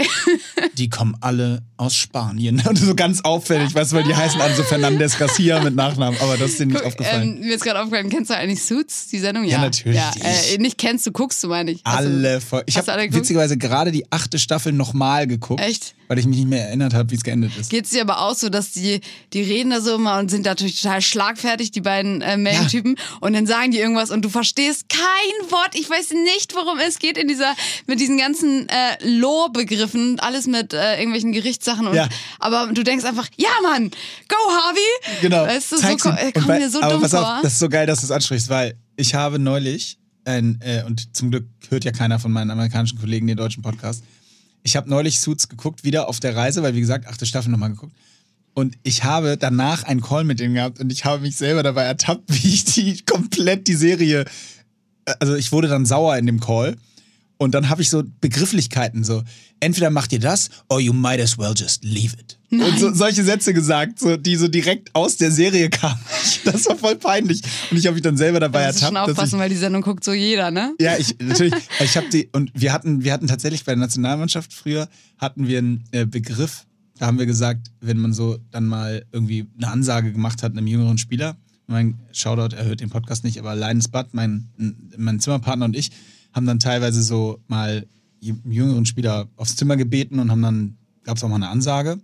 die 0.75 0.91
kommen 0.91 1.17
alle 1.21 1.63
aus 1.79 1.97
Spanien. 1.97 2.63
Und 2.69 2.77
so 2.79 2.95
ganz 2.95 3.21
auffällig, 3.23 3.75
weißt 3.75 3.93
du, 3.93 3.97
weil 3.97 4.05
die 4.05 4.15
heißen 4.15 4.39
alle 4.41 4.55
so 4.55 4.63
Fernandez 4.63 5.17
Garcia 5.19 5.61
mit 5.63 5.75
Nachnamen, 5.75 6.19
aber 6.21 6.37
das 6.37 6.51
ist 6.51 6.61
dir 6.61 6.67
nicht 6.67 6.77
Guck, 6.77 6.87
aufgefallen. 6.87 7.37
Ähm, 7.37 7.41
mir 7.41 7.55
ist 7.55 7.65
gerade 7.65 7.81
aufgefallen, 7.81 8.11
kennst 8.11 8.31
du 8.31 8.37
eigentlich 8.37 8.63
Suits, 8.63 9.09
die 9.09 9.19
Sendung? 9.19 9.45
Ja, 9.45 9.59
natürlich. 9.61 9.97
Ja, 9.99 10.13
äh, 10.23 10.59
nicht 10.59 10.77
kennst 10.79 11.07
du, 11.07 11.13
guckst 11.13 11.43
du, 11.43 11.49
meine 11.49 11.71
ich. 11.71 11.83
Du- 11.83 11.91
alle 11.91 12.41
voll. 12.43 12.63
Ich 12.67 12.77
habe 12.77 12.87
witzigerweise 13.11 13.57
gerade 13.57 13.91
die 13.91 14.05
achte 14.13 14.39
Staffel 14.39 14.73
nochmal 14.73 15.27
geguckt. 15.27 15.63
Echt? 15.63 15.95
Weil 16.15 16.21
ich 16.21 16.27
mich 16.27 16.39
nicht 16.39 16.49
mehr 16.49 16.67
erinnert 16.69 16.95
habe, 16.95 17.11
wie 17.11 17.17
es 17.17 17.25
geendet 17.25 17.51
ist. 17.59 17.71
Geht 17.71 17.87
es 17.87 17.91
dir 17.91 18.03
aber 18.03 18.21
auch 18.21 18.35
so, 18.37 18.49
dass 18.49 18.71
die, 18.71 19.01
die 19.33 19.43
reden 19.43 19.71
da 19.71 19.81
so 19.81 19.97
immer 19.97 20.19
und 20.21 20.31
sind 20.31 20.45
natürlich 20.47 20.81
total 20.81 21.03
schlagfertig, 21.03 21.73
die 21.73 21.81
beiden 21.81 22.23
äh, 22.23 22.37
Main-Typen. 22.37 22.97
Und 23.21 23.33
dann 23.33 23.47
sagen 23.47 23.73
die 23.73 23.79
irgendwas 23.79 24.11
und 24.13 24.25
du 24.25 24.29
verstehst 24.29 24.89
kein 24.89 25.51
Wort. 25.51 25.75
Ich 25.75 25.91
weiß 25.91 26.11
nicht, 26.13 26.55
worum 26.55 26.79
es 26.79 27.01
geht 27.01 27.19
in 27.19 27.27
dieser, 27.27 27.53
mit 27.89 27.99
diesen 27.99 28.17
ganzen 28.17 28.69
äh, 28.69 28.97
Lore-Begriffen, 29.05 30.21
alles 30.21 30.47
mit 30.47 30.73
äh, 30.73 30.97
irgendwelchen 30.99 31.33
Gerichtssachen. 31.33 31.87
Und, 31.89 31.95
Ja. 31.97 32.09
Aber 32.39 32.73
du 32.73 32.83
denkst 32.85 33.05
einfach, 33.05 33.29
ja 33.37 33.49
Mann, 33.63 33.91
go 34.29 34.37
Harvey! 34.51 35.21
Genau. 35.21 35.45
Weißt 35.47 35.73
du, 35.73 35.77
so, 35.77 35.83
Zeig's 35.83 36.03
ko- 36.05 36.11
ihm. 36.11 36.17
Und 36.27 36.35
kommt 36.35 36.47
bei- 36.47 36.59
mir 36.61 36.71
so 36.71 36.81
aber 36.81 36.93
dumm 36.93 37.03
pass 37.03 37.11
vor. 37.11 37.37
auf, 37.37 37.43
das 37.43 37.55
ist 37.55 37.59
so 37.59 37.69
geil, 37.69 37.87
dass 37.87 38.01
du 38.01 38.07
es 38.07 38.11
ansprichst, 38.13 38.49
weil 38.49 38.75
ich 38.97 39.15
habe 39.15 39.39
neulich, 39.41 39.99
ein, 40.25 40.61
äh, 40.63 40.85
und 40.85 41.15
zum 41.17 41.31
Glück 41.31 41.47
hört 41.71 41.85
ja 41.85 41.91
keiner 41.93 42.19
von 42.21 42.31
meinen 42.31 42.51
amerikanischen 42.51 42.99
Kollegen 43.01 43.27
den 43.27 43.37
deutschen 43.37 43.63
Podcast, 43.63 44.05
ich 44.65 44.77
habe 44.77 44.91
neulich 44.91 45.21
Suits 45.21 45.49
geguckt, 45.49 45.85
wieder 45.85 46.09
auf 46.09 46.19
der 46.19 46.35
Reise, 46.35 46.63
weil 46.63 46.75
wie 46.75 46.81
gesagt, 46.81 47.07
achte 47.07 47.27
Staffel 47.27 47.51
nochmal 47.51 47.71
geguckt. 47.71 47.95
Und 48.55 48.77
ich 48.83 49.05
habe 49.05 49.37
danach 49.37 49.83
einen 49.85 50.01
Call 50.01 50.25
mit 50.25 50.41
denen 50.41 50.55
gehabt 50.55 50.81
und 50.81 50.91
ich 50.91 51.05
habe 51.05 51.23
mich 51.23 51.37
selber 51.37 51.63
dabei 51.63 51.83
ertappt, 51.85 52.25
wie 52.29 52.49
ich 52.49 52.65
die 52.65 53.05
komplett 53.05 53.69
die 53.69 53.75
Serie, 53.75 54.25
äh, 55.05 55.15
also 55.21 55.35
ich 55.37 55.53
wurde 55.53 55.69
dann 55.69 55.87
sauer 55.87 56.17
in 56.17 56.27
dem 56.27 56.41
Call. 56.41 56.77
Und 57.37 57.53
dann 57.55 57.69
habe 57.69 57.83
ich 57.83 57.91
so 57.91 58.05
Begrifflichkeiten, 58.21 59.03
so 59.03 59.23
entweder 59.61 59.91
macht 59.91 60.13
ihr 60.13 60.21
das 60.21 60.51
or 60.69 60.81
you 60.81 60.93
might 60.93 61.21
as 61.21 61.37
well 61.37 61.53
just 61.57 61.85
leave 61.85 62.15
it. 62.19 62.39
Und 62.51 62.79
so, 62.79 62.95
solche 62.95 63.25
Sätze 63.25 63.53
gesagt, 63.53 63.99
so, 63.99 64.17
die 64.17 64.37
so 64.37 64.47
direkt 64.47 64.95
aus 64.95 65.17
der 65.17 65.31
Serie 65.31 65.71
kamen. 65.71 65.99
Das 66.45 66.67
war 66.67 66.77
voll 66.77 66.97
peinlich. 66.97 67.41
Und 67.71 67.79
ich 67.79 67.87
habe 67.87 67.95
mich 67.95 68.03
dann 68.03 68.17
selber 68.17 68.39
dabei 68.39 68.61
Da 68.61 68.67
musst 68.67 68.83
du 68.83 68.87
schon 68.87 68.97
ertappt, 68.97 69.09
ich, 69.09 69.19
aufpassen, 69.19 69.39
weil 69.39 69.49
die 69.49 69.57
Sendung 69.57 69.83
guckt 69.83 70.05
so 70.05 70.13
jeder, 70.13 70.51
ne? 70.51 70.75
ja, 70.79 70.97
ich 70.97 71.17
natürlich, 71.19 71.55
ich 71.81 71.97
habe 71.97 72.09
die 72.11 72.29
und 72.33 72.53
wir 72.55 72.73
hatten 72.73 73.03
wir 73.03 73.13
hatten 73.13 73.27
tatsächlich 73.27 73.65
bei 73.65 73.73
der 73.73 73.81
Nationalmannschaft 73.81 74.53
früher 74.53 74.89
hatten 75.19 75.49
wir 75.49 75.59
einen 75.59 75.85
äh, 75.93 76.07
Begriff, 76.07 76.67
da 76.99 77.07
haben 77.07 77.19
wir 77.19 77.27
gesagt, 77.27 77.71
wenn 77.81 77.99
man 77.99 78.13
so 78.13 78.39
dann 78.51 78.67
mal 78.67 79.05
irgendwie 79.11 79.47
eine 79.57 79.71
Ansage 79.71 80.13
gemacht 80.13 80.43
hat 80.43 80.53
einem 80.53 80.67
jüngeren 80.67 80.99
Spieler, 80.99 81.37
mein 81.67 81.99
Shoutout, 82.13 82.55
er 82.55 82.67
hört 82.67 82.81
den 82.81 82.91
Podcast 82.91 83.25
nicht, 83.25 83.39
aber 83.39 83.55
Butt, 83.91 84.09
mein 84.13 84.49
mein 84.97 85.19
Zimmerpartner 85.19 85.65
und 85.65 85.77
ich 85.77 85.91
haben 86.35 86.47
dann 86.47 86.59
teilweise 86.59 87.03
so 87.03 87.39
mal 87.47 87.87
jüngeren 88.21 88.87
Spieler 88.87 89.29
aufs 89.37 89.57
Zimmer 89.57 89.77
gebeten 89.77 90.19
und 90.19 90.31
haben 90.31 90.43
dann, 90.43 90.77
gab 91.05 91.17
es 91.17 91.25
auch 91.25 91.29
mal 91.29 91.37
eine 91.37 91.49
Ansage. 91.49 92.01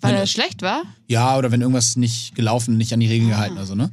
Weil 0.00 0.14
er 0.14 0.26
schlecht 0.26 0.62
war? 0.62 0.82
Ja, 1.06 1.38
oder 1.38 1.52
wenn 1.52 1.60
irgendwas 1.60 1.96
nicht 1.96 2.34
gelaufen, 2.34 2.76
nicht 2.76 2.92
an 2.92 3.00
die 3.00 3.06
Regeln 3.06 3.30
gehalten 3.30 3.54
oder 3.54 3.66
so, 3.66 3.74
ne? 3.74 3.90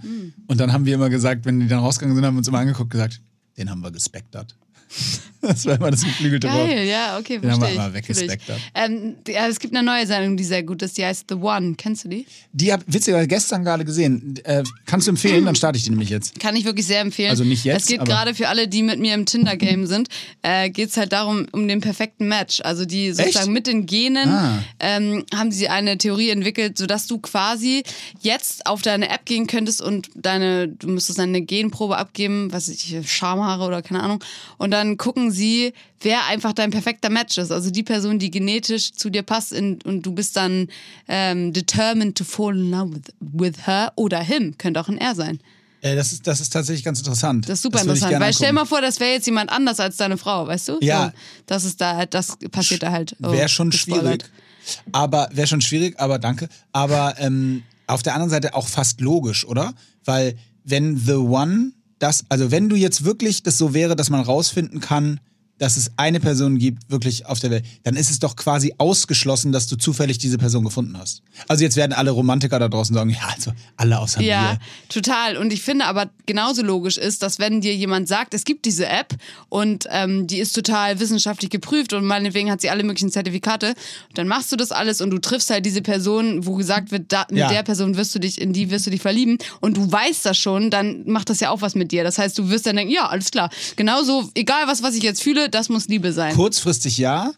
Und 0.47 0.59
dann 0.59 0.73
haben 0.73 0.85
wir 0.85 0.95
immer 0.95 1.09
gesagt, 1.09 1.45
wenn 1.45 1.59
die 1.59 1.67
dann 1.67 1.79
rausgegangen 1.79 2.15
sind, 2.15 2.25
haben 2.25 2.33
wir 2.33 2.39
uns 2.39 2.47
immer 2.47 2.59
angeguckt 2.59 2.89
gesagt, 2.89 3.21
den 3.57 3.69
haben 3.69 3.81
wir 3.81 3.91
gespektert. 3.91 4.57
Das 5.45 5.65
war 5.65 5.75
immer 5.75 5.91
das 5.91 6.03
geflügelte 6.05 6.47
Wort. 6.47 6.69
Geil, 6.69 6.87
ja, 6.87 7.17
okay, 7.19 7.37
Den 7.37 7.51
haben 7.51 7.61
wir 7.61 7.67
verstehe 7.67 7.93
weggespectert. 7.93 8.59
Ähm, 8.75 9.15
ja, 9.27 9.45
es 9.49 9.59
gibt 9.59 9.75
eine 9.75 9.85
neue 9.85 10.07
Sendung, 10.07 10.37
die 10.37 10.43
sehr 10.45 10.63
gut 10.63 10.81
ist, 10.81 10.97
die 10.97 11.03
heißt 11.03 11.25
The 11.27 11.35
One. 11.35 11.75
Kennst 11.75 12.05
du 12.05 12.07
die? 12.07 12.25
Die 12.53 12.71
hab 12.71 12.81
witzigerweise 12.87 13.27
gestern 13.27 13.65
gerade 13.65 13.83
gesehen. 13.83 14.39
Äh, 14.45 14.63
kannst 14.85 15.07
du 15.07 15.11
empfehlen? 15.11 15.43
Dann 15.43 15.55
starte 15.55 15.77
ich 15.77 15.83
die 15.83 15.89
nämlich 15.89 16.07
jetzt. 16.09 16.39
Kann 16.39 16.55
ich 16.55 16.63
wirklich 16.63 16.85
sehr 16.87 17.01
empfehlen. 17.01 17.29
Also 17.31 17.43
nicht 17.43 17.65
jetzt, 17.65 17.81
Es 17.81 17.87
geht 17.89 18.05
gerade 18.05 18.33
für 18.35 18.47
alle, 18.47 18.69
die 18.69 18.83
mit 18.83 18.99
mir 18.99 19.13
im 19.15 19.25
Tinder-Game 19.25 19.85
sind, 19.85 20.07
äh, 20.43 20.69
geht 20.69 20.87
es 20.91 20.95
halt 20.95 21.11
darum, 21.11 21.45
um 21.51 21.67
den 21.67 21.81
perfekten 21.81 22.29
Match. 22.29 22.61
Also 22.61 22.85
die 22.85 23.11
sozusagen 23.11 23.51
mit 23.51 23.67
den 23.67 23.85
Genen 23.85 24.29
Ah. 24.29 24.63
ähm, 24.79 25.25
haben 25.35 25.51
sie 25.51 25.67
eine 25.67 25.97
Theorie 25.97 26.29
entwickelt, 26.29 26.77
sodass 26.77 27.05
du 27.07 27.17
quasi 27.17 27.83
jetzt 28.21 28.65
auf 28.65 28.81
deine 28.81 29.09
App 29.09 29.25
gehen 29.25 29.47
könntest 29.47 29.81
und 29.81 30.09
deine, 30.15 30.69
du 30.69 30.87
müsstest 30.87 31.19
deine 31.19 31.41
Genprobe 31.41 31.97
abgeben, 31.97 32.47
was 32.53 32.69
ich, 32.69 32.95
Schamhaare 33.05 33.65
oder 33.65 33.81
keine 33.81 34.01
Ahnung. 34.01 34.23
Und 34.57 34.71
dann 34.71 34.82
gucken 34.97 35.31
sie, 35.31 35.73
wer 36.01 36.25
einfach 36.27 36.53
dein 36.53 36.71
perfekter 36.71 37.09
Match 37.09 37.37
ist. 37.37 37.51
Also 37.51 37.71
die 37.71 37.83
Person, 37.83 38.19
die 38.19 38.31
genetisch 38.31 38.93
zu 38.93 39.09
dir 39.09 39.23
passt 39.23 39.51
in, 39.51 39.81
und 39.83 40.03
du 40.03 40.11
bist 40.13 40.35
dann 40.35 40.67
ähm, 41.07 41.53
determined 41.53 42.17
to 42.17 42.23
fall 42.23 42.55
in 42.55 42.71
love 42.71 42.95
with, 42.95 43.01
with 43.19 43.67
her 43.67 43.91
oder 43.95 44.21
him. 44.21 44.57
Könnte 44.57 44.79
auch 44.79 44.89
ein 44.89 44.97
er 44.97 45.15
sein. 45.15 45.39
Äh, 45.81 45.95
das, 45.95 46.13
ist, 46.13 46.25
das 46.25 46.39
ist 46.39 46.51
tatsächlich 46.51 46.83
ganz 46.83 46.99
interessant. 46.99 47.47
Das 47.47 47.59
ist 47.59 47.63
super 47.63 47.79
ich 47.79 47.83
interessant, 47.83 48.19
weil 48.19 48.33
stell 48.33 48.53
mal 48.53 48.65
vor, 48.65 48.81
das 48.81 48.99
wäre 48.99 49.11
jetzt 49.11 49.25
jemand 49.25 49.51
anders 49.51 49.79
als 49.79 49.97
deine 49.97 50.17
Frau, 50.17 50.47
weißt 50.47 50.69
du? 50.69 50.77
Ja. 50.81 51.07
So, 51.07 51.11
das 51.47 51.65
ist 51.65 51.81
da, 51.81 52.05
das 52.05 52.37
passiert 52.51 52.83
da 52.83 52.91
halt. 52.91 53.15
Oh, 53.21 53.31
Wäre 53.31 53.49
schon 53.49 53.69
gespoilert. 53.69 54.23
schwierig. 54.23 54.83
Aber 54.93 55.29
wäre 55.33 55.47
schon 55.47 55.61
schwierig, 55.61 55.99
aber 55.99 56.19
danke. 56.19 56.47
Aber 56.71 57.15
ähm, 57.19 57.63
auf 57.87 58.01
der 58.01 58.13
anderen 58.13 58.29
Seite 58.29 58.55
auch 58.55 58.67
fast 58.67 59.01
logisch, 59.01 59.45
oder? 59.45 59.73
Weil 60.05 60.37
wenn 60.63 60.97
The 60.97 61.15
One 61.15 61.73
das, 62.03 62.25
also 62.29 62.51
wenn 62.51 62.69
du 62.69 62.75
jetzt 62.75 63.05
wirklich 63.05 63.43
das 63.43 63.57
so 63.57 63.73
wäre, 63.73 63.95
dass 63.95 64.09
man 64.09 64.21
rausfinden 64.21 64.81
kann, 64.81 65.19
dass 65.63 65.77
es 65.77 65.91
eine 65.97 66.19
Person 66.19 66.57
gibt, 66.59 66.91
wirklich 66.91 67.25
auf 67.25 67.39
der 67.39 67.49
Welt, 67.49 67.65
dann 67.83 67.95
ist 67.95 68.11
es 68.11 68.19
doch 68.19 68.35
quasi 68.35 68.73
ausgeschlossen, 68.77 69.51
dass 69.53 69.67
du 69.67 69.77
zufällig 69.77 70.17
diese 70.17 70.37
Person 70.37 70.63
gefunden 70.65 70.97
hast. 70.97 71.21
Also 71.47 71.63
jetzt 71.63 71.77
werden 71.77 71.93
alle 71.93 72.11
Romantiker 72.11 72.59
da 72.59 72.67
draußen 72.67 72.93
sagen, 72.93 73.09
ja, 73.09 73.29
also 73.33 73.51
alle 73.77 73.97
außer 73.99 74.21
Ja, 74.21 74.53
mir. 74.53 74.59
total. 74.89 75.37
Und 75.37 75.53
ich 75.53 75.61
finde 75.61 75.85
aber 75.85 76.09
genauso 76.25 76.61
logisch 76.63 76.97
ist, 76.97 77.23
dass 77.23 77.39
wenn 77.39 77.61
dir 77.61 77.73
jemand 77.75 78.07
sagt, 78.07 78.33
es 78.33 78.43
gibt 78.43 78.65
diese 78.65 78.87
App 78.87 79.15
und 79.49 79.87
ähm, 79.89 80.27
die 80.27 80.39
ist 80.39 80.53
total 80.53 80.99
wissenschaftlich 80.99 81.49
geprüft 81.49 81.93
und 81.93 82.03
meinetwegen 82.05 82.51
hat 82.51 82.61
sie 82.61 82.69
alle 82.69 82.83
möglichen 82.83 83.11
Zertifikate, 83.11 83.73
dann 84.13 84.27
machst 84.27 84.51
du 84.51 84.55
das 84.57 84.71
alles 84.71 84.99
und 85.01 85.09
du 85.11 85.19
triffst 85.19 85.49
halt 85.49 85.65
diese 85.65 85.81
Person, 85.81 86.45
wo 86.45 86.55
gesagt 86.55 86.91
wird, 86.91 87.11
da, 87.11 87.25
mit 87.29 87.39
Ja. 87.39 87.47
der 87.49 87.63
Person 87.63 87.95
wirst 87.95 88.13
du 88.13 88.19
dich, 88.19 88.39
in 88.41 88.51
die 88.53 88.69
wirst 88.69 88.85
du 88.85 88.89
dich 88.91 89.01
verlieben 89.01 89.37
und 89.61 89.77
du 89.77 89.89
weißt 89.91 90.25
das 90.25 90.37
schon, 90.37 90.69
dann 90.69 91.03
macht 91.09 91.29
das 91.29 91.39
ja 91.39 91.49
auch 91.51 91.61
was 91.61 91.73
mit 91.75 91.91
dir. 91.91 92.03
Das 92.03 92.17
heißt, 92.17 92.37
du 92.37 92.49
wirst 92.49 92.65
dann 92.65 92.75
denken, 92.75 92.93
ja, 92.93 93.07
alles 93.07 93.31
klar. 93.31 93.49
Genauso, 93.75 94.29
egal 94.35 94.67
was, 94.67 94.83
was 94.83 94.95
ich 94.95 95.03
jetzt 95.03 95.23
fühle, 95.23 95.49
das 95.53 95.69
muss 95.69 95.87
Liebe 95.87 96.11
sein. 96.13 96.33
Kurzfristig 96.35 96.97
ja. 96.97 97.31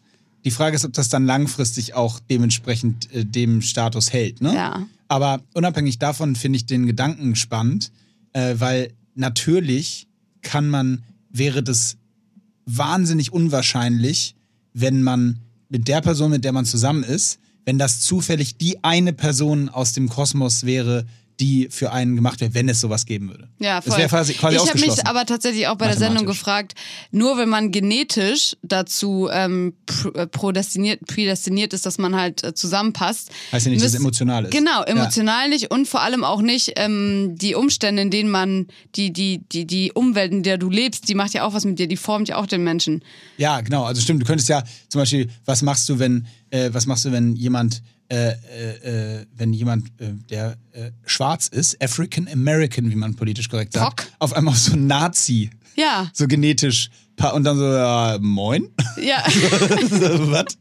Die 0.44 0.52
Frage 0.52 0.76
ist, 0.76 0.86
ob 0.86 0.94
das 0.94 1.10
dann 1.10 1.26
langfristig 1.26 1.96
auch 1.96 2.20
dementsprechend 2.20 3.12
äh, 3.14 3.26
dem 3.26 3.62
Status 3.62 4.14
hält. 4.14 4.42
Ne? 4.42 4.54
Ja. 4.54 4.88
Aber 5.08 5.42
unabhängig 5.54 6.00
davon 6.00 6.36
finde 6.36 6.58
ich 6.58 6.66
den 6.66 6.86
Gedanken 6.86 7.36
spannend, 7.36 7.92
äh, 8.34 8.56
weil 8.58 8.94
natürlich 9.16 10.08
kann 10.42 10.70
man, 10.70 11.04
wäre 11.30 11.64
das 11.64 11.98
wahnsinnig 12.66 13.34
unwahrscheinlich, 13.34 14.36
wenn 14.74 15.02
man 15.04 15.40
mit 15.70 15.88
der 15.88 16.02
Person, 16.02 16.32
mit 16.32 16.44
der 16.44 16.52
man 16.52 16.66
zusammen 16.66 17.04
ist, 17.04 17.40
wenn 17.66 17.80
das 17.80 18.02
zufällig 18.02 18.58
die 18.58 18.84
eine 18.84 19.14
Person 19.14 19.70
aus 19.70 19.94
dem 19.94 20.10
Kosmos 20.10 20.66
wäre, 20.66 21.06
die 21.40 21.68
für 21.70 21.92
einen 21.92 22.16
gemacht 22.16 22.40
wäre, 22.42 22.54
wenn 22.54 22.70
es 22.70 22.80
sowas 22.80 23.06
geben 23.06 23.30
würde. 23.30 23.50
Ja, 23.60 23.82
voll. 23.82 23.90
Das 23.92 23.98
wäre 23.98 24.10
quasi, 24.10 24.34
quasi 24.34 24.56
ich 24.56 24.70
habe 24.70 24.80
mich 24.80 25.06
aber 25.06 25.26
tatsächlich 25.26 25.68
auch 25.68 25.76
bei 25.76 25.88
der 25.88 25.98
Sendung 25.98 26.26
gefragt, 26.26 26.74
nur 27.12 27.38
wenn 27.38 27.50
man 27.50 27.72
genetisch 27.72 28.56
dazu 28.64 29.30
ähm, 29.32 29.74
äh, 30.14 30.28
prodestiniert, 30.28 31.06
prädestiniert 31.06 31.74
ist, 31.74 31.86
dass 31.86 31.98
man 31.98 32.16
halt 32.16 32.44
äh, 32.44 32.54
zusammenpasst. 32.54 33.32
Heißt 33.52 33.66
ja 33.66 33.72
nicht, 33.72 33.84
dass 33.84 33.94
es 33.94 34.00
emotional 34.00 34.46
ist. 34.46 34.52
Genau, 34.52 34.80
Ja. 34.82 34.84
emotional 34.84 35.50
nicht 35.50 35.72
und 35.72 35.88
vor 35.88 36.02
allem 36.02 36.24
auch 36.24 36.42
nicht 36.42 36.74
ähm, 36.78 37.36
die 37.38 37.56
Umstände, 37.56 38.02
in 38.02 38.12
denen 38.12 38.30
man, 38.30 38.68
die, 38.96 39.12
die, 39.12 39.40
die, 39.52 39.66
die 39.66 39.92
Umwelt, 39.92 40.32
in 40.32 40.44
der 40.44 40.58
du 40.58 40.70
lebst, 40.70 41.10
die 41.10 41.16
macht 41.16 41.34
ja 41.34 41.44
auch 41.46 41.54
was 41.54 41.66
mit 41.66 41.80
dir, 41.80 41.88
die 41.88 41.98
formt 41.98 42.30
ja 42.30 42.38
auch 42.38 42.46
den 42.48 42.64
Menschen. 42.64 43.04
Ja, 43.38 43.60
genau. 43.62 43.84
Also 43.84 44.02
stimmt. 44.02 44.22
Du 44.22 44.26
könntest 44.26 44.48
ja 44.50 44.64
zum 44.90 45.02
Beispiel, 45.02 45.30
was 45.46 45.62
machst 45.62 45.90
du, 45.90 46.00
wenn, 46.00 46.28
äh, 46.50 46.70
was 46.72 46.86
machst 46.86 47.04
du, 47.06 47.12
wenn 47.12 47.36
jemand, 47.36 47.82
äh, 48.10 48.30
äh, 48.30 49.20
äh, 49.22 49.26
wenn 49.36 49.52
jemand, 49.54 49.88
äh, 50.00 50.14
der 50.30 50.58
äh, 50.74 50.92
schwarz 51.06 51.48
ist, 51.48 51.82
African 51.82 52.28
American, 52.32 52.92
wie 52.92 52.96
man 52.96 53.16
politisch 53.16 53.50
korrekt 53.50 53.74
sagt, 53.74 54.02
Rock. 54.02 54.08
auf 54.20 54.34
einmal 54.34 54.54
so 54.56 54.76
Nazi, 54.76 55.50
Ja, 55.76 56.10
so 56.14 56.28
genetisch, 56.28 56.90
und 57.34 57.44
dann 57.46 57.58
so, 57.58 57.66
ja, 57.66 58.18
moin. 58.22 58.70
ja. 59.02 59.24
so, 59.30 60.32
was? 60.32 60.58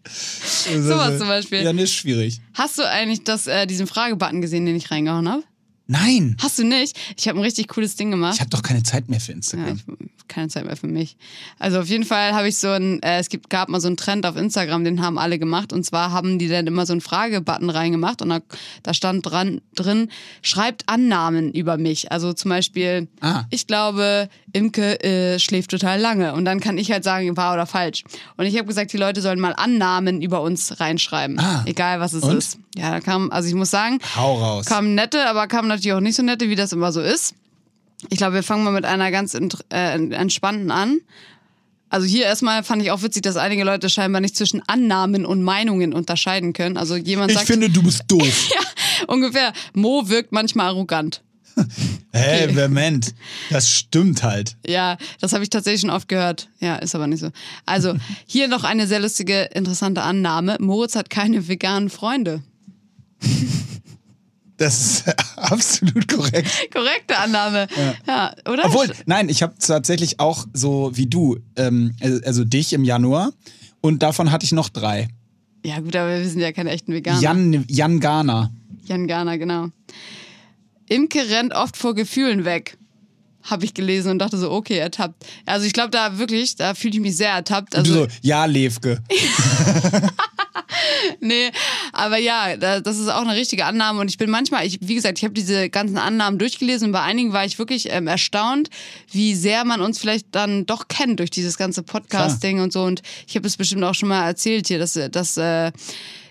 Sowas 0.87 1.19
zum 1.19 1.29
Beispiel. 1.29 1.63
Ja, 1.63 1.73
nee, 1.73 1.83
ist 1.83 1.95
schwierig. 1.95 2.41
Hast 2.55 2.79
du 2.79 2.89
eigentlich 2.89 3.25
das, 3.25 3.49
diesen 3.69 3.87
Fragebutton 3.87 4.41
gesehen, 4.41 4.65
den 4.65 4.77
ich 4.77 4.91
reingehauen 4.91 5.29
habe? 5.29 5.43
Nein, 5.87 6.37
Hast 6.41 6.59
du 6.59 6.65
nicht? 6.65 6.97
Ich 7.19 7.29
habe 7.29 7.39
ein 7.39 7.43
richtig 7.43 7.69
cooles 7.69 7.95
Ding 7.97 8.11
gemacht. 8.11 8.35
ich 8.35 8.41
habe 8.41 8.49
doch 8.51 8.63
keine 8.63 8.83
Zeit 8.83 9.11
mehr 9.11 9.21
für 9.21 9.33
Ja, 9.33 9.37
Instagram. 9.37 9.75
ich, 9.77 10.29
keine 10.29 10.49
Zeit 10.49 10.65
mehr 10.65 10.77
für 10.77 10.87
mich. 10.87 11.17
Also 11.59 11.79
auf 11.81 11.89
jeden 11.89 12.05
Fall 12.05 12.33
habe 12.35 12.49
ich 12.49 12.57
so 12.57 12.69
ein, 12.69 13.03
äh, 13.03 13.19
es 13.19 13.29
gibt, 13.29 13.51
gab 13.51 13.69
mal 13.69 13.81
so 13.83 13.89
einen 13.89 13.99
Trend 13.99 14.25
auf 14.25 14.37
Instagram, 14.37 14.85
den 14.85 15.03
haben 15.03 15.19
alle 15.19 15.39
gemacht. 15.39 15.75
Und 15.75 15.85
zwar 15.85 16.11
haben 16.11 16.39
die 16.39 16.49
dann 16.49 16.67
immer 16.67 16.87
so 16.87 16.93
einen 16.95 17.03
Fragebutton 17.03 17.69
reingemacht 17.69 18.23
und 18.23 18.31
da, 18.31 18.41
da 18.83 18.95
stand 18.95 19.27
dran, 19.27 19.61
drin, 19.75 20.09
schreibt 20.41 20.89
Annahmen 20.89 21.53
über 21.53 21.77
mich. 21.77 22.11
Also 22.11 22.33
zum 22.33 22.49
Beispiel, 22.49 23.09
Ah. 23.21 23.45
ich 23.51 23.67
glaube, 23.67 24.31
Imke 24.53 25.03
äh, 25.05 25.39
schläft 25.39 25.71
total 25.71 26.01
lange. 26.01 26.33
Und 26.33 26.47
dann 26.47 26.61
kann 26.61 26.79
ich 26.79 26.91
halt 26.91 27.05
sagen, 27.05 27.37
wahr 27.37 27.53
oder 27.53 27.67
falsch. 27.67 28.05
Und 28.39 28.47
ich 28.47 28.57
habe 28.57 28.67
gesagt, 28.67 28.93
die 28.95 28.97
Leute 28.97 29.21
sollen 29.21 29.39
mal 29.41 29.53
Annahmen 29.53 30.23
über 30.23 30.41
uns 30.41 30.81
reinschreiben. 30.81 31.39
Ah. 31.39 31.63
Egal 31.67 32.01
was 32.01 32.15
es 32.15 32.23
Und? 32.23 32.39
ist. 32.39 32.59
Ja, 32.77 32.91
da 32.91 33.01
kam, 33.01 33.31
also 33.31 33.49
ich 33.49 33.55
muss 33.55 33.71
sagen, 33.71 33.99
Hau 34.17 34.35
raus. 34.43 34.67
kamen 34.67 34.97
nette, 34.97 35.29
aber 35.29 35.47
kamen 35.47 35.69
natürlich 35.75 35.97
auch 35.97 36.01
nicht 36.01 36.17
so 36.17 36.23
nette, 36.23 36.49
wie 36.49 36.55
das 36.57 36.73
immer 36.73 36.93
so 36.93 37.01
ist. 37.01 37.35
Ich 38.11 38.19
glaube, 38.19 38.35
wir 38.35 38.43
fangen 38.43 38.65
mal 38.65 38.73
mit 38.73 38.85
einer 38.85 39.11
ganz 39.11 39.35
äh, 39.35 39.49
entspannten 39.71 40.71
an. 40.71 41.01
Also 41.89 42.07
hier 42.07 42.25
erstmal 42.25 42.65
fand 42.65 42.83
ich 42.83 42.91
auch 42.91 43.03
witzig, 43.03 43.23
dass 43.23 43.37
einige 43.37 43.63
Leute 43.63 43.89
scheinbar 43.89 44.21
nicht 44.21 44.37
zwischen 44.37 44.63
Annahmen 44.67 45.25
und 45.25 45.43
Meinungen 45.43 45.93
unterscheiden 45.93 46.53
können. 46.53 46.77
Also 46.77 46.97
jemand 46.97 47.31
Ich 47.31 47.37
sagt 47.37 47.47
finde, 47.47 47.71
du 47.71 47.83
bist 47.83 48.03
doof. 48.09 48.51
ungefähr, 49.07 49.53
Mo 49.75 50.09
wirkt 50.09 50.33
manchmal 50.33 50.67
arrogant. 50.67 51.23
Hä, 52.13 52.53
Moment. 52.53 53.15
Das 53.51 53.71
stimmt 53.71 54.23
halt. 54.23 54.57
Ja, 54.67 54.97
das 55.21 55.33
habe 55.33 55.45
ich 55.45 55.51
tatsächlich 55.51 55.83
schon 55.83 55.91
oft 55.91 56.09
gehört. 56.09 56.49
Ja, 56.59 56.77
ist 56.77 56.95
aber 56.95 57.07
nicht 57.07 57.21
so. 57.21 57.31
Also 57.65 57.95
hier 58.27 58.49
noch 58.49 58.65
eine 58.65 58.87
sehr 58.87 59.01
lustige, 59.01 59.43
interessante 59.55 60.03
Annahme. 60.03 60.57
Moritz 60.61 60.97
hat 60.97 61.11
keine 61.11 61.49
veganen 61.49 61.91
Freunde. 61.91 62.43
Das 64.57 64.79
ist 64.79 65.05
absolut 65.37 66.07
korrekt. 66.09 66.49
Korrekte 66.73 67.19
Annahme. 67.19 67.67
Ja, 68.07 68.35
oder? 68.49 68.67
Obwohl, 68.67 68.93
nein, 69.07 69.29
ich 69.29 69.43
habe 69.43 69.55
tatsächlich 69.59 70.21
auch 70.21 70.47
so 70.53 70.93
wie 70.95 71.07
du, 71.07 71.39
ähm, 71.57 71.97
also 72.25 72.45
dich 72.45 72.73
im 72.73 72.85
Januar 72.85 73.33
und 73.81 74.03
davon 74.03 74.31
hatte 74.31 74.45
ich 74.45 74.53
noch 74.53 74.69
drei. 74.69 75.09
Ja 75.65 75.81
gut, 75.81 75.97
aber 75.97 76.19
wir 76.19 76.29
sind 76.29 76.41
ja 76.41 76.53
keine 76.53 76.71
echten 76.71 76.93
Veganer. 76.93 77.21
Jan, 77.21 77.65
Jan 77.69 77.99
Garner. 77.99 78.53
Jan 78.85 79.07
Garner, 79.09 79.39
genau. 79.39 79.69
Imke 80.89 81.19
rennt 81.31 81.55
oft 81.55 81.77
vor 81.77 81.95
Gefühlen 81.95 82.45
weg. 82.45 82.77
Habe 83.43 83.65
ich 83.65 83.75
gelesen 83.75 84.11
und 84.11 84.19
dachte 84.21 84.39
so, 84.39 84.51
okay, 84.51 84.79
ertappt. 84.79 85.27
Also 85.47 85.67
ich 85.67 85.73
glaube 85.73 85.91
da 85.91 86.19
wirklich, 86.19 86.57
da 86.57 86.75
fühle 86.75 86.95
ich 86.95 87.01
mich 87.01 87.17
sehr 87.17 87.31
ertappt. 87.31 87.75
Und 87.75 87.87
du 87.87 87.93
Also, 87.93 88.05
so, 88.05 88.11
ja, 88.23 88.45
Levke. 88.45 89.03
nee, 91.21 91.51
aber 91.93 92.19
ja, 92.19 92.57
da, 92.57 92.81
das 92.81 92.99
ist 92.99 93.09
auch 93.09 93.23
eine 93.23 93.35
richtige 93.35 93.65
Annahme. 93.65 94.01
Und 94.01 94.09
ich 94.09 94.19
bin 94.19 94.31
manchmal, 94.31 94.67
ich, 94.67 94.79
wie 94.81 94.95
gesagt, 94.95 95.19
ich 95.19 95.25
habe 95.25 95.35
diese 95.35 95.69
ganzen 95.71 95.99
Annahmen 95.99 96.39
durchgelesen 96.39 96.89
und 96.89 96.93
bei 96.93 97.03
einigen 97.03 97.33
war 97.33 97.45
ich 97.45 97.59
wirklich 97.59 97.91
ähm, 97.91 98.07
erstaunt, 98.07 98.71
wie 99.11 99.35
sehr 99.35 99.65
man 99.65 99.81
uns 99.81 99.99
vielleicht 99.99 100.27
dann 100.33 100.67
doch 100.67 100.89
kennt 100.89 101.21
durch 101.21 101.31
dieses 101.31 101.57
ganze 101.57 101.83
Podcast-Ding 101.83 102.61
und 102.61 102.73
so. 102.73 102.83
Und 102.85 103.03
ich 103.27 103.37
habe 103.37 103.47
es 103.47 103.57
bestimmt 103.57 103.85
auch 103.85 103.95
schon 103.95 104.09
mal 104.09 104.27
erzählt 104.27 104.69
hier, 104.69 104.79
dass, 104.79 104.99
dass 105.11 105.37
äh, 105.37 105.73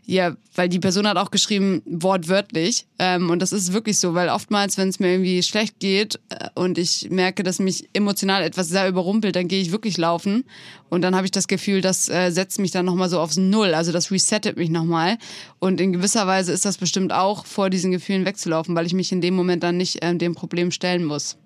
ja, 0.06 0.36
weil 0.56 0.68
die 0.68 0.80
Person 0.80 1.08
hat 1.08 1.18
auch 1.18 1.32
geschrieben, 1.32 1.82
wortwörtlich. 1.86 2.86
Ähm, 3.00 3.30
und 3.30 3.42
das 3.42 3.54
ist 3.54 3.72
wirklich 3.72 4.00
so, 4.00 4.14
weil 4.14 4.30
oftmals, 4.30 4.78
wenn 4.78 4.90
es 4.90 5.00
mir 5.00 5.12
irgendwie 5.12 5.42
schlecht 5.44 5.80
geht 5.80 6.20
äh, 6.30 6.50
und 6.56 6.78
ich 6.78 7.10
merke, 7.10 7.44
dass 7.44 7.60
mich 7.60 7.90
emotional 7.94 8.44
etwas 8.44 8.68
sehr 8.68 8.88
überrumpelt, 8.90 9.36
dann 9.36 9.48
gehe 9.48 9.62
ich 9.62 9.72
wirklich 9.72 9.98
laufen. 9.98 10.44
Und 10.90 11.02
dann 11.02 11.16
habe 11.16 11.26
ich 11.26 11.32
das 11.32 11.48
Gefühl, 11.48 11.82
das 11.82 12.10
äh, 12.10 12.32
setzt 12.32 12.60
mich 12.60 12.72
dann 12.72 12.86
nochmal 12.86 13.10
so 13.10 13.20
aufs 13.20 13.38
Null. 13.38 13.74
Also 13.74 13.92
das 13.94 14.12
resettet 14.12 14.58
mich 14.58 14.70
nochmal. 14.70 15.18
Und 15.60 15.80
in 15.80 15.94
gewisser 15.94 16.28
Weise 16.28 16.52
ist 16.52 16.66
das 16.66 16.78
bestimmt 16.78 17.14
auch, 17.14 17.46
vor 17.46 17.70
diesen 17.70 17.92
Gefühlen 17.92 18.26
wegzulaufen, 18.26 18.76
weil 18.76 18.86
ich 18.86 18.94
mich 18.94 19.12
in 19.12 19.22
dem 19.22 19.36
Moment 19.36 19.64
dann 19.64 19.78
nicht 19.78 20.00
ähm, 20.02 20.18
dem 20.20 20.36
Problem 20.36 20.72
stellen 20.72 21.06
muss. 21.06 21.38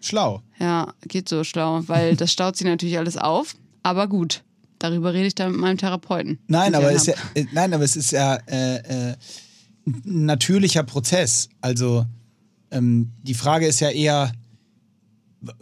Schlau. 0.00 0.42
Ja, 0.58 0.94
geht 1.06 1.28
so 1.28 1.44
schlau, 1.44 1.82
weil 1.86 2.16
das 2.16 2.32
staut 2.32 2.56
sich 2.56 2.66
natürlich 2.66 2.96
alles 2.96 3.16
auf. 3.16 3.54
Aber 3.82 4.06
gut, 4.06 4.42
darüber 4.80 5.14
rede 5.14 5.28
ich 5.28 5.34
dann 5.36 5.52
mit 5.52 5.60
meinem 5.60 5.78
Therapeuten. 5.78 6.40
Nein, 6.48 6.74
aber, 6.74 6.90
ist 6.90 7.06
ja, 7.06 7.14
äh, 7.34 7.46
nein 7.52 7.72
aber 7.72 7.84
es 7.84 7.94
ist 7.94 8.10
ja 8.10 8.36
äh, 8.46 9.10
äh, 9.10 9.16
ein 9.86 10.24
natürlicher 10.26 10.82
Prozess. 10.82 11.48
Also 11.60 12.04
ähm, 12.72 13.12
die 13.22 13.34
Frage 13.34 13.66
ist 13.66 13.80
ja 13.80 13.90
eher, 13.90 14.32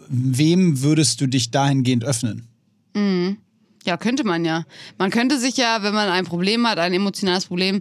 wem 0.08 0.80
würdest 0.82 1.20
du 1.20 1.26
dich 1.26 1.50
dahingehend 1.50 2.04
öffnen? 2.04 2.48
Ja, 3.88 3.96
könnte 3.96 4.22
man 4.22 4.44
ja. 4.44 4.66
Man 4.98 5.10
könnte 5.10 5.38
sich 5.38 5.56
ja, 5.56 5.82
wenn 5.82 5.94
man 5.94 6.10
ein 6.10 6.26
Problem 6.26 6.66
hat, 6.66 6.78
ein 6.78 6.92
emotionales 6.92 7.46
Problem, 7.46 7.80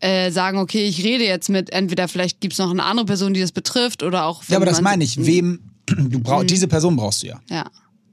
äh, 0.00 0.32
sagen, 0.32 0.58
okay, 0.58 0.88
ich 0.88 1.04
rede 1.04 1.24
jetzt 1.24 1.48
mit, 1.48 1.70
entweder 1.70 2.08
vielleicht 2.08 2.40
gibt 2.40 2.54
es 2.54 2.58
noch 2.58 2.68
eine 2.68 2.82
andere 2.82 3.06
Person, 3.06 3.32
die 3.32 3.40
das 3.40 3.52
betrifft 3.52 4.02
oder 4.02 4.24
auch. 4.24 4.42
Ja, 4.48 4.56
aber 4.56 4.66
das 4.66 4.80
meine 4.80 5.04
ich. 5.04 5.24
Wem 5.24 5.60
du 5.86 6.18
brauchst, 6.18 6.50
diese 6.50 6.66
Person 6.66 6.96
brauchst 6.96 7.22
du 7.22 7.28
ja. 7.28 7.40
Ja. 7.48 7.70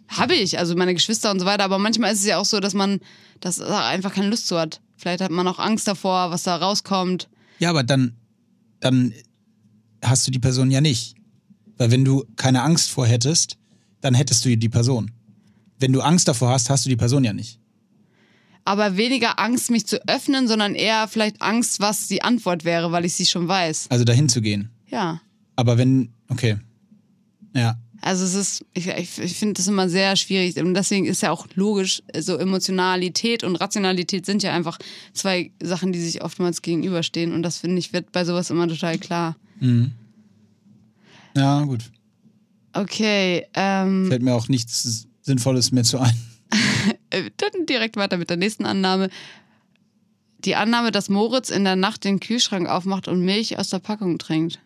Habe 0.08 0.36
ich, 0.36 0.58
also 0.58 0.76
meine 0.76 0.94
Geschwister 0.94 1.32
und 1.32 1.40
so 1.40 1.46
weiter. 1.46 1.64
Aber 1.64 1.80
manchmal 1.80 2.14
ist 2.14 2.20
es 2.20 2.26
ja 2.26 2.38
auch 2.38 2.46
so, 2.46 2.60
dass 2.60 2.74
man 2.74 3.00
das 3.40 3.58
da 3.58 3.88
einfach 3.88 4.14
keine 4.14 4.30
Lust 4.30 4.48
zu 4.48 4.58
hat. 4.58 4.82
Vielleicht 4.96 5.22
hat 5.22 5.32
man 5.32 5.48
auch 5.48 5.60
Angst 5.60 5.88
davor, 5.88 6.32
was 6.32 6.44
da 6.44 6.56
rauskommt. 6.56 7.30
Ja, 7.60 7.70
aber 7.70 7.84
dann, 7.84 8.16
dann 8.80 9.14
hast 10.04 10.26
du 10.26 10.32
die 10.32 10.40
Person 10.40 10.72
ja 10.72 10.82
nicht. 10.82 11.16
Weil 11.78 11.92
wenn 11.92 12.06
du 12.06 12.26
keine 12.36 12.64
Angst 12.64 12.90
vor 12.90 13.06
hättest, 13.06 13.58
dann 14.02 14.14
hättest 14.14 14.44
du 14.46 14.56
die 14.56 14.70
Person. 14.70 15.12
Wenn 15.80 15.94
du 15.94 16.02
Angst 16.02 16.28
davor 16.28 16.50
hast, 16.50 16.70
hast 16.70 16.86
du 16.86 16.90
die 16.90 16.96
Person 16.96 17.24
ja 17.24 17.34
nicht. 17.34 17.60
Aber 18.66 18.98
weniger 18.98 19.40
Angst, 19.40 19.70
mich 19.70 19.88
zu 19.88 20.06
öffnen, 20.10 20.48
sondern 20.48 20.76
eher 20.76 21.08
vielleicht 21.08 21.42
Angst, 21.42 21.80
was 21.80 22.08
die 22.08 22.22
Antwort 22.24 22.66
wäre, 22.66 22.92
weil 22.92 23.06
ich 23.06 23.14
sie 23.14 23.26
schon 23.26 23.48
weiß. 23.48 23.88
Also 23.90 24.04
dahin 24.04 24.28
zu 24.28 24.42
gehen. 24.42 24.72
Ja. 24.90 25.22
Aber 25.56 25.78
wenn, 25.78 26.14
okay. 26.28 26.58
Ja. 27.54 27.78
Also 28.08 28.24
es 28.24 28.36
ist, 28.36 28.66
ich, 28.74 28.88
ich, 28.88 29.36
finde 29.36 29.56
das 29.56 29.68
immer 29.68 29.90
sehr 29.90 30.16
schwierig 30.16 30.56
und 30.56 30.74
deswegen 30.74 31.06
ist 31.06 31.24
ja 31.24 31.32
auch 31.32 31.46
logisch, 31.56 32.02
so 32.18 32.38
Emotionalität 32.38 33.44
und 33.44 33.58
Rationalität 33.58 34.26
sind 34.26 34.44
ja 34.44 34.54
einfach 34.54 34.80
zwei 35.12 35.52
Sachen, 35.62 35.92
die 35.92 36.00
sich 36.00 36.24
oftmals 36.24 36.62
gegenüberstehen 36.62 37.34
und 37.34 37.44
das 37.44 37.58
finde 37.58 37.80
ich 37.80 37.92
wird 37.92 38.14
bei 38.14 38.24
sowas 38.24 38.50
immer 38.50 38.66
total 38.70 38.98
klar. 38.98 39.36
Ja, 41.36 41.62
gut. 41.66 41.84
Okay, 42.72 43.46
ähm, 43.54 44.08
Fällt 44.08 44.24
mir 44.24 44.36
auch 44.36 44.48
nichts 44.48 45.06
Sinnvolles 45.22 45.74
mehr 45.74 45.84
zu 45.84 46.00
ein. 46.00 46.16
dann 47.10 47.66
direkt 47.66 47.98
weiter 47.98 48.16
mit 48.16 48.30
der 48.30 48.38
nächsten 48.38 48.66
Annahme. 48.66 49.10
Die 50.46 50.56
Annahme, 50.56 50.92
dass 50.92 51.10
Moritz 51.10 51.50
in 51.50 51.66
der 51.66 51.76
Nacht 51.76 52.06
den 52.06 52.22
Kühlschrank 52.22 52.70
aufmacht 52.70 53.10
und 53.10 53.20
Milch 53.26 53.60
aus 53.60 53.68
der 53.70 53.80
Packung 53.80 54.18
trinkt. 54.18 54.62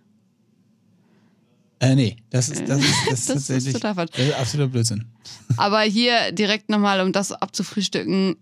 Äh, 1.81 1.95
nee, 1.95 2.15
das 2.29 2.47
ist, 2.49 2.69
das 2.69 2.79
ist, 2.79 2.87
das 2.87 2.89
ist 2.89 3.09
Das 3.09 3.19
ist 3.19 3.25
tatsächlich 3.25 3.73
total 3.73 3.95
falsch. 3.95 4.11
das 4.15 4.27
ist 4.27 4.35
absoluter 4.35 4.69
Blödsinn. 4.71 5.05
Aber 5.57 5.81
hier 5.81 6.31
direkt 6.31 6.69
nochmal, 6.69 7.01
um 7.01 7.11
das 7.11 7.31
abzufrühstücken. 7.31 8.37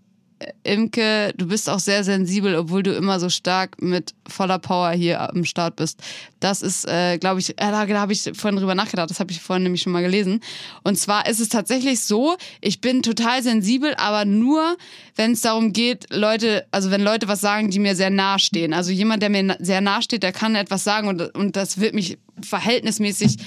Imke, 0.63 1.33
du 1.35 1.47
bist 1.47 1.69
auch 1.69 1.79
sehr 1.79 2.03
sensibel, 2.03 2.55
obwohl 2.55 2.81
du 2.81 2.93
immer 2.93 3.19
so 3.19 3.29
stark 3.29 3.81
mit 3.81 4.13
voller 4.27 4.59
Power 4.59 4.91
hier 4.91 5.19
am 5.29 5.43
Start 5.43 5.75
bist. 5.75 5.99
Das 6.39 6.61
ist, 6.61 6.87
äh, 6.87 7.17
glaube 7.17 7.41
ich, 7.41 7.49
äh, 7.49 7.55
da, 7.57 7.85
da 7.85 7.99
habe 7.99 8.13
ich 8.13 8.23
vorhin 8.33 8.57
drüber 8.57 8.75
nachgedacht, 8.75 9.09
das 9.09 9.19
habe 9.19 9.31
ich 9.31 9.41
vorhin 9.41 9.63
nämlich 9.63 9.81
schon 9.81 9.91
mal 9.91 10.01
gelesen. 10.01 10.39
Und 10.83 10.97
zwar 10.97 11.27
ist 11.27 11.41
es 11.41 11.49
tatsächlich 11.49 11.99
so, 11.99 12.37
ich 12.61 12.79
bin 12.79 13.03
total 13.03 13.43
sensibel, 13.43 13.93
aber 13.95 14.23
nur, 14.23 14.77
wenn 15.15 15.33
es 15.33 15.41
darum 15.41 15.73
geht, 15.73 16.05
Leute, 16.09 16.65
also 16.71 16.89
wenn 16.89 17.01
Leute 17.01 17.27
was 17.27 17.41
sagen, 17.41 17.69
die 17.69 17.79
mir 17.79 17.95
sehr 17.95 18.09
nahe 18.09 18.39
stehen. 18.39 18.73
Also 18.73 18.91
jemand, 18.91 19.21
der 19.21 19.29
mir 19.29 19.43
na- 19.43 19.57
sehr 19.59 19.81
nahe 19.81 20.01
steht, 20.01 20.23
der 20.23 20.31
kann 20.31 20.55
etwas 20.55 20.85
sagen 20.85 21.09
und, 21.09 21.21
und 21.35 21.55
das 21.57 21.79
wird 21.79 21.93
mich 21.93 22.17
verhältnismäßig 22.41 23.37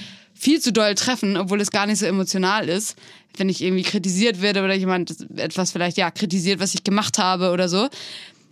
viel 0.43 0.59
zu 0.59 0.73
doll 0.73 0.93
treffen, 0.95 1.37
obwohl 1.37 1.61
es 1.61 1.71
gar 1.71 1.85
nicht 1.85 1.99
so 1.99 2.05
emotional 2.05 2.67
ist, 2.67 2.97
wenn 3.37 3.47
ich 3.47 3.61
irgendwie 3.61 3.83
kritisiert 3.83 4.41
werde 4.41 4.63
oder 4.63 4.73
jemand 4.73 5.15
etwas 5.37 5.71
vielleicht 5.71 5.97
ja 5.97 6.11
kritisiert, 6.11 6.59
was 6.59 6.75
ich 6.75 6.83
gemacht 6.83 7.17
habe 7.17 7.51
oder 7.51 7.69
so. 7.69 7.87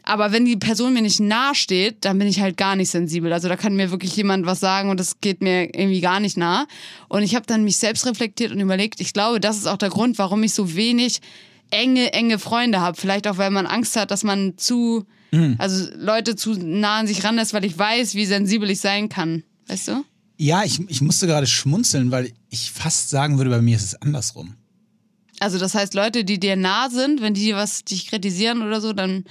Aber 0.04 0.32
wenn 0.32 0.46
die 0.46 0.58
Person 0.58 0.94
mir 0.94 1.02
nicht 1.02 1.20
nahe 1.20 1.54
steht, 1.54 1.98
dann 2.06 2.18
bin 2.18 2.28
ich 2.28 2.40
halt 2.40 2.58
gar 2.58 2.76
nicht 2.76 2.90
sensibel. 2.90 3.32
Also 3.34 3.50
da 3.50 3.56
kann 3.56 3.76
mir 3.76 3.92
wirklich 3.92 4.16
jemand 4.16 4.46
was 4.46 4.60
sagen 4.60 4.90
und 4.90 5.00
das 5.00 5.20
geht 5.22 5.42
mir 5.42 5.66
irgendwie 5.66 6.02
gar 6.02 6.20
nicht 6.20 6.38
nah. 6.38 6.66
Und 7.08 7.24
ich 7.24 7.36
habe 7.36 7.46
dann 7.46 7.64
mich 7.64 7.78
selbst 7.78 8.06
reflektiert 8.08 8.52
und 8.52 8.60
überlegt, 8.60 9.00
ich 9.00 9.14
glaube, 9.14 9.40
das 9.40 9.58
ist 9.58 9.68
auch 9.68 9.78
der 9.78 9.90
Grund, 9.90 10.18
warum 10.18 10.42
ich 10.42 10.54
so 10.54 10.76
wenig 10.76 11.20
enge, 11.70 12.14
enge 12.14 12.40
Freunde 12.40 12.80
habe. 12.80 13.00
Vielleicht 13.00 13.28
auch, 13.28 13.38
weil 13.38 13.52
man 13.52 13.68
Angst 13.68 13.96
hat, 13.96 14.10
dass 14.10 14.24
man 14.24 14.58
zu, 14.58 15.06
also 15.60 15.88
Leute 15.98 16.36
zu 16.36 16.54
nah 16.54 17.00
an 17.00 17.08
sich 17.08 17.24
ranlässt, 17.24 17.54
weil 17.54 17.66
ich 17.66 17.78
weiß, 17.78 18.16
wie 18.16 18.26
sensibel 18.26 18.70
ich 18.72 18.80
sein 18.80 19.08
kann. 19.08 19.44
Weißt 19.68 19.90
du? 19.90 20.04
Ja, 20.42 20.64
ich, 20.64 20.80
ich 20.90 21.02
musste 21.02 21.28
gerade 21.28 21.46
schmunzeln, 21.46 22.10
weil 22.10 22.34
ich 22.50 22.72
fast 22.72 23.12
sagen 23.12 23.38
würde, 23.38 23.52
bei 23.52 23.62
mir 23.62 23.76
ist 23.76 23.84
es 23.84 24.02
andersrum. 24.02 24.56
Also 25.40 25.60
das 25.60 25.76
heißt, 25.76 25.94
Leute, 25.94 26.26
die 26.26 26.40
dir 26.40 26.56
nah 26.56 26.90
sind, 26.90 27.22
wenn 27.22 27.36
die 27.36 27.54
was 27.54 27.84
dich 27.84 28.08
kritisieren 28.08 28.64
oder 28.64 28.82
so, 28.82 28.92
dann 28.92 29.26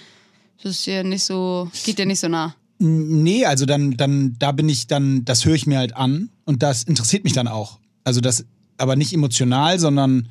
ist 0.59 0.67
es 0.67 0.85
dir 0.85 1.03
nicht 1.03 1.25
so, 1.25 1.69
geht 1.85 1.99
dir 1.99 2.07
nicht 2.07 2.21
so 2.21 2.29
nah. 2.29 2.55
Nee, 2.79 3.45
also 3.45 3.67
dann, 3.67 3.97
dann, 3.97 4.37
da 4.39 4.53
bin 4.53 4.69
ich 4.69 4.87
dann, 4.87 5.25
das 5.25 5.45
höre 5.45 5.57
ich 5.57 5.67
mir 5.67 5.79
halt 5.79 5.97
an 5.97 6.31
und 6.45 6.63
das 6.63 6.85
interessiert 6.85 7.25
mich 7.25 7.33
dann 7.33 7.49
auch. 7.49 7.81
Also 8.05 8.21
das, 8.21 8.45
aber 8.77 8.95
nicht 8.95 9.13
emotional, 9.13 9.81
sondern, 9.81 10.29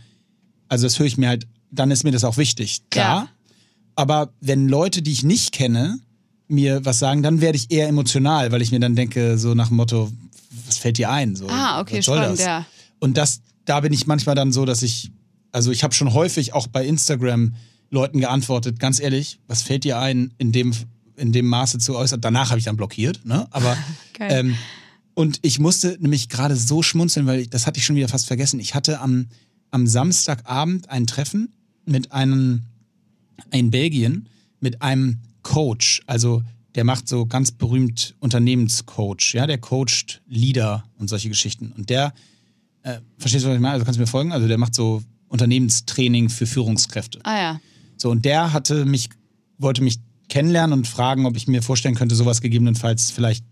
also 0.69 0.85
das 0.85 0.97
höre 0.97 1.07
ich 1.07 1.17
mir 1.17 1.27
halt, 1.27 1.45
dann 1.71 1.91
ist 1.91 2.05
mir 2.05 2.11
das 2.11 2.23
auch 2.23 2.37
wichtig, 2.37 2.83
klar. 2.89 3.23
Ja. 3.23 3.29
Aber 3.95 4.31
wenn 4.39 4.69
Leute, 4.69 5.01
die 5.01 5.11
ich 5.11 5.23
nicht 5.23 5.51
kenne, 5.51 5.99
mir 6.47 6.85
was 6.85 6.99
sagen, 6.99 7.21
dann 7.21 7.41
werde 7.41 7.57
ich 7.57 7.69
eher 7.69 7.89
emotional, 7.89 8.53
weil 8.53 8.61
ich 8.61 8.71
mir 8.71 8.79
dann 8.79 8.95
denke, 8.95 9.37
so 9.37 9.53
nach 9.53 9.67
dem 9.67 9.75
Motto, 9.77 10.09
was 10.65 10.77
fällt 10.77 10.97
dir 10.97 11.09
ein? 11.09 11.35
So, 11.35 11.47
Ah, 11.49 11.79
okay, 11.81 12.01
spannend, 12.01 12.39
das? 12.39 12.45
ja. 12.45 12.65
Und 12.99 13.17
das, 13.17 13.41
da 13.65 13.79
bin 13.79 13.93
ich 13.93 14.07
manchmal 14.07 14.35
dann 14.35 14.51
so, 14.51 14.65
dass 14.65 14.81
ich, 14.81 15.11
also 15.51 15.71
ich 15.71 15.83
habe 15.83 15.93
schon 15.93 16.13
häufig 16.13 16.53
auch 16.53 16.67
bei 16.67 16.85
Instagram 16.85 17.55
Leuten 17.91 18.19
geantwortet, 18.19 18.79
ganz 18.79 18.99
ehrlich, 18.99 19.39
was 19.47 19.61
fällt 19.61 19.83
dir 19.83 19.99
ein, 19.99 20.33
in 20.37 20.51
dem, 20.51 20.73
in 21.15 21.31
dem 21.31 21.47
Maße 21.47 21.79
zu 21.79 21.95
äußern? 21.95 22.21
Danach 22.21 22.49
habe 22.49 22.59
ich 22.59 22.65
dann 22.65 22.77
blockiert, 22.77 23.25
ne? 23.25 23.47
Aber 23.51 23.75
ähm, 24.19 24.55
und 25.15 25.39
ich 25.41 25.59
musste 25.59 25.97
nämlich 25.99 26.29
gerade 26.29 26.55
so 26.55 26.81
schmunzeln, 26.83 27.25
weil 27.25 27.41
ich, 27.41 27.49
das 27.49 27.67
hatte 27.67 27.79
ich 27.79 27.85
schon 27.85 27.95
wieder 27.95 28.07
fast 28.07 28.27
vergessen. 28.27 28.59
Ich 28.59 28.75
hatte 28.75 29.01
am, 29.01 29.27
am 29.71 29.85
Samstagabend 29.87 30.89
ein 30.89 31.07
Treffen 31.07 31.51
mit 31.85 32.11
einem 32.11 32.63
in 33.51 33.71
Belgien 33.71 34.29
mit 34.59 34.81
einem 34.81 35.19
Coach, 35.43 36.01
also 36.05 36.43
der 36.75 36.83
macht 36.83 37.07
so 37.07 37.25
ganz 37.25 37.51
berühmt 37.51 38.15
Unternehmenscoach, 38.19 39.33
ja, 39.33 39.47
der 39.47 39.57
coacht 39.57 40.21
Leader 40.27 40.83
und 40.97 41.07
solche 41.07 41.29
Geschichten. 41.29 41.71
Und 41.75 41.89
der, 41.89 42.13
äh, 42.83 42.99
verstehst 43.17 43.45
du, 43.45 43.49
was 43.49 43.55
ich 43.55 43.61
meine? 43.61 43.73
Also 43.73 43.85
kannst 43.85 43.97
du 43.97 44.01
mir 44.01 44.07
folgen? 44.07 44.31
Also 44.31 44.47
der 44.47 44.57
macht 44.57 44.75
so 44.75 45.01
Unternehmenstraining 45.27 46.29
für 46.29 46.45
Führungskräfte. 46.45 47.19
Ah 47.23 47.37
ja. 47.37 47.61
So, 47.97 48.09
und 48.09 48.25
der 48.25 48.53
hatte 48.53 48.85
mich, 48.85 49.09
wollte 49.57 49.83
mich 49.83 49.99
kennenlernen 50.29 50.79
und 50.79 50.87
fragen, 50.87 51.25
ob 51.25 51.35
ich 51.35 51.47
mir 51.47 51.61
vorstellen 51.61 51.95
könnte, 51.95 52.15
sowas 52.15 52.41
gegebenenfalls 52.41 53.11
vielleicht 53.11 53.43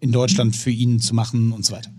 in 0.00 0.12
Deutschland 0.12 0.56
für 0.56 0.70
ihn 0.70 1.00
zu 1.00 1.14
machen 1.14 1.52
und 1.52 1.64
so 1.64 1.74
weiter. 1.74 1.90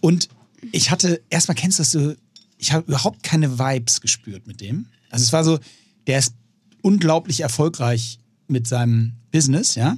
Und 0.00 0.28
ich 0.72 0.90
hatte, 0.90 1.22
erstmal 1.30 1.54
kennst 1.54 1.78
du 1.78 1.82
das 1.82 1.90
so, 1.92 2.14
ich 2.58 2.72
habe 2.72 2.86
überhaupt 2.86 3.22
keine 3.22 3.58
Vibes 3.58 4.00
gespürt 4.00 4.46
mit 4.46 4.60
dem. 4.60 4.86
Also 5.10 5.24
es 5.24 5.32
war 5.32 5.44
so, 5.44 5.58
der 6.06 6.18
ist 6.18 6.34
unglaublich 6.82 7.40
erfolgreich 7.40 8.18
mit 8.46 8.66
seinem 8.66 9.14
Business, 9.30 9.74
ja. 9.74 9.96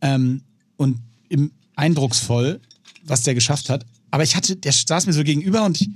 Ähm, 0.00 0.42
und 0.76 0.98
im, 1.28 1.50
eindrucksvoll, 1.76 2.60
was 3.04 3.22
der 3.22 3.34
geschafft 3.34 3.68
hat. 3.70 3.86
Aber 4.10 4.22
ich 4.24 4.36
hatte, 4.36 4.56
der 4.56 4.72
saß 4.72 5.06
mir 5.06 5.12
so 5.12 5.22
gegenüber 5.24 5.64
und 5.64 5.80
ich, 5.80 5.88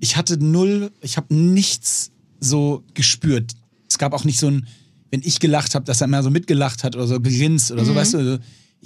ich 0.00 0.16
hatte 0.16 0.36
null, 0.42 0.92
ich 1.00 1.16
habe 1.16 1.34
nichts 1.34 2.10
so 2.40 2.84
gespürt. 2.94 3.52
Es 3.88 3.98
gab 3.98 4.12
auch 4.12 4.24
nicht 4.24 4.38
so 4.38 4.48
ein, 4.48 4.66
wenn 5.10 5.22
ich 5.22 5.40
gelacht 5.40 5.74
habe, 5.74 5.84
dass 5.84 6.00
er 6.00 6.06
immer 6.06 6.22
so 6.22 6.30
mitgelacht 6.30 6.84
hat 6.84 6.94
oder 6.96 7.06
so 7.06 7.20
gegrinst 7.20 7.70
oder 7.70 7.84
so, 7.84 7.94
weißt 7.94 8.14
du, 8.14 8.18
also 8.18 8.38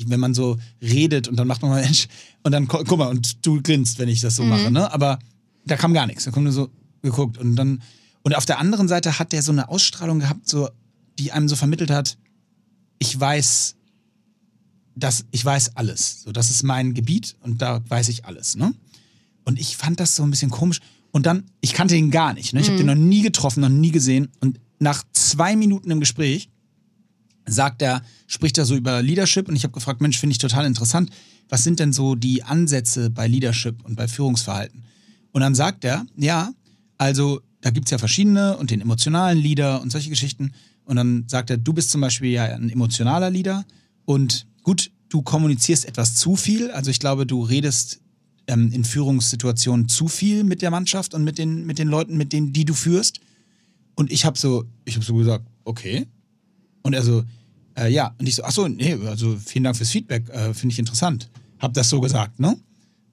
wenn 0.06 0.20
man 0.20 0.32
so 0.34 0.58
redet 0.80 1.26
und 1.26 1.36
dann 1.36 1.48
macht 1.48 1.60
man 1.62 1.72
mal 1.72 1.82
Mensch 1.82 2.06
und 2.44 2.52
dann 2.52 2.68
gu- 2.68 2.84
guck 2.86 2.98
mal 2.98 3.08
und 3.08 3.44
du 3.44 3.60
grinst, 3.62 3.98
wenn 3.98 4.08
ich 4.08 4.20
das 4.20 4.36
so 4.36 4.44
mache, 4.44 4.70
ne? 4.70 4.92
Aber 4.92 5.18
da 5.66 5.76
kam 5.76 5.92
gar 5.92 6.06
nichts. 6.06 6.24
Da 6.24 6.30
kommt 6.30 6.44
nur 6.44 6.52
so 6.52 6.68
geguckt 7.02 7.36
und 7.38 7.56
dann 7.56 7.82
und 8.22 8.36
auf 8.36 8.46
der 8.46 8.58
anderen 8.60 8.86
Seite 8.88 9.18
hat 9.18 9.32
der 9.32 9.42
so 9.42 9.50
eine 9.50 9.68
Ausstrahlung 9.68 10.20
gehabt, 10.20 10.48
so 10.48 10.68
die 11.18 11.32
einem 11.32 11.48
so 11.48 11.56
vermittelt 11.56 11.90
hat, 11.90 12.16
ich 12.98 13.18
weiß, 13.18 13.76
dass 14.94 15.24
ich 15.30 15.44
weiß 15.44 15.76
alles. 15.76 16.22
So, 16.22 16.32
das 16.32 16.50
ist 16.50 16.62
mein 16.62 16.94
Gebiet 16.94 17.36
und 17.40 17.62
da 17.62 17.82
weiß 17.88 18.08
ich 18.08 18.24
alles, 18.24 18.56
ne? 18.56 18.74
Und 19.44 19.58
ich 19.58 19.76
fand 19.76 19.98
das 20.00 20.14
so 20.14 20.22
ein 20.24 20.30
bisschen 20.30 20.50
komisch. 20.50 20.80
Und 21.10 21.24
dann, 21.24 21.44
ich 21.62 21.72
kannte 21.72 21.96
ihn 21.96 22.10
gar 22.10 22.34
nicht. 22.34 22.52
Ne? 22.52 22.60
Ich 22.60 22.66
habe 22.66 22.76
den 22.76 22.86
noch 22.86 22.94
nie 22.94 23.22
getroffen, 23.22 23.60
noch 23.60 23.70
nie 23.70 23.90
gesehen. 23.90 24.28
Und 24.40 24.60
nach 24.78 25.04
zwei 25.12 25.56
Minuten 25.56 25.90
im 25.90 26.00
Gespräch 26.00 26.50
sagt 27.46 27.80
er, 27.80 28.02
spricht 28.26 28.58
er 28.58 28.66
so 28.66 28.76
über 28.76 29.00
Leadership 29.00 29.48
und 29.48 29.56
ich 29.56 29.64
habe 29.64 29.72
gefragt, 29.72 30.02
Mensch, 30.02 30.18
finde 30.18 30.32
ich 30.32 30.38
total 30.38 30.66
interessant. 30.66 31.10
Was 31.48 31.64
sind 31.64 31.80
denn 31.80 31.94
so 31.94 32.14
die 32.14 32.42
Ansätze 32.42 33.08
bei 33.08 33.26
Leadership 33.26 33.82
und 33.86 33.96
bei 33.96 34.06
Führungsverhalten? 34.06 34.84
Und 35.32 35.40
dann 35.40 35.54
sagt 35.54 35.84
er, 35.84 36.04
ja, 36.16 36.52
also 36.98 37.40
da 37.60 37.70
gibt 37.70 37.86
es 37.86 37.90
ja 37.90 37.98
verschiedene 37.98 38.56
und 38.58 38.70
den 38.70 38.80
emotionalen 38.80 39.38
Leader 39.38 39.80
und 39.80 39.90
solche 39.90 40.10
Geschichten. 40.10 40.52
Und 40.88 40.96
dann 40.96 41.24
sagt 41.28 41.50
er, 41.50 41.58
du 41.58 41.74
bist 41.74 41.90
zum 41.90 42.00
Beispiel 42.00 42.30
ja 42.30 42.44
ein 42.44 42.70
emotionaler 42.70 43.28
Leader 43.28 43.66
und 44.06 44.46
gut, 44.62 44.90
du 45.10 45.20
kommunizierst 45.20 45.84
etwas 45.84 46.14
zu 46.14 46.34
viel. 46.34 46.70
Also 46.70 46.90
ich 46.90 46.98
glaube, 46.98 47.26
du 47.26 47.42
redest 47.42 48.00
ähm, 48.46 48.72
in 48.72 48.84
Führungssituationen 48.84 49.86
zu 49.88 50.08
viel 50.08 50.44
mit 50.44 50.62
der 50.62 50.70
Mannschaft 50.70 51.12
und 51.12 51.24
mit 51.24 51.36
den, 51.36 51.66
mit 51.66 51.78
den 51.78 51.88
Leuten, 51.88 52.16
mit 52.16 52.32
denen, 52.32 52.54
die 52.54 52.64
du 52.64 52.72
führst. 52.72 53.20
Und 53.96 54.10
ich 54.10 54.24
habe 54.24 54.38
so, 54.38 54.64
ich 54.86 54.94
habe 54.94 55.04
so 55.04 55.14
gesagt, 55.14 55.44
okay. 55.64 56.06
Und 56.80 56.94
er 56.94 57.02
so, 57.02 57.22
äh, 57.76 57.92
ja. 57.92 58.14
Und 58.16 58.26
ich 58.26 58.36
so, 58.36 58.44
ach 58.44 58.52
so, 58.52 58.66
nee, 58.66 58.94
also 58.94 59.36
vielen 59.36 59.64
Dank 59.64 59.76
fürs 59.76 59.90
Feedback, 59.90 60.30
äh, 60.30 60.54
finde 60.54 60.72
ich 60.72 60.78
interessant. 60.78 61.28
Hab 61.58 61.74
das 61.74 61.90
so 61.90 62.00
gesagt, 62.00 62.40
ne? 62.40 62.56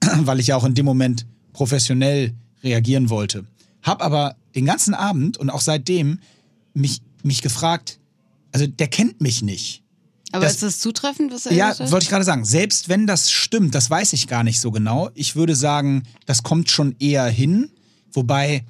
Weil 0.20 0.40
ich 0.40 0.46
ja 0.46 0.56
auch 0.56 0.64
in 0.64 0.72
dem 0.72 0.86
Moment 0.86 1.26
professionell 1.52 2.32
reagieren 2.62 3.10
wollte. 3.10 3.44
Hab 3.82 4.02
aber 4.02 4.36
den 4.54 4.64
ganzen 4.64 4.94
Abend 4.94 5.36
und 5.36 5.50
auch 5.50 5.60
seitdem 5.60 6.20
mich, 6.72 7.02
mich 7.26 7.42
gefragt, 7.42 7.98
also 8.52 8.66
der 8.66 8.88
kennt 8.88 9.20
mich 9.20 9.42
nicht. 9.42 9.82
Aber 10.32 10.44
Das- 10.44 10.54
ist 10.54 10.62
das 10.62 10.78
zutreffend, 10.80 11.32
was 11.32 11.46
er 11.46 11.52
Ja, 11.52 11.78
wollte 11.90 12.04
ich 12.04 12.10
gerade 12.10 12.24
sagen. 12.24 12.44
Selbst 12.44 12.88
wenn 12.88 13.06
das 13.06 13.30
stimmt, 13.30 13.74
das 13.74 13.90
weiß 13.90 14.12
ich 14.12 14.26
gar 14.26 14.42
nicht 14.44 14.60
so 14.60 14.70
genau. 14.70 15.10
Ich 15.14 15.36
würde 15.36 15.54
sagen, 15.54 16.02
das 16.26 16.42
kommt 16.42 16.70
schon 16.70 16.96
eher 16.98 17.26
hin. 17.26 17.70
Wobei, 18.12 18.64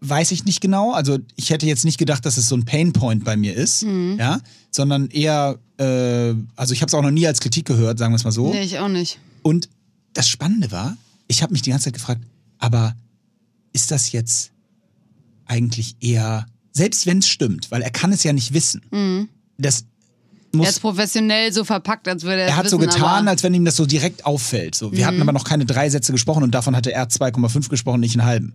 weiß 0.00 0.32
ich 0.32 0.44
nicht 0.44 0.60
genau. 0.60 0.92
Also 0.92 1.18
ich 1.36 1.50
hätte 1.50 1.66
jetzt 1.66 1.84
nicht 1.84 1.98
gedacht, 1.98 2.26
dass 2.26 2.36
es 2.36 2.48
so 2.48 2.56
ein 2.56 2.64
Painpoint 2.64 3.24
bei 3.24 3.36
mir 3.36 3.54
ist. 3.54 3.84
Mhm. 3.84 4.16
Ja, 4.18 4.40
sondern 4.70 5.08
eher, 5.08 5.58
äh, 5.78 6.34
also 6.56 6.74
ich 6.74 6.82
habe 6.82 6.88
es 6.88 6.94
auch 6.94 7.02
noch 7.02 7.10
nie 7.10 7.26
als 7.26 7.40
Kritik 7.40 7.64
gehört, 7.66 7.98
sagen 7.98 8.12
wir 8.12 8.16
es 8.16 8.24
mal 8.24 8.30
so. 8.32 8.52
Nee, 8.52 8.62
ich 8.62 8.78
auch 8.78 8.88
nicht. 8.88 9.18
Und 9.42 9.68
das 10.12 10.28
Spannende 10.28 10.70
war, 10.72 10.96
ich 11.26 11.42
habe 11.42 11.52
mich 11.52 11.62
die 11.62 11.70
ganze 11.70 11.84
Zeit 11.84 11.94
gefragt, 11.94 12.20
aber 12.58 12.94
ist 13.72 13.90
das 13.90 14.12
jetzt 14.12 14.50
eigentlich 15.46 15.96
eher, 16.00 16.46
selbst 16.74 17.06
wenn 17.06 17.18
es 17.18 17.28
stimmt, 17.28 17.70
weil 17.70 17.82
er 17.82 17.90
kann 17.90 18.12
es 18.12 18.22
ja 18.24 18.32
nicht 18.32 18.52
wissen. 18.52 18.82
Mhm. 18.90 19.28
Das 19.56 19.84
Er 20.52 20.58
muss 20.58 20.68
ist 20.68 20.80
professionell 20.80 21.52
so 21.52 21.64
verpackt, 21.64 22.06
als 22.08 22.22
würde 22.24 22.42
er 22.42 22.48
er 22.48 22.56
hat 22.56 22.68
so 22.68 22.78
wissen, 22.78 22.90
getan, 22.90 23.02
aber 23.08 23.22
Mhm. 23.22 23.28
als 23.28 23.42
wenn 23.42 23.54
ihm 23.54 23.64
das 23.64 23.76
so 23.76 23.86
direkt 23.86 24.26
auffällt. 24.26 24.74
So, 24.74 24.92
wir 24.92 25.06
hatten 25.06 25.20
aber 25.22 25.32
noch 25.32 25.44
keine 25.44 25.64
drei 25.64 25.88
Sätze 25.88 26.12
gesprochen 26.12 26.42
und 26.42 26.52
davon 26.54 26.74
hatte 26.76 26.92
er 26.92 27.08
2,5 27.08 27.68
gesprochen, 27.68 28.00
nicht 28.00 28.18
einen 28.18 28.26
halben. 28.26 28.54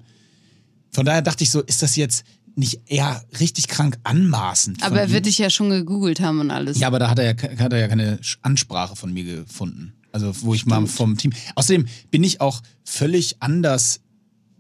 Von 0.92 1.06
daher 1.06 1.22
dachte 1.22 1.44
ich 1.44 1.52
so, 1.52 1.62
ist 1.62 1.82
das 1.82 1.96
jetzt 1.96 2.24
nicht 2.56 2.82
eher 2.88 3.24
richtig 3.40 3.68
krank 3.70 3.98
anmaßend? 4.04 4.84
Aber 4.84 5.00
er 5.00 5.12
wird 5.12 5.26
dich 5.26 5.38
ja 5.38 5.50
schon 5.50 5.70
gegoogelt 5.70 6.20
haben 6.20 6.40
und 6.42 6.52
alles. 6.52 6.78
Ja, 6.80 6.88
aber 6.88 7.00
da 7.00 7.10
hat 7.10 7.20
er 7.20 7.26
ja, 7.26 7.60
hat 7.60 7.72
er 7.72 7.80
ja 7.80 7.88
keine 7.88 8.20
Ansprache 8.42 8.96
von 8.98 9.14
mir 9.14 9.24
gefunden. 9.24 9.94
Also, 10.12 10.34
wo 10.42 10.54
ich 10.56 10.66
mal 10.66 10.86
vom 10.88 11.16
Team. 11.18 11.32
Außerdem 11.56 11.86
bin 12.10 12.24
ich 12.24 12.42
auch 12.42 12.62
völlig 12.84 13.38
anders 13.42 14.02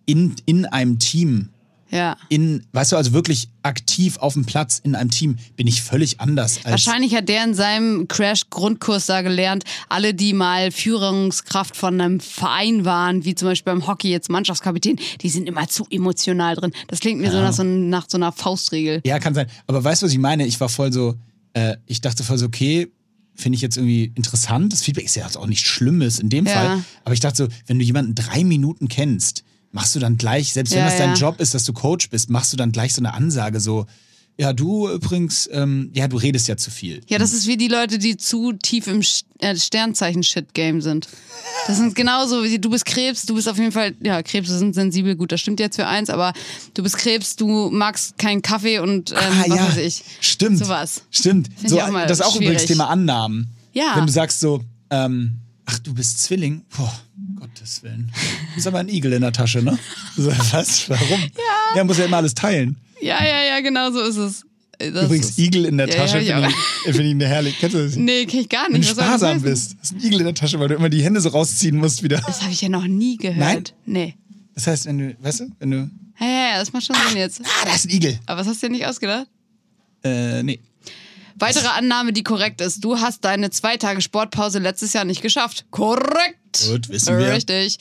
in, 0.05 0.35
in 0.45 0.65
einem 0.65 0.99
Team. 0.99 1.49
Ja. 1.91 2.17
In, 2.29 2.65
weißt 2.71 2.91
du, 2.91 2.95
also 2.97 3.13
wirklich 3.13 3.49
aktiv 3.63 4.17
auf 4.17 4.33
dem 4.33 4.45
Platz 4.45 4.79
in 4.83 4.95
einem 4.95 5.09
Team 5.09 5.37
bin 5.55 5.67
ich 5.67 5.81
völlig 5.81 6.19
anders 6.19 6.57
als. 6.63 6.85
Wahrscheinlich 6.85 7.15
hat 7.15 7.27
der 7.29 7.43
in 7.43 7.53
seinem 7.53 8.07
Crash-Grundkurs 8.07 9.07
da 9.07 9.21
gelernt, 9.21 9.63
alle, 9.89 10.13
die 10.13 10.33
mal 10.33 10.71
Führungskraft 10.71 11.75
von 11.75 11.99
einem 11.99 12.19
Verein 12.19 12.85
waren, 12.85 13.25
wie 13.25 13.35
zum 13.35 13.47
Beispiel 13.47 13.73
beim 13.73 13.87
Hockey 13.87 14.09
jetzt 14.09 14.29
Mannschaftskapitän, 14.29 14.99
die 15.21 15.29
sind 15.29 15.47
immer 15.47 15.67
zu 15.67 15.85
emotional 15.89 16.55
drin. 16.55 16.71
Das 16.87 16.99
klingt 16.99 17.19
mir 17.21 17.31
so, 17.31 17.39
nach 17.41 17.53
so 17.53 17.63
nach 17.63 18.05
so 18.07 18.17
einer 18.17 18.31
Faustregel. 18.31 19.01
Ja, 19.05 19.19
kann 19.19 19.33
sein. 19.33 19.47
Aber 19.67 19.83
weißt 19.83 20.01
du, 20.01 20.05
was 20.05 20.13
ich 20.13 20.19
meine? 20.19 20.45
Ich 20.45 20.59
war 20.59 20.69
voll 20.69 20.93
so, 20.93 21.15
äh, 21.53 21.75
ich 21.85 22.01
dachte 22.01 22.23
voll 22.23 22.37
so, 22.37 22.45
okay, 22.45 22.87
finde 23.35 23.55
ich 23.55 23.61
jetzt 23.61 23.77
irgendwie 23.77 24.11
interessant. 24.15 24.73
Das 24.73 24.81
Feedback 24.81 25.05
ist 25.05 25.15
ja 25.15 25.25
auch 25.25 25.47
nichts 25.47 25.67
Schlimmes 25.67 26.19
in 26.19 26.29
dem 26.29 26.45
Ja. 26.45 26.53
Fall. 26.53 26.83
Aber 27.05 27.13
ich 27.13 27.19
dachte 27.19 27.37
so, 27.37 27.47
wenn 27.67 27.79
du 27.79 27.85
jemanden 27.85 28.13
drei 28.15 28.43
Minuten 28.43 28.87
kennst, 28.87 29.43
machst 29.71 29.95
du 29.95 29.99
dann 29.99 30.17
gleich, 30.17 30.53
selbst 30.53 30.71
wenn 30.71 30.79
Ja, 30.79 30.85
das 30.85 30.97
dein. 30.97 31.15
Job 31.15 31.39
ist, 31.39 31.53
dass 31.53 31.63
du 31.65 31.73
Coach 31.73 32.09
bist, 32.09 32.29
machst 32.29 32.53
du 32.53 32.57
dann 32.57 32.71
gleich 32.71 32.93
so 32.93 33.01
eine 33.01 33.13
Ansage 33.13 33.59
so, 33.59 33.85
ja, 34.39 34.53
du 34.53 34.87
übrigens, 34.89 35.49
ähm, 35.51 35.91
ja, 35.93 36.07
du 36.07 36.15
redest 36.15 36.47
ja 36.47 36.55
zu 36.55 36.71
viel. 36.71 37.01
Ja, 37.09 37.17
das 37.17 37.33
ist 37.33 37.45
wie 37.45 37.57
die 37.57 37.67
Leute, 37.67 37.99
die 37.99 38.15
zu 38.15 38.53
tief 38.53 38.87
im 38.87 39.01
äh, 39.39 39.53
Sternzeichen-Shit-Game 39.53 40.79
sind. 40.81 41.09
Das 41.67 41.75
sind 41.75 41.93
genauso, 41.93 42.45
wie 42.45 42.57
du 42.57 42.69
bist 42.69 42.85
Krebs, 42.85 43.25
du 43.25 43.35
bist 43.35 43.49
auf 43.49 43.57
jeden 43.57 43.73
Fall, 43.73 43.95
ja, 44.01 44.23
Krebse 44.23 44.57
sind 44.57 44.75
sensibel, 44.75 45.17
gut, 45.17 45.33
das 45.33 45.41
stimmt 45.41 45.59
jetzt 45.59 45.75
für 45.75 45.87
eins, 45.87 46.09
aber 46.09 46.31
du 46.73 46.83
bist 46.83 46.97
Krebs, 46.97 47.35
du 47.35 47.69
magst 47.69 48.17
keinen 48.17 48.41
Kaffee 48.41 48.79
und 48.79 49.11
ähm, 49.11 49.17
ah, 49.19 49.43
was 49.45 49.47
ja, 49.57 49.67
weiß 49.67 49.77
ich. 49.77 50.03
stimmt. 50.21 50.59
Sowas. 50.59 51.01
Stimmt. 51.11 51.49
So, 51.65 51.81
auch 51.81 51.91
das 52.07 52.19
ist 52.19 52.25
auch 52.25 52.35
übrigens 52.37 52.61
schwierig. 52.61 52.67
Thema 52.67 52.87
Annahmen. 52.87 53.49
Ja. 53.73 53.91
Wenn 53.97 54.05
du 54.05 54.11
sagst 54.13 54.39
so, 54.39 54.63
ähm, 54.89 55.41
ach, 55.65 55.79
du 55.79 55.93
bist 55.93 56.23
Zwilling? 56.23 56.61
Boah, 56.77 56.97
Gottes 57.53 57.83
Willen. 57.83 58.11
Du 58.53 58.59
ist 58.59 58.67
aber 58.67 58.79
ein 58.79 58.89
Igel 58.89 59.13
in 59.13 59.21
der 59.21 59.31
Tasche, 59.31 59.61
ne? 59.61 59.77
Was? 60.17 60.89
Warum? 60.89 61.21
Ja. 61.21 61.77
Ja, 61.77 61.83
muss 61.83 61.97
ja 61.97 62.05
immer 62.05 62.17
alles 62.17 62.33
teilen. 62.33 62.77
Ja, 63.01 63.23
ja, 63.23 63.43
ja, 63.43 63.59
genau 63.61 63.91
so 63.91 64.01
ist 64.01 64.17
es. 64.17 64.45
Das 64.77 65.05
Übrigens, 65.05 65.31
ist, 65.31 65.39
Igel 65.39 65.65
in 65.65 65.77
der 65.77 65.89
Ja, 65.89 65.95
Tasche 65.95 66.19
ja, 66.19 66.35
finde 66.35 66.49
ich 66.49 66.95
find 66.95 66.99
ich 66.99 67.11
eine 67.11 67.27
herrliche. 67.27 67.57
Kennst 67.59 67.75
du 67.75 67.83
das? 67.85 67.95
Nee, 67.97 68.25
kenn 68.25 68.39
ich 68.41 68.49
gar 68.49 68.67
Wenn 68.67 68.79
nicht. 68.79 68.89
du 68.89 68.95
soll 68.95 69.03
das 69.03 69.19
sparsam 69.19 69.41
bist, 69.41 69.75
ist 69.81 69.91
ein 69.93 69.99
Igel 69.99 70.19
in 70.19 70.25
der 70.25 70.33
Tasche, 70.35 70.57
weil 70.59 70.69
du 70.69 70.75
immer 70.75 70.89
die 70.89 71.03
Hände 71.03 71.19
so 71.19 71.29
rausziehen 71.29 71.75
musst 71.75 72.01
wieder. 72.01 72.21
Das 72.25 72.41
habe 72.41 72.51
ich 72.53 72.61
ja 72.61 72.69
noch 72.69 72.87
nie 72.87 73.17
gehört. 73.17 73.37
Nein? 73.37 73.63
Nee. 73.85 74.15
Das 74.55 74.67
heißt, 74.67 74.85
wenn 74.85 74.97
du, 74.97 75.17
weißt 75.19 75.41
du, 75.41 75.51
wenn 75.59 75.71
du. 75.71 75.77
Ja, 76.19 76.25
ja, 76.27 76.51
ja, 76.53 76.59
das 76.59 76.71
macht 76.71 76.85
schon 76.85 76.95
Sinn 77.09 77.17
jetzt. 77.17 77.41
Ah, 77.43 77.65
da 77.65 77.75
ist 77.75 77.85
ein 77.87 77.89
Igel. 77.91 78.19
Aber 78.25 78.39
was 78.41 78.47
hast 78.47 78.63
du 78.63 78.67
dir 78.67 78.71
nicht 78.71 78.85
ausgedacht? 78.85 79.27
Äh, 80.03 80.43
nee. 80.43 80.59
Weitere 81.35 81.67
Annahme, 81.67 82.11
die 82.13 82.23
korrekt 82.23 82.59
ist. 82.61 82.83
Du 82.83 82.99
hast 82.99 83.23
deine 83.23 83.49
zwei 83.49 83.77
Tage 83.77 84.01
Sportpause 84.01 84.59
letztes 84.59 84.93
Jahr 84.93 85.05
nicht 85.05 85.21
geschafft. 85.21 85.65
Korrekt. 85.71 86.38
Gut, 86.67 86.89
wissen 86.89 87.17
wir. 87.17 87.33
Richtig. 87.33 87.77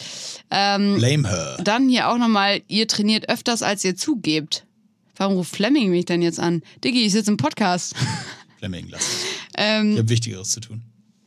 Ähm, 0.51 0.97
Blame 0.97 1.29
her. 1.29 1.57
dann 1.63 1.89
hier 1.89 2.09
auch 2.09 2.19
nochmal, 2.19 2.61
ihr 2.69 2.87
trainiert 2.89 3.29
öfters, 3.29 3.63
als 3.63 3.85
ihr 3.85 3.97
zugebt. 3.97 4.65
Warum 5.17 5.35
ruft 5.35 5.55
Fleming 5.57 5.91
mich 5.91 6.05
denn 6.05 6.23
jetzt 6.23 6.39
an? 6.39 6.63
Diggi, 6.85 7.03
ich 7.05 7.13
sitze 7.13 7.31
im 7.31 7.37
Podcast. 7.37 7.95
Fleming 8.59 8.89
lassen. 8.89 9.05
ähm, 9.57 9.93
Ich 9.93 9.99
habe 9.99 10.09
Wichtigeres 10.09 10.51
zu 10.51 10.61
tun. 10.61 10.83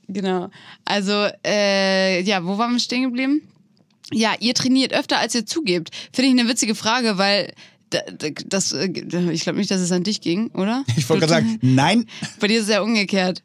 Genau. 0.07 0.49
Also, 0.85 1.27
äh, 1.45 2.21
ja, 2.23 2.45
wo 2.45 2.57
waren 2.57 2.73
wir 2.73 2.79
stehen 2.79 3.03
geblieben? 3.03 3.41
Ja, 4.13 4.33
ihr 4.39 4.53
trainiert 4.53 4.93
öfter, 4.93 5.19
als 5.19 5.35
ihr 5.35 5.45
zugebt. 5.45 5.89
Finde 6.13 6.31
ich 6.33 6.39
eine 6.39 6.49
witzige 6.49 6.75
Frage, 6.75 7.17
weil 7.17 7.53
da- 7.91 7.99
da- 8.17 8.27
das, 8.45 8.73
äh, 8.73 8.87
ich 9.31 9.43
glaube 9.43 9.59
nicht, 9.59 9.71
dass 9.71 9.79
es 9.81 9.91
an 9.93 10.03
dich 10.03 10.19
ging, 10.21 10.47
oder? 10.51 10.83
Ich 10.97 11.07
wollte 11.09 11.27
gerade 11.27 11.45
sagen, 11.45 11.59
nein. 11.61 12.05
Bei 12.39 12.47
dir 12.47 12.57
ist 12.59 12.63
es 12.65 12.69
ja 12.71 12.81
umgekehrt. 12.81 13.41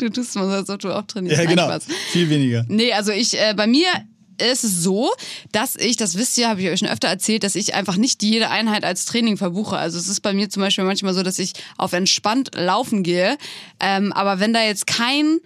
Du 0.00 0.08
tust 0.08 0.34
mal 0.34 0.64
so, 0.64 0.76
du 0.76 0.96
auch 0.96 1.02
trainierst. 1.02 1.38
Ja, 1.38 1.44
genau. 1.44 1.66
Spaß. 1.66 1.84
Viel 2.12 2.30
weniger. 2.30 2.64
Nee, 2.68 2.92
also 2.92 3.12
ich, 3.12 3.38
äh, 3.38 3.52
bei 3.54 3.66
mir 3.66 3.86
ist 4.40 4.64
es 4.64 4.82
so, 4.82 5.10
dass 5.52 5.76
ich, 5.76 5.96
das 5.96 6.16
wisst 6.16 6.38
ihr, 6.38 6.48
habe 6.48 6.62
ich 6.62 6.68
euch 6.68 6.78
schon 6.78 6.88
öfter 6.88 7.08
erzählt, 7.08 7.44
dass 7.44 7.54
ich 7.54 7.74
einfach 7.74 7.96
nicht 7.96 8.22
jede 8.22 8.48
Einheit 8.48 8.84
als 8.84 9.04
Training 9.04 9.36
verbuche. 9.36 9.76
Also 9.76 9.98
es 9.98 10.08
ist 10.08 10.20
bei 10.20 10.32
mir 10.32 10.48
zum 10.48 10.62
Beispiel 10.62 10.84
manchmal 10.84 11.12
so, 11.12 11.22
dass 11.22 11.38
ich 11.38 11.52
auf 11.76 11.92
entspannt 11.92 12.52
laufen 12.54 13.02
gehe. 13.02 13.36
Ähm, 13.78 14.12
aber 14.12 14.40
wenn 14.40 14.54
da 14.54 14.62
jetzt 14.62 14.86
kein 14.86 15.40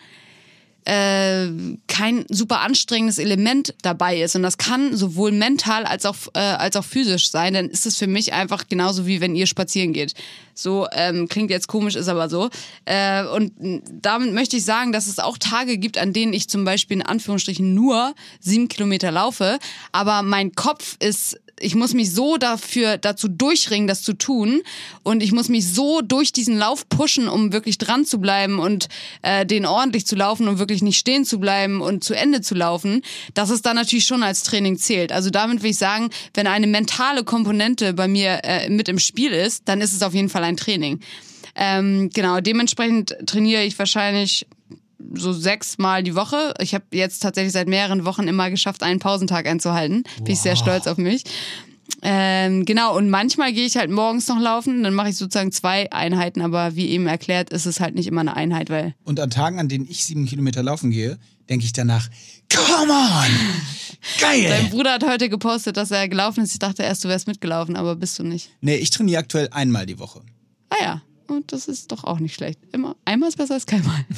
äh, 0.84 1.48
kein 1.86 2.26
super 2.28 2.60
anstrengendes 2.60 3.18
Element 3.18 3.74
dabei 3.82 4.20
ist 4.20 4.36
und 4.36 4.42
das 4.42 4.58
kann 4.58 4.96
sowohl 4.96 5.32
mental 5.32 5.84
als 5.84 6.04
auch 6.04 6.16
äh, 6.34 6.38
als 6.38 6.76
auch 6.76 6.84
physisch 6.84 7.30
sein, 7.30 7.54
dann 7.54 7.70
ist 7.70 7.86
es 7.86 7.96
für 7.96 8.06
mich 8.06 8.32
einfach 8.32 8.68
genauso 8.68 9.06
wie 9.06 9.20
wenn 9.20 9.34
ihr 9.34 9.46
spazieren 9.46 9.92
geht. 9.92 10.14
So 10.54 10.86
ähm, 10.92 11.28
klingt 11.28 11.50
jetzt 11.50 11.66
komisch, 11.66 11.96
ist 11.96 12.08
aber 12.08 12.28
so. 12.28 12.50
Äh, 12.84 13.24
und 13.24 13.52
damit 13.90 14.32
möchte 14.32 14.56
ich 14.56 14.64
sagen, 14.64 14.92
dass 14.92 15.06
es 15.06 15.18
auch 15.18 15.38
Tage 15.38 15.78
gibt, 15.78 15.98
an 15.98 16.12
denen 16.12 16.32
ich 16.32 16.48
zum 16.48 16.64
Beispiel 16.64 16.98
in 16.98 17.02
Anführungsstrichen 17.02 17.74
nur 17.74 18.14
sieben 18.40 18.68
Kilometer 18.68 19.10
laufe, 19.10 19.58
aber 19.92 20.22
mein 20.22 20.52
Kopf 20.52 20.96
ist 21.00 21.40
ich 21.60 21.74
muss 21.74 21.94
mich 21.94 22.12
so 22.12 22.36
dafür 22.36 22.98
dazu 22.98 23.28
durchringen, 23.28 23.86
das 23.86 24.02
zu 24.02 24.12
tun 24.14 24.62
und 25.02 25.22
ich 25.22 25.32
muss 25.32 25.48
mich 25.48 25.72
so 25.72 26.00
durch 26.00 26.32
diesen 26.32 26.58
Lauf 26.58 26.88
pushen, 26.88 27.28
um 27.28 27.52
wirklich 27.52 27.78
dran 27.78 28.04
zu 28.04 28.18
bleiben 28.18 28.58
und 28.58 28.88
äh, 29.22 29.46
den 29.46 29.66
ordentlich 29.66 30.06
zu 30.06 30.16
laufen 30.16 30.48
und 30.48 30.58
wirklich 30.58 30.82
nicht 30.82 30.98
stehen 30.98 31.24
zu 31.24 31.38
bleiben 31.38 31.80
und 31.80 32.04
zu 32.04 32.14
Ende 32.14 32.40
zu 32.40 32.54
laufen, 32.54 33.02
dass 33.34 33.50
es 33.50 33.62
dann 33.62 33.76
natürlich 33.76 34.06
schon 34.06 34.22
als 34.22 34.42
Training 34.42 34.78
zählt. 34.78 35.12
Also 35.12 35.30
damit 35.30 35.62
will 35.62 35.70
ich 35.70 35.78
sagen, 35.78 36.10
wenn 36.34 36.46
eine 36.46 36.66
mentale 36.66 37.24
Komponente 37.24 37.94
bei 37.94 38.08
mir 38.08 38.40
äh, 38.44 38.68
mit 38.68 38.88
im 38.88 38.98
Spiel 38.98 39.32
ist, 39.32 39.68
dann 39.68 39.80
ist 39.80 39.92
es 39.92 40.02
auf 40.02 40.14
jeden 40.14 40.28
Fall 40.28 40.44
ein 40.44 40.56
Training. 40.56 41.00
Ähm, 41.56 42.10
genau, 42.12 42.40
dementsprechend 42.40 43.16
trainiere 43.26 43.62
ich 43.62 43.78
wahrscheinlich 43.78 44.46
so 45.12 45.32
sechsmal 45.32 46.02
die 46.02 46.14
Woche. 46.14 46.54
Ich 46.60 46.74
habe 46.74 46.84
jetzt 46.92 47.20
tatsächlich 47.20 47.52
seit 47.52 47.68
mehreren 47.68 48.04
Wochen 48.04 48.28
immer 48.28 48.50
geschafft, 48.50 48.82
einen 48.82 49.00
Pausentag 49.00 49.46
einzuhalten. 49.46 50.04
Bin 50.18 50.32
ich 50.32 50.40
sehr 50.40 50.56
stolz 50.56 50.86
auf 50.86 50.96
mich. 50.96 51.24
Ähm, 52.02 52.64
genau, 52.64 52.96
und 52.96 53.10
manchmal 53.10 53.52
gehe 53.52 53.66
ich 53.66 53.76
halt 53.76 53.90
morgens 53.90 54.28
noch 54.28 54.40
laufen, 54.40 54.82
dann 54.82 54.94
mache 54.94 55.10
ich 55.10 55.16
sozusagen 55.16 55.52
zwei 55.52 55.90
Einheiten, 55.92 56.40
aber 56.40 56.76
wie 56.76 56.88
eben 56.88 57.06
erklärt, 57.06 57.50
ist 57.50 57.66
es 57.66 57.80
halt 57.80 57.94
nicht 57.94 58.06
immer 58.06 58.22
eine 58.22 58.36
Einheit, 58.36 58.70
weil 58.70 58.94
Und 59.04 59.20
an 59.20 59.30
Tagen, 59.30 59.58
an 59.58 59.68
denen 59.68 59.86
ich 59.88 60.04
sieben 60.04 60.26
Kilometer 60.26 60.62
laufen 60.62 60.90
gehe, 60.90 61.18
denke 61.48 61.64
ich 61.64 61.72
danach, 61.72 62.08
come 62.54 62.92
on! 62.92 63.30
dein 64.20 64.42
Geil! 64.42 64.66
Bruder 64.70 64.94
hat 64.94 65.04
heute 65.04 65.28
gepostet, 65.28 65.76
dass 65.76 65.90
er 65.90 66.08
gelaufen 66.08 66.42
ist. 66.42 66.52
Ich 66.52 66.58
dachte 66.58 66.82
erst, 66.82 67.04
du 67.04 67.08
wärst 67.08 67.26
mitgelaufen, 67.26 67.76
aber 67.76 67.96
bist 67.96 68.18
du 68.18 68.22
nicht. 68.22 68.50
Nee, 68.60 68.76
ich 68.76 68.90
trainiere 68.90 69.20
aktuell 69.20 69.48
einmal 69.50 69.86
die 69.86 69.98
Woche. 69.98 70.20
Ah 70.70 70.82
ja, 70.82 71.02
und 71.26 71.52
das 71.52 71.68
ist 71.68 71.92
doch 71.92 72.04
auch 72.04 72.18
nicht 72.18 72.34
schlecht. 72.34 72.60
Immer 72.72 72.96
einmal 73.04 73.28
ist 73.28 73.36
besser 73.36 73.54
als 73.54 73.66
keinmal. 73.66 74.04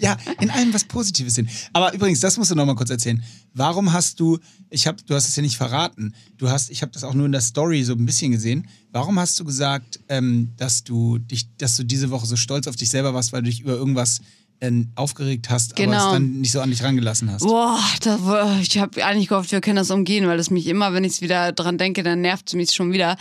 Ja, 0.00 0.16
in 0.40 0.50
allem 0.50 0.74
was 0.74 0.82
Positives 0.82 1.34
sehen. 1.34 1.48
Aber 1.72 1.94
übrigens, 1.94 2.18
das 2.18 2.36
musst 2.36 2.50
du 2.50 2.56
noch 2.56 2.66
mal 2.66 2.74
kurz 2.74 2.90
erzählen. 2.90 3.22
Warum 3.54 3.92
hast 3.92 4.18
du, 4.18 4.40
ich 4.68 4.88
habe, 4.88 5.00
du 5.06 5.14
hast 5.14 5.28
es 5.28 5.36
ja 5.36 5.42
nicht 5.42 5.56
verraten. 5.56 6.12
Du 6.38 6.50
hast, 6.50 6.70
ich 6.70 6.82
habe 6.82 6.90
das 6.90 7.04
auch 7.04 7.14
nur 7.14 7.26
in 7.26 7.30
der 7.30 7.40
Story 7.40 7.84
so 7.84 7.92
ein 7.92 8.04
bisschen 8.04 8.32
gesehen. 8.32 8.66
Warum 8.90 9.16
hast 9.16 9.38
du 9.38 9.44
gesagt, 9.44 10.00
ähm, 10.08 10.50
dass 10.56 10.82
du 10.82 11.18
dich, 11.18 11.54
dass 11.58 11.76
du 11.76 11.84
diese 11.84 12.10
Woche 12.10 12.26
so 12.26 12.34
stolz 12.34 12.66
auf 12.66 12.74
dich 12.74 12.90
selber 12.90 13.14
warst, 13.14 13.32
weil 13.32 13.42
du 13.42 13.48
dich 13.48 13.60
über 13.60 13.74
irgendwas 13.74 14.22
aufgeregt 14.94 15.50
hast, 15.50 15.72
aber 15.74 15.84
Genau. 15.84 16.06
es 16.06 16.12
dann 16.12 16.40
nicht 16.40 16.50
so 16.52 16.60
an 16.60 16.70
dich 16.70 16.82
rangelassen 16.82 17.30
hast. 17.30 17.42
Boah, 17.42 17.78
da, 18.02 18.24
war- 18.24 18.58
ich 18.60 18.78
habe 18.78 19.04
eigentlich 19.04 19.28
gehofft, 19.28 19.52
wir 19.52 19.60
können 19.60 19.76
das 19.76 19.90
umgehen, 19.90 20.26
weil 20.26 20.38
es 20.38 20.50
mich 20.50 20.66
immer, 20.66 20.92
wenn 20.92 21.04
ich 21.04 21.20
wieder 21.20 21.52
dran 21.52 21.78
denke, 21.78 22.02
dann 22.02 22.20
nervt 22.20 22.48
es 22.48 22.54
mich 22.54 22.70
schon 22.72 22.92
wieder. 22.92 23.16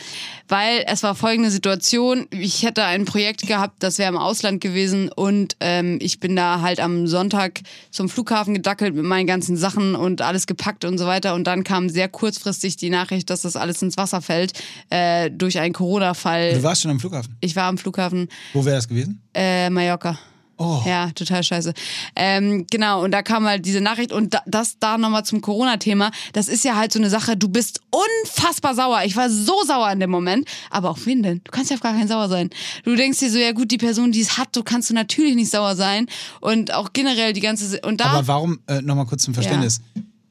Weil 0.47 0.83
es 0.87 1.03
war 1.03 1.13
folgende 1.15 1.51
Situation, 1.51 2.27
ich 2.31 2.63
hätte 2.63 2.83
ein 2.83 3.05
Projekt 3.05 3.45
gehabt, 3.47 3.83
das 3.83 3.97
wäre 3.97 4.09
im 4.09 4.17
Ausland 4.17 4.61
gewesen 4.61 5.09
und 5.09 5.55
ähm, 5.59 5.99
ich 6.01 6.19
bin 6.19 6.35
da 6.35 6.61
halt 6.61 6.79
am 6.79 7.07
Sonntag 7.07 7.61
zum 7.91 8.09
Flughafen 8.09 8.53
gedackelt 8.53 8.95
mit 8.95 9.03
meinen 9.05 9.27
ganzen 9.27 9.57
Sachen 9.57 9.95
und 9.95 10.21
alles 10.21 10.47
gepackt 10.47 10.85
und 10.85 10.97
so 10.97 11.05
weiter 11.05 11.35
und 11.35 11.45
dann 11.45 11.63
kam 11.63 11.89
sehr 11.89 12.07
kurzfristig 12.09 12.77
die 12.77 12.89
Nachricht, 12.89 13.29
dass 13.29 13.41
das 13.41 13.55
alles 13.55 13.81
ins 13.81 13.97
Wasser 13.97 14.21
fällt 14.21 14.53
äh, 14.89 15.29
durch 15.31 15.59
einen 15.59 15.73
Corona-Fall. 15.73 16.53
Du 16.55 16.63
warst 16.63 16.81
schon 16.81 16.91
am 16.91 16.99
Flughafen. 16.99 17.35
Ich 17.41 17.55
war 17.55 17.65
am 17.65 17.77
Flughafen 17.77 18.29
Wo 18.53 18.63
wäre 18.65 18.75
das 18.77 18.87
gewesen? 18.87 19.21
äh, 19.33 19.69
Mallorca. 19.69 20.17
Oh. 20.57 20.81
Ja, 20.85 21.11
total 21.11 21.43
scheiße. 21.43 21.73
Ähm, 22.15 22.65
genau, 22.71 23.03
und 23.03 23.11
da 23.11 23.21
kam 23.21 23.45
halt 23.45 23.65
diese 23.65 23.81
Nachricht 23.81 24.13
und 24.13 24.33
da, 24.33 24.41
das 24.45 24.79
da 24.79 24.97
nochmal 24.97 25.25
zum 25.25 25.41
Corona-Thema. 25.41 26.11
Das 26.33 26.47
ist 26.47 26.63
ja 26.63 26.75
halt 26.75 26.93
so 26.93 26.99
eine 26.99 27.09
Sache, 27.09 27.35
du 27.35 27.49
bist 27.49 27.81
unfassbar 27.91 28.73
sauer. 28.73 29.01
Ich 29.03 29.17
war 29.17 29.29
so 29.29 29.63
sauer 29.65 29.91
in 29.91 29.99
dem 29.99 30.09
Moment. 30.09 30.47
Aber 30.69 30.91
auf 30.91 31.05
wen 31.05 31.23
denn? 31.23 31.41
Du 31.43 31.51
kannst 31.51 31.71
ja 31.71 31.75
auf 31.75 31.81
gar 31.81 31.93
kein 31.93 32.07
sauer 32.07 32.29
sein. 32.29 32.49
Du 32.83 32.95
denkst 32.95 33.19
dir 33.19 33.29
so, 33.29 33.37
ja 33.37 33.51
gut, 33.51 33.69
die 33.69 33.77
Person, 33.77 34.13
die 34.13 34.21
es 34.21 34.37
hat, 34.37 34.55
du 34.55 34.63
kannst 34.63 34.89
du 34.89 34.93
natürlich 34.93 35.35
nicht 35.35 35.51
sauer 35.51 35.75
sein. 35.75 36.07
Und 36.39 36.73
auch 36.73 36.93
generell 36.93 37.33
die 37.33 37.41
ganze... 37.41 37.81
Und 37.81 37.99
da... 37.99 38.05
Aber 38.05 38.27
warum, 38.27 38.59
äh, 38.67 38.81
nochmal 38.81 39.05
kurz 39.05 39.23
zum 39.23 39.33
Verständnis, 39.33 39.81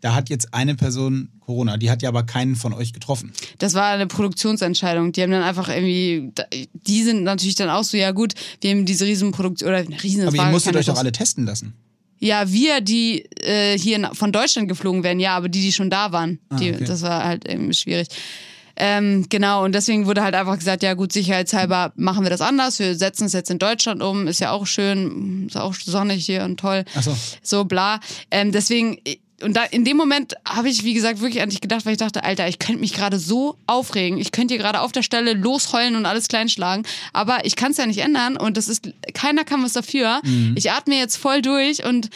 da 0.05 0.14
hat 0.14 0.28
jetzt 0.28 0.52
eine 0.52 0.74
Person 0.74 1.30
Corona, 1.40 1.78
die 1.78 1.90
hat 1.90 2.02
ja 2.02 2.11
aber 2.11 2.24
keinen 2.24 2.57
von 2.57 2.74
euch 2.74 2.92
getroffen. 2.92 3.32
Das 3.59 3.72
war 3.72 3.86
eine 3.86 4.07
Produktionsentscheidung. 4.07 5.12
Die 5.12 5.22
haben 5.22 5.30
dann 5.30 5.42
einfach 5.42 5.70
irgendwie, 5.70 6.30
die 6.74 7.02
sind 7.02 7.22
natürlich 7.22 7.55
dann 7.55 7.70
auch 7.70 7.84
so, 7.84 7.96
ja 7.96 8.11
gut, 8.11 8.34
wir 8.61 8.72
haben 8.72 8.84
diese 8.84 9.07
Riesenproduktion, 9.07 9.70
oder 9.70 9.88
riesen, 10.02 10.26
das 10.26 10.34
Aber 10.34 10.44
ihr 10.44 10.50
musstet 10.50 10.76
euch 10.76 10.84
doch 10.84 10.98
alle 10.98 11.11
testen 11.11 11.46
lassen. 11.46 11.72
Ja, 12.18 12.52
wir, 12.52 12.82
die 12.82 13.24
äh, 13.40 13.78
hier 13.78 14.11
von 14.12 14.30
Deutschland 14.30 14.68
geflogen 14.68 15.05
wären, 15.05 15.20
ja, 15.20 15.36
aber 15.36 15.48
die, 15.48 15.62
die 15.62 15.72
schon 15.72 15.88
da 15.88 16.12
waren, 16.12 16.38
die, 16.59 16.74
okay. 16.74 16.84
das 16.84 17.00
war 17.00 17.24
halt 17.24 17.48
eben 17.48 17.72
schwierig. 17.72 18.09
Ähm, 18.76 19.26
genau, 19.30 19.64
und 19.64 19.74
deswegen 19.74 20.07
wurde 20.07 20.22
halt 20.22 20.34
einfach 20.34 20.59
gesagt, 20.59 20.82
ja 20.82 20.94
gut, 20.94 21.12
sicherheitshalber 21.12 21.92
machen 21.96 22.24
wir 22.24 22.30
das 22.30 22.40
anders. 22.40 22.78
Wir 22.78 22.94
setzen 22.96 23.26
es 23.26 23.32
jetzt 23.32 23.50
in 23.50 23.59
Deutschland 23.59 24.02
um, 24.02 24.26
ist 24.26 24.40
ja 24.40 24.50
auch 24.50 24.66
schön, 24.66 25.46
ist 25.46 25.57
auch 25.57 25.74
sonnig 25.74 26.26
hier 26.26 26.42
und 26.42 26.59
toll. 26.59 26.84
Ach 26.94 27.02
so. 27.02 27.16
So 27.42 27.64
bla. 27.64 28.00
Ähm, 28.30 28.52
deswegen, 28.52 28.98
und 29.45 29.55
da 29.55 29.62
in 29.64 29.84
dem 29.84 29.97
Moment 29.97 30.34
habe 30.49 30.68
ich, 30.68 30.82
wie 30.84 30.95
gesagt, 30.95 31.20
wirklich 31.20 31.42
an 31.42 31.51
dich 31.51 31.61
gedacht, 31.61 31.84
weil 31.86 31.92
ich 31.92 31.99
dachte, 31.99 32.24
Alter, 32.24 32.49
ich 32.49 32.59
könnte 32.59 32.80
mich 32.80 32.95
gerade 32.95 33.18
so 33.18 33.57
aufregen. 33.66 34.18
Ich 34.18 34.32
könnte 34.32 34.55
hier 34.55 34.62
gerade 34.62 34.80
auf 34.80 34.90
der 34.92 35.03
Stelle 35.03 35.34
losheulen 35.34 35.97
und 35.97 36.07
alles 36.07 36.28
kleinschlagen. 36.28 36.84
Aber 37.12 37.45
ich 37.45 37.55
kann 37.55 37.70
es 37.72 37.76
ja 37.76 37.86
nicht 37.86 37.99
ändern 38.01 38.36
und 38.36 38.57
das 38.57 38.68
ist, 38.68 38.88
keiner 39.12 39.45
kann 39.45 39.62
was 39.62 39.74
dafür. 39.74 40.20
Ich 40.55 40.70
atme 40.72 40.97
jetzt 40.97 41.16
voll 41.16 41.42
durch 41.42 41.84
und 41.84 42.11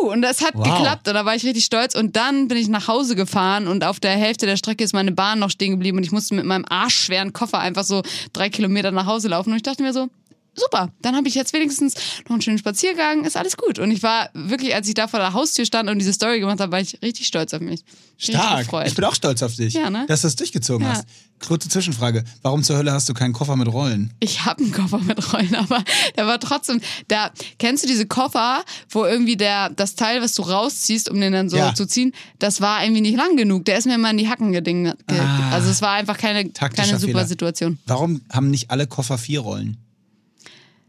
Puh, 0.00 0.10
und 0.10 0.20
das 0.22 0.44
hat 0.44 0.54
Wow. 0.54 0.64
geklappt 0.64 1.06
und 1.06 1.14
da 1.14 1.24
war 1.24 1.36
ich 1.36 1.44
richtig 1.44 1.64
stolz 1.64 1.94
und 1.94 2.16
dann 2.16 2.48
bin 2.48 2.58
ich 2.58 2.66
nach 2.66 2.88
Hause 2.88 3.14
gefahren 3.14 3.68
und 3.68 3.84
auf 3.84 4.00
der 4.00 4.10
Hälfte 4.10 4.44
der 4.44 4.56
Strecke 4.56 4.82
ist 4.82 4.92
meine 4.92 5.12
Bahn 5.12 5.38
noch 5.38 5.48
stehen 5.50 5.70
geblieben 5.70 5.98
und 5.98 6.02
ich 6.02 6.10
musste 6.10 6.34
mit 6.34 6.44
meinem 6.44 6.64
arschschweren 6.68 7.32
Koffer 7.32 7.60
einfach 7.60 7.84
so 7.84 8.02
drei 8.32 8.48
Kilometer 8.50 8.90
nach 8.90 9.06
Hause 9.06 9.28
laufen 9.28 9.50
und 9.50 9.56
ich 9.58 9.62
dachte 9.62 9.84
mir 9.84 9.92
so, 9.92 10.08
super, 10.56 10.90
dann 11.02 11.14
habe 11.14 11.28
ich 11.28 11.34
jetzt 11.34 11.52
wenigstens 11.52 11.94
noch 12.24 12.32
einen 12.32 12.42
schönen 12.42 12.58
Spaziergang, 12.58 13.24
ist 13.24 13.36
alles 13.36 13.56
gut. 13.56 13.78
Und 13.78 13.90
ich 13.90 14.02
war 14.02 14.30
wirklich, 14.34 14.74
als 14.74 14.88
ich 14.88 14.94
da 14.94 15.06
vor 15.08 15.20
der 15.20 15.32
Haustür 15.32 15.64
stand 15.66 15.88
und 15.90 15.98
diese 15.98 16.12
Story 16.12 16.40
gemacht 16.40 16.60
habe, 16.60 16.72
war 16.72 16.80
ich 16.80 17.00
richtig 17.02 17.26
stolz 17.26 17.52
auf 17.54 17.60
mich. 17.60 17.82
Stark. 18.18 18.66
Ich 18.86 18.94
bin 18.94 19.04
auch 19.04 19.14
stolz 19.14 19.42
auf 19.42 19.54
dich, 19.56 19.74
Ja, 19.74 19.90
ne? 19.90 20.06
dass 20.08 20.22
du 20.22 20.28
es 20.28 20.36
durchgezogen 20.36 20.86
Ja. 20.86 20.94
hast. 20.94 21.06
Kurze 21.46 21.68
Zwischenfrage. 21.68 22.24
Warum 22.40 22.62
zur 22.62 22.78
Hölle 22.78 22.92
hast 22.92 23.06
du 23.10 23.12
keinen 23.14 23.34
Koffer 23.34 23.56
mit 23.56 23.68
Rollen? 23.70 24.14
Ich 24.20 24.46
habe 24.46 24.62
einen 24.64 24.72
Koffer 24.72 24.98
mit 25.00 25.32
Rollen, 25.34 25.54
aber 25.54 25.84
der 26.16 26.26
war 26.26 26.40
trotzdem. 26.40 26.80
Da 27.08 27.30
kennst 27.58 27.84
du 27.84 27.88
diese 27.88 28.06
Koffer, 28.06 28.64
wo 28.88 29.04
irgendwie 29.04 29.36
der 29.36 29.68
das 29.68 29.96
Teil, 29.96 30.22
was 30.22 30.32
du 30.34 30.42
rausziehst, 30.42 31.10
um 31.10 31.20
den 31.20 31.34
dann 31.34 31.50
so 31.50 31.58
Ja. 31.58 31.74
zu 31.74 31.86
ziehen, 31.86 32.12
das 32.38 32.62
war 32.62 32.82
irgendwie 32.82 33.02
nicht 33.02 33.18
lang 33.18 33.36
genug. 33.36 33.66
Der 33.66 33.76
ist 33.76 33.84
mir 33.86 33.96
immer 33.96 34.10
in 34.10 34.16
die 34.16 34.30
Hacken 34.30 34.52
geding. 34.52 34.84
Ge 34.84 35.18
Ah. 35.20 35.50
also 35.52 35.68
es 35.68 35.82
war 35.82 35.92
einfach 35.92 36.16
keine 36.16 36.48
keine 36.50 36.98
super 36.98 37.00
Fehler. 37.12 37.26
Situation. 37.26 37.78
Warum 37.86 38.22
haben 38.32 38.48
nicht 38.50 38.70
alle 38.70 38.86
Koffer 38.86 39.18
vier 39.18 39.40
Rollen? 39.40 39.76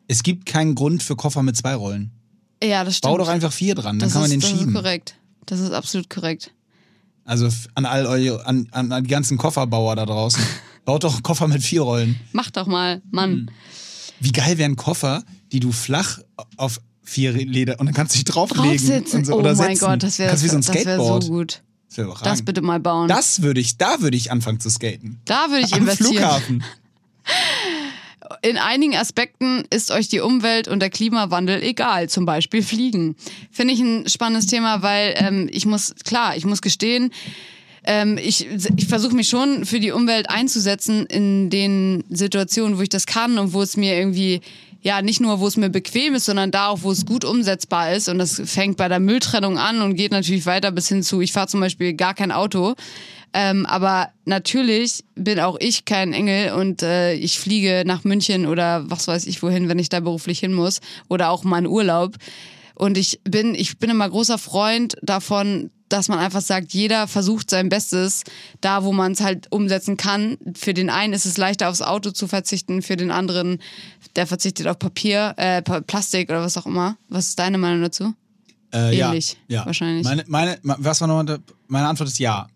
Es 0.08 0.24
gibt 0.24 0.46
keinen 0.46 0.76
Grund 0.76 1.04
für 1.04 1.16
Koffer 1.16 1.44
mit 1.44 1.58
zwei 1.58 1.76
Rollen. 1.76 2.12
Ja, 2.64 2.84
das 2.84 2.98
stimmt. 2.98 3.12
Bau 3.12 3.18
doch 3.18 3.28
einfach 3.28 3.52
vier 3.52 3.76
dran, 3.76 4.00
dann 4.00 4.08
das 4.08 4.14
kann 4.14 4.22
man 4.22 4.32
ist, 4.32 4.34
den 4.34 4.42
das 4.42 4.50
schieben. 4.50 4.70
ist 4.70 4.76
korrekt. 4.76 5.16
Das 5.46 5.60
ist 5.60 5.72
absolut 5.72 6.10
korrekt. 6.10 6.52
Also 7.24 7.50
an 7.76 7.86
all 7.86 8.06
eure, 8.06 8.46
an, 8.46 8.68
an, 8.72 9.04
die 9.04 9.10
ganzen 9.10 9.38
Kofferbauer 9.38 9.96
da 9.96 10.06
draußen. 10.06 10.42
Baut 10.86 11.04
doch 11.04 11.14
einen 11.14 11.24
Koffer 11.24 11.48
mit 11.48 11.62
vier 11.62 11.82
Rollen. 11.82 12.18
Mach 12.32 12.50
doch 12.50 12.68
mal, 12.68 13.02
Mann. 13.12 13.32
Hm. 13.32 13.50
Wie 14.22 14.32
geil 14.32 14.58
wären 14.58 14.78
Koffer, 14.78 15.24
die 15.52 15.60
du 15.60 15.72
flach 15.72 16.20
auf 16.56 16.80
vier 17.04 17.34
Leder 17.34 17.80
und 17.80 17.86
dann 17.86 17.96
kannst 17.96 18.16
du 18.16 18.18
dich 18.18 18.26
drauflegen 18.26 18.78
Draufsitzen. 18.78 19.26
so, 19.26 19.34
oh 19.34 19.40
oder 19.40 19.56
mein 19.56 19.76
setzen. 19.76 19.86
Gott, 19.86 20.04
das 20.04 20.20
wäre 20.20 20.38
so 20.38 20.58
das 20.58 20.74
wär 20.74 20.98
so 20.98 21.20
gut. 21.30 21.64
Das, 21.90 21.98
wär. 21.98 22.14
Das 22.24 22.42
bitte 22.42 22.62
mal 22.62 22.80
bauen. 22.80 23.08
Das 23.08 23.42
würde 23.42 23.60
ich, 23.60 23.78
da 23.78 24.02
würde 24.02 24.18
ich 24.18 24.32
anfangen 24.32 24.60
zu 24.60 24.70
skaten. 24.70 25.20
da 25.26 25.50
würde 25.50 25.66
ich 25.66 25.74
Am 25.74 25.82
investieren. 25.82 26.14
Flughafen. 26.14 26.64
In 28.42 28.58
einigen 28.58 28.96
Aspekten 28.96 29.64
ist 29.70 29.92
euch 29.92 30.08
die 30.08 30.20
Umwelt 30.20 30.68
und 30.68 30.80
der 30.80 30.90
Klimawandel 30.90 31.62
egal, 31.62 32.10
zum 32.10 32.26
Beispiel 32.26 32.64
Fliegen. 32.64 33.16
Finde 33.52 33.74
ich 33.74 33.80
ein 33.80 34.08
spannendes 34.10 34.48
Thema, 34.48 34.82
weil 34.82 35.16
ähm, 35.18 35.50
ich 35.52 35.66
muss, 35.66 35.96
klar, 36.04 36.36
ich 36.36 36.46
muss 36.46 36.62
gestehen, 36.62 37.12
ähm, 37.88 38.18
ich, 38.18 38.48
ich 38.76 38.88
versuche 38.88 39.16
mich 39.16 39.30
schon 39.30 39.66
für 39.66 39.80
die 39.80 39.92
Umwelt 39.92 40.30
einzusetzen 40.30 41.06
in 41.06 41.50
den 41.50 42.04
Situationen, 42.10 42.78
wo 42.78 42.82
ich 42.82 42.90
das 42.90 43.06
kann 43.06 43.38
und 43.38 43.54
wo 43.54 43.62
es 43.62 43.78
mir 43.78 43.98
irgendwie, 43.98 44.42
ja, 44.82 45.02
nicht 45.02 45.22
nur, 45.22 45.40
wo 45.40 45.48
es 45.48 45.56
mir 45.56 45.70
bequem 45.70 46.14
ist, 46.16 46.26
sondern 46.26 46.52
da 46.52 46.68
auch, 46.68 46.80
wo 46.84 46.92
es 46.92 47.06
gut 47.06 47.24
umsetzbar 47.24 47.94
ist. 47.94 48.10
Und 48.10 48.20
das 48.20 48.42
fängt 48.44 48.76
bei 48.76 48.90
der 48.90 49.00
Mülltrennung 49.00 49.58
an 49.58 49.82
und 49.82 49.96
geht 49.96 50.12
natürlich 50.12 50.46
weiter 50.46 50.72
bis 50.72 50.90
hin 50.90 51.02
zu, 51.02 51.22
ich 51.22 51.32
fahre 51.32 51.48
zum 51.48 51.62
Beispiel 51.62 51.94
gar 51.94 52.14
kein 52.14 52.34
Auto. 52.34 52.76
Ähm, 53.34 53.66
aber 53.66 54.10
natürlich 54.26 55.04
bin 55.16 55.40
auch 55.40 55.58
ich 55.60 55.86
kein 55.86 56.14
Engel 56.14 56.54
und 56.54 56.82
äh, 56.82 57.14
ich 57.14 57.40
fliege 57.40 57.84
nach 57.86 58.04
München 58.04 58.46
oder 58.46 58.90
was 58.90 59.08
weiß 59.08 59.28
ich 59.28 59.44
wohin, 59.44 59.70
wenn 59.70 59.80
ich 59.80 59.90
da 59.90 60.00
beruflich 60.00 60.40
hin 60.40 60.54
muss 60.54 60.80
oder 61.08 61.30
auch 61.30 61.44
mal 61.44 61.60
in 61.60 61.68
Urlaub. 61.68 62.16
Und 62.74 62.98
ich 62.98 63.20
bin, 63.24 63.56
ich 63.56 63.80
bin 63.80 63.90
immer 63.90 64.10
großer 64.10 64.38
Freund 64.38 64.98
davon, 65.02 65.72
dass 65.90 66.10
man 66.10 66.20
einfach 66.20 66.42
sagt, 66.42 66.74
jeder 66.74 67.08
versucht 67.08 67.50
sein 67.50 67.70
Bestes, 67.70 68.24
da 68.62 68.84
wo 68.84 68.92
man 68.92 69.14
es 69.14 69.22
halt 69.22 69.52
umsetzen 69.52 69.98
kann. 69.98 70.38
Für 70.56 70.74
den 70.74 70.90
einen 70.90 71.14
ist 71.14 71.26
es 71.26 71.38
leichter 71.38 71.70
aufs 71.70 71.82
Auto 71.82 72.12
zu 72.12 72.28
verzichten, 72.28 72.82
für 72.82 72.96
den 72.96 73.12
anderen, 73.12 73.60
der 74.16 74.28
verzichtet 74.28 74.68
auf 74.68 74.80
Papier, 74.80 75.34
äh, 75.38 75.62
Plastik 75.62 76.30
oder 76.30 76.42
was 76.42 76.58
auch 76.58 76.66
immer. 76.66 76.98
Was 77.10 77.30
ist 77.30 77.40
deine 77.40 77.58
Meinung 77.58 77.82
dazu? 77.82 78.14
Äh, 78.74 79.00
Ähnlich, 79.00 79.38
ja, 79.48 79.62
ja. 79.62 79.66
wahrscheinlich. 79.66 80.04
Meine, 80.04 80.26
meine, 80.28 80.60
was 80.62 81.00
war 81.00 81.08
nochmal, 81.08 81.40
meine 81.68 81.88
Antwort 81.88 82.10
ist 82.10 82.20
ja. 82.20 82.48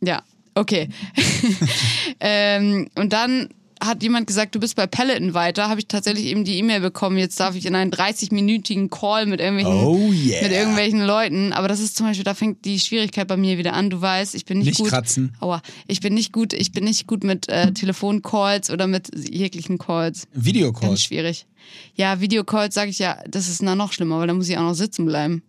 Ja, 0.00 0.22
okay. 0.54 0.88
ähm, 2.20 2.88
und 2.94 3.12
dann 3.12 3.48
hat 3.78 4.02
jemand 4.02 4.26
gesagt, 4.26 4.54
du 4.54 4.60
bist 4.60 4.74
bei 4.74 4.86
Peloton 4.86 5.34
weiter. 5.34 5.68
Habe 5.68 5.80
ich 5.80 5.86
tatsächlich 5.86 6.26
eben 6.26 6.44
die 6.44 6.58
E-Mail 6.58 6.80
bekommen. 6.80 7.18
Jetzt 7.18 7.38
darf 7.38 7.54
ich 7.56 7.66
in 7.66 7.74
einen 7.74 7.92
30-minütigen 7.92 8.88
Call 8.88 9.26
mit 9.26 9.40
irgendwelchen, 9.40 9.84
Oh 9.84 10.10
yeah. 10.12 10.42
mit 10.42 10.52
irgendwelchen 10.52 11.02
Leuten. 11.02 11.52
Aber 11.52 11.68
das 11.68 11.80
ist 11.80 11.96
zum 11.96 12.06
Beispiel, 12.06 12.24
da 12.24 12.34
fängt 12.34 12.64
die 12.64 12.80
Schwierigkeit 12.80 13.28
bei 13.28 13.36
mir 13.36 13.58
wieder 13.58 13.74
an. 13.74 13.90
Du 13.90 14.00
weißt, 14.00 14.34
ich 14.34 14.44
bin 14.46 14.58
nicht, 14.58 14.68
Nicht 14.68 14.78
gut. 14.78 14.88
kratzen. 14.88 15.34
Aua, 15.40 15.60
ich 15.86 16.00
bin 16.00 16.14
nicht 16.14 16.32
gut. 16.32 16.52
Ich 16.54 16.72
bin 16.72 16.84
nicht 16.84 17.06
gut 17.06 17.22
mit 17.22 17.48
äh, 17.48 17.72
Telefoncalls 17.72 18.70
oder 18.70 18.86
mit 18.86 19.10
jeglichen 19.14 19.78
Calls. 19.78 20.26
Videocall. 20.32 20.88
Ganz 20.88 21.02
schwierig. 21.02 21.46
Ja, 21.94 22.20
Videocalls 22.20 22.74
sage 22.74 22.90
ich 22.90 22.98
ja, 22.98 23.18
das 23.28 23.48
ist 23.48 23.62
na 23.62 23.74
noch 23.74 23.92
schlimmer, 23.92 24.18
weil 24.20 24.26
da 24.26 24.34
muss 24.34 24.48
ich 24.48 24.56
auch 24.56 24.62
noch 24.62 24.74
sitzen 24.74 25.04
bleiben. 25.04 25.42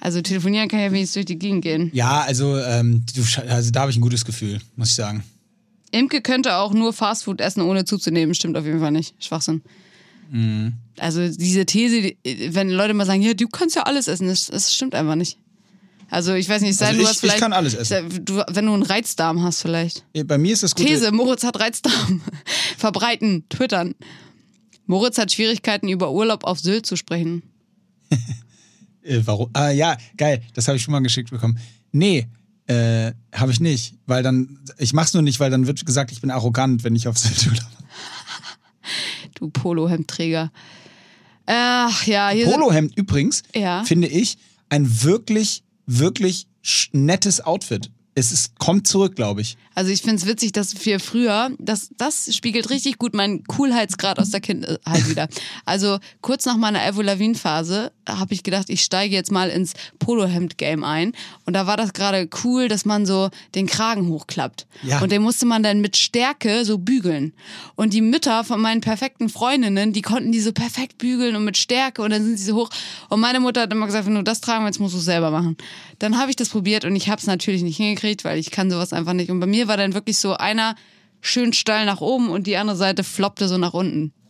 Also 0.00 0.22
telefonieren 0.22 0.68
kann 0.68 0.78
ich 0.80 0.86
ja 0.86 0.92
wenigstens 0.92 1.14
durch 1.14 1.26
die 1.26 1.38
Gegend 1.38 1.62
gehen. 1.62 1.90
Ja, 1.92 2.20
also, 2.22 2.56
ähm, 2.58 3.04
also 3.48 3.70
da 3.70 3.80
habe 3.80 3.90
ich 3.90 3.96
ein 3.96 4.00
gutes 4.00 4.24
Gefühl, 4.24 4.60
muss 4.76 4.90
ich 4.90 4.94
sagen. 4.94 5.22
Imke 5.90 6.20
könnte 6.22 6.56
auch 6.56 6.72
nur 6.72 6.92
Fastfood 6.92 7.40
essen, 7.40 7.62
ohne 7.62 7.84
zuzunehmen. 7.84 8.34
Stimmt 8.34 8.56
auf 8.56 8.64
jeden 8.64 8.80
Fall 8.80 8.92
nicht. 8.92 9.14
Schwachsinn. 9.22 9.62
Mhm. 10.30 10.74
Also 10.98 11.28
diese 11.28 11.64
These, 11.66 12.12
wenn 12.50 12.70
Leute 12.70 12.94
mal 12.94 13.06
sagen, 13.06 13.22
ja, 13.22 13.34
du 13.34 13.48
kannst 13.48 13.76
ja 13.76 13.82
alles 13.84 14.08
essen, 14.08 14.28
das, 14.28 14.46
das 14.46 14.74
stimmt 14.74 14.94
einfach 14.94 15.14
nicht. 15.16 15.38
Also 16.10 16.32
ich 16.34 16.48
weiß 16.48 16.62
nicht, 16.62 16.76
sei 16.76 16.86
Also 16.88 16.98
du 16.98 17.02
ich- 17.02 17.08
hast 17.08 17.14
ich 17.16 17.20
vielleicht, 17.20 17.38
kann 17.40 17.52
alles 17.52 17.74
essen. 17.74 18.24
Du, 18.24 18.42
wenn 18.48 18.66
du 18.66 18.72
einen 18.74 18.82
Reizdarm 18.82 19.42
hast 19.42 19.62
vielleicht. 19.62 20.04
Bei 20.26 20.38
mir 20.38 20.52
ist 20.52 20.62
das 20.62 20.74
Gute. 20.74 20.88
These, 20.88 21.12
Moritz 21.12 21.44
hat 21.44 21.58
Reizdarm. 21.60 22.20
Verbreiten, 22.78 23.44
twittern. 23.48 23.94
Moritz 24.86 25.18
hat 25.18 25.32
Schwierigkeiten, 25.32 25.88
über 25.88 26.12
Urlaub 26.12 26.44
auf 26.44 26.60
Sylt 26.60 26.86
zu 26.86 26.96
sprechen. 26.96 27.42
Äh, 29.08 29.22
warum? 29.24 29.50
Ah, 29.54 29.70
ja, 29.70 29.96
geil. 30.16 30.42
Das 30.54 30.68
habe 30.68 30.76
ich 30.76 30.82
schon 30.82 30.92
mal 30.92 31.00
geschickt 31.00 31.30
bekommen. 31.30 31.58
Nee, 31.92 32.28
äh, 32.66 33.12
habe 33.34 33.50
ich 33.52 33.60
nicht. 33.60 33.94
Weil 34.06 34.22
dann, 34.22 34.58
ich 34.78 34.92
mach's 34.92 35.14
nur 35.14 35.22
nicht, 35.22 35.40
weil 35.40 35.50
dann 35.50 35.66
wird 35.66 35.84
gesagt, 35.86 36.12
ich 36.12 36.20
bin 36.20 36.30
arrogant, 36.30 36.84
wenn 36.84 36.94
ich 36.94 37.08
auf 37.08 37.16
Sylt. 37.18 37.62
Du 39.34 39.50
Polohemdträger. 39.50 40.50
Ach 41.46 42.06
ja, 42.06 42.28
hier 42.30 42.46
Polohemd 42.46 42.96
übrigens, 42.96 43.42
Ja. 43.54 43.82
finde 43.84 44.08
ich, 44.08 44.36
ein 44.68 45.02
wirklich, 45.02 45.62
wirklich 45.86 46.46
nettes 46.92 47.40
Outfit. 47.40 47.90
Es 48.14 48.32
ist, 48.32 48.58
kommt 48.58 48.86
zurück, 48.86 49.16
glaube 49.16 49.40
ich. 49.40 49.56
Also 49.78 49.92
ich 49.92 50.02
finde 50.02 50.16
es 50.16 50.26
witzig, 50.26 50.50
dass 50.50 50.84
wir 50.84 50.98
früher, 50.98 51.52
das, 51.60 51.90
das 51.96 52.34
spiegelt 52.34 52.68
richtig 52.68 52.98
gut 52.98 53.14
meinen 53.14 53.44
Coolheitsgrad 53.44 54.18
aus 54.18 54.30
der 54.30 54.40
Kindheit 54.40 55.08
wieder. 55.08 55.28
Also 55.64 55.98
kurz 56.20 56.46
nach 56.46 56.56
meiner 56.56 56.82
Avril 56.82 57.06
Lavigne-Phase 57.06 57.92
habe 58.08 58.34
ich 58.34 58.42
gedacht, 58.42 58.70
ich 58.70 58.82
steige 58.82 59.14
jetzt 59.14 59.30
mal 59.30 59.48
ins 59.50 59.74
Polohemd-Game 60.00 60.82
ein. 60.82 61.12
Und 61.44 61.52
da 61.52 61.68
war 61.68 61.76
das 61.76 61.92
gerade 61.92 62.28
cool, 62.42 62.66
dass 62.66 62.86
man 62.86 63.06
so 63.06 63.30
den 63.54 63.68
Kragen 63.68 64.08
hochklappt. 64.08 64.66
Ja. 64.82 64.98
Und 65.00 65.12
den 65.12 65.22
musste 65.22 65.46
man 65.46 65.62
dann 65.62 65.80
mit 65.80 65.96
Stärke 65.96 66.64
so 66.64 66.78
bügeln. 66.78 67.32
Und 67.76 67.92
die 67.92 68.00
Mütter 68.00 68.42
von 68.42 68.60
meinen 68.60 68.80
perfekten 68.80 69.28
Freundinnen, 69.28 69.92
die 69.92 70.02
konnten 70.02 70.32
die 70.32 70.40
so 70.40 70.50
perfekt 70.50 70.98
bügeln 70.98 71.36
und 71.36 71.44
mit 71.44 71.56
Stärke 71.56 72.02
und 72.02 72.10
dann 72.10 72.24
sind 72.24 72.36
sie 72.36 72.46
so 72.46 72.56
hoch. 72.56 72.70
Und 73.10 73.20
meine 73.20 73.38
Mutter 73.38 73.60
hat 73.60 73.72
immer 73.72 73.86
gesagt, 73.86 74.06
wenn 74.06 74.16
du 74.16 74.24
das 74.24 74.40
tragen 74.40 74.64
willst, 74.64 74.80
musst 74.80 74.94
du 74.94 74.98
es 74.98 75.04
selber 75.04 75.30
machen. 75.30 75.56
Dann 76.00 76.18
habe 76.18 76.30
ich 76.30 76.36
das 76.36 76.48
probiert 76.48 76.84
und 76.84 76.96
ich 76.96 77.08
habe 77.08 77.20
es 77.20 77.28
natürlich 77.28 77.62
nicht 77.62 77.76
hingekriegt, 77.76 78.24
weil 78.24 78.40
ich 78.40 78.50
kann 78.50 78.72
sowas 78.72 78.92
einfach 78.92 79.12
nicht. 79.12 79.30
Und 79.30 79.38
bei 79.38 79.46
mir 79.46 79.67
war 79.68 79.76
dann 79.76 79.94
wirklich 79.94 80.18
so 80.18 80.34
einer 80.34 80.74
schön 81.20 81.52
steil 81.52 81.84
nach 81.86 82.00
oben 82.00 82.28
und 82.30 82.46
die 82.46 82.56
andere 82.56 82.76
Seite 82.76 83.04
floppte 83.04 83.48
so 83.48 83.58
nach 83.58 83.74
unten. 83.74 84.12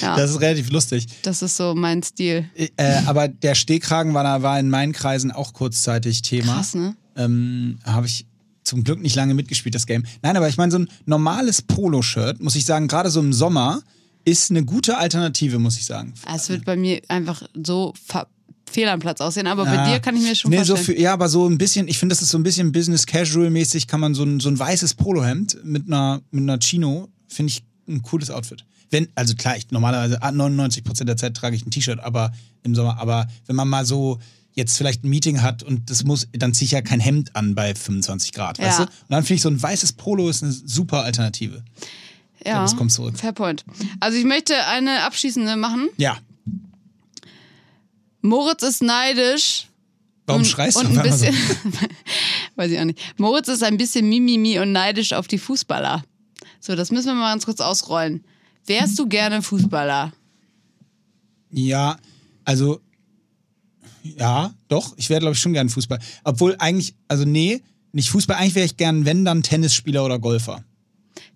Ja, 0.00 0.14
Das 0.14 0.26
das, 0.26 0.30
ist 0.36 0.40
relativ 0.40 0.70
lustig. 0.70 1.06
ist 1.42 1.56
so 1.56 1.74
mein 1.74 2.02
Stil. 2.04 2.48
Äh, 2.54 2.68
aber 3.06 3.26
der 3.28 3.54
Stehkragen 3.56 4.14
war, 4.14 4.42
war 4.42 4.58
in 4.60 4.70
meinen 4.70 4.92
Kreisen 4.92 5.32
auch 5.32 5.52
kurzzeitig 5.52 6.22
Thema. 6.22 6.54
Krass, 6.54 6.74
ne? 6.76 6.94
Ähm, 7.16 7.78
Habe 7.84 8.06
ich 8.06 8.24
zum 8.62 8.84
Glück 8.84 9.00
nicht 9.02 9.16
lange 9.16 9.34
mitgespielt, 9.34 9.74
das 9.74 9.86
Game. 9.86 10.04
Nein, 10.22 10.36
aber 10.36 10.48
ich 10.48 10.56
meine, 10.56 10.70
so 10.70 10.78
ein 10.78 10.88
normales 11.04 11.60
Poloshirt, 11.62 12.40
muss 12.40 12.54
ich 12.54 12.64
sagen, 12.64 12.86
gerade 12.86 13.10
so 13.10 13.18
im 13.20 13.32
Sommer, 13.32 13.82
ist 14.24 14.50
eine 14.50 14.64
gute 14.64 14.96
Alternative, 14.96 15.58
muss 15.58 15.76
ich 15.76 15.86
sagen. 15.86 16.14
Es 16.32 16.48
wird 16.48 16.64
bei 16.64 16.76
mir 16.76 17.00
einfach 17.08 17.42
so 17.66 17.92
ver- 18.06 18.28
fehl 18.70 18.88
am 18.88 19.00
Platz 19.00 19.20
aussehen, 19.20 19.46
aber 19.46 19.64
Ja. 19.64 19.76
bei 19.84 19.90
dir 19.92 20.00
kann 20.00 20.16
ich 20.16 20.22
mir 20.22 20.34
schon 20.34 20.50
nee, 20.50 20.62
so 20.62 20.74
vorstellen. 20.76 20.96
für, 20.98 21.02
Ja, 21.02 21.12
aber 21.12 21.28
so 21.28 21.46
ein 21.48 21.58
bisschen, 21.58 21.88
ich 21.88 21.98
finde, 21.98 22.14
das 22.14 22.22
ist 22.22 22.28
so 22.30 22.38
ein 22.38 22.42
bisschen 22.42 22.72
Business 22.72 23.06
Casual 23.06 23.50
mäßig, 23.50 23.86
kann 23.86 24.00
man 24.00 24.14
so 24.14 24.22
ein, 24.24 24.40
so 24.40 24.48
ein 24.48 24.58
weißes 24.58 24.94
Polohemd 24.94 25.58
mit 25.64 25.86
einer, 25.86 26.20
mit 26.30 26.42
einer 26.42 26.58
Chino, 26.60 27.08
finde 27.28 27.50
ich 27.52 27.62
ein 27.88 28.02
cooles 28.02 28.30
Outfit. 28.30 28.64
Wenn, 28.90 29.08
also 29.14 29.34
klar, 29.34 29.56
ich 29.56 29.70
normalerweise 29.70 30.22
99% 30.22 31.04
der 31.04 31.16
Zeit 31.16 31.34
trage 31.36 31.54
ich 31.56 31.64
ein 31.66 31.70
T-Shirt, 31.70 32.00
aber 32.00 32.32
im 32.62 32.74
Sommer, 32.74 32.98
aber 33.00 33.26
wenn 33.46 33.56
man 33.56 33.68
mal 33.68 33.84
so 33.86 34.18
jetzt 34.52 34.76
vielleicht 34.76 35.04
ein 35.04 35.08
Meeting 35.08 35.42
hat 35.42 35.62
und 35.62 35.90
das 35.90 36.02
muss, 36.02 36.26
dann 36.32 36.52
ziehe 36.54 36.66
ich 36.66 36.72
ja 36.72 36.82
kein 36.82 36.98
Hemd 36.98 37.36
an 37.36 37.54
bei 37.54 37.72
25 37.74 38.32
Grad, 38.32 38.58
Ja. 38.58 38.66
weißt 38.66 38.78
du? 38.80 38.82
Und 38.82 38.90
dann 39.08 39.22
finde 39.22 39.34
ich 39.36 39.42
so 39.42 39.48
ein 39.48 39.62
weißes 39.62 39.92
Polo 39.92 40.28
ist 40.28 40.42
eine 40.42 40.50
super 40.52 41.04
Alternative. 41.04 41.62
ja, 42.44 42.62
das 42.62 42.76
kommt 42.76 42.90
zurück. 42.90 43.16
Fair 43.18 43.32
point. 43.32 43.64
Also 44.00 44.18
ich 44.18 44.24
möchte 44.24 44.54
eine 44.66 45.02
abschließende 45.04 45.56
machen. 45.56 45.88
Ja. 45.98 46.16
Moritz 48.22 48.62
ist 48.62 48.82
neidisch. 48.82 49.66
Warum 50.26 50.42
und, 50.42 50.46
schreist 50.46 50.76
du 50.76 50.80
und 50.80 50.98
auf 50.98 51.04
ein 51.04 51.12
so? 51.12 51.26
bisschen, 51.26 51.34
Weiß 52.56 52.70
ich 52.70 52.78
auch 52.78 52.84
nicht. 52.84 52.98
Moritz 53.18 53.48
ist 53.48 53.62
ein 53.62 53.76
bisschen 53.76 54.08
mimimi 54.08 54.58
und 54.58 54.72
neidisch 54.72 55.12
auf 55.12 55.26
die 55.26 55.38
Fußballer. 55.38 56.04
So, 56.60 56.76
das 56.76 56.90
müssen 56.90 57.06
wir 57.06 57.14
mal 57.14 57.32
ganz 57.32 57.46
kurz 57.46 57.60
ausrollen. 57.60 58.24
Wärst 58.66 58.98
du 58.98 59.08
gerne 59.08 59.42
Fußballer? 59.42 60.12
Ja, 61.50 61.98
also 62.44 62.80
ja, 64.02 64.54
doch, 64.68 64.94
ich 64.96 65.10
wäre 65.10 65.20
glaube 65.20 65.34
ich 65.34 65.40
schon 65.40 65.52
gern 65.52 65.68
Fußball. 65.68 65.98
Obwohl 66.24 66.56
eigentlich, 66.58 66.94
also 67.08 67.24
nee, 67.24 67.62
nicht 67.92 68.10
Fußball, 68.10 68.36
eigentlich 68.36 68.54
wäre 68.54 68.66
ich 68.66 68.76
gern, 68.76 69.04
wenn 69.04 69.24
dann 69.24 69.42
Tennisspieler 69.42 70.04
oder 70.04 70.18
Golfer. 70.18 70.64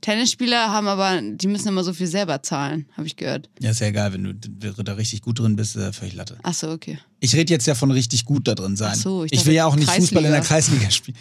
Tennisspieler 0.04 0.70
haben 0.70 0.86
aber, 0.86 1.22
die 1.22 1.46
müssen 1.46 1.68
immer 1.68 1.82
so 1.82 1.94
viel 1.94 2.06
selber 2.06 2.42
zahlen, 2.42 2.84
habe 2.94 3.06
ich 3.06 3.16
gehört. 3.16 3.48
Ja, 3.58 3.70
ist 3.70 3.80
ja 3.80 3.86
egal, 3.86 4.12
wenn 4.12 4.22
du 4.22 4.34
da 4.34 4.92
richtig 4.92 5.22
gut 5.22 5.38
drin 5.38 5.56
bist, 5.56 5.76
ist 5.76 5.82
ja 5.82 5.92
völlig 5.92 6.14
Latte. 6.14 6.36
Ach 6.42 6.52
so, 6.52 6.68
okay. 6.68 6.98
Ich 7.20 7.34
rede 7.34 7.50
jetzt 7.50 7.66
ja 7.66 7.74
von 7.74 7.90
richtig 7.90 8.26
gut 8.26 8.46
da 8.46 8.54
drin 8.54 8.76
sein. 8.76 8.92
Ach 8.92 9.00
so, 9.00 9.24
ich 9.24 9.32
ich 9.32 9.46
will 9.46 9.54
ja 9.54 9.64
auch 9.64 9.76
nicht 9.76 9.86
Kreisliga. 9.86 10.08
Fußball 10.08 10.24
in 10.26 10.32
der 10.32 10.42
Kreisliga 10.42 10.90
spielen. 10.90 11.16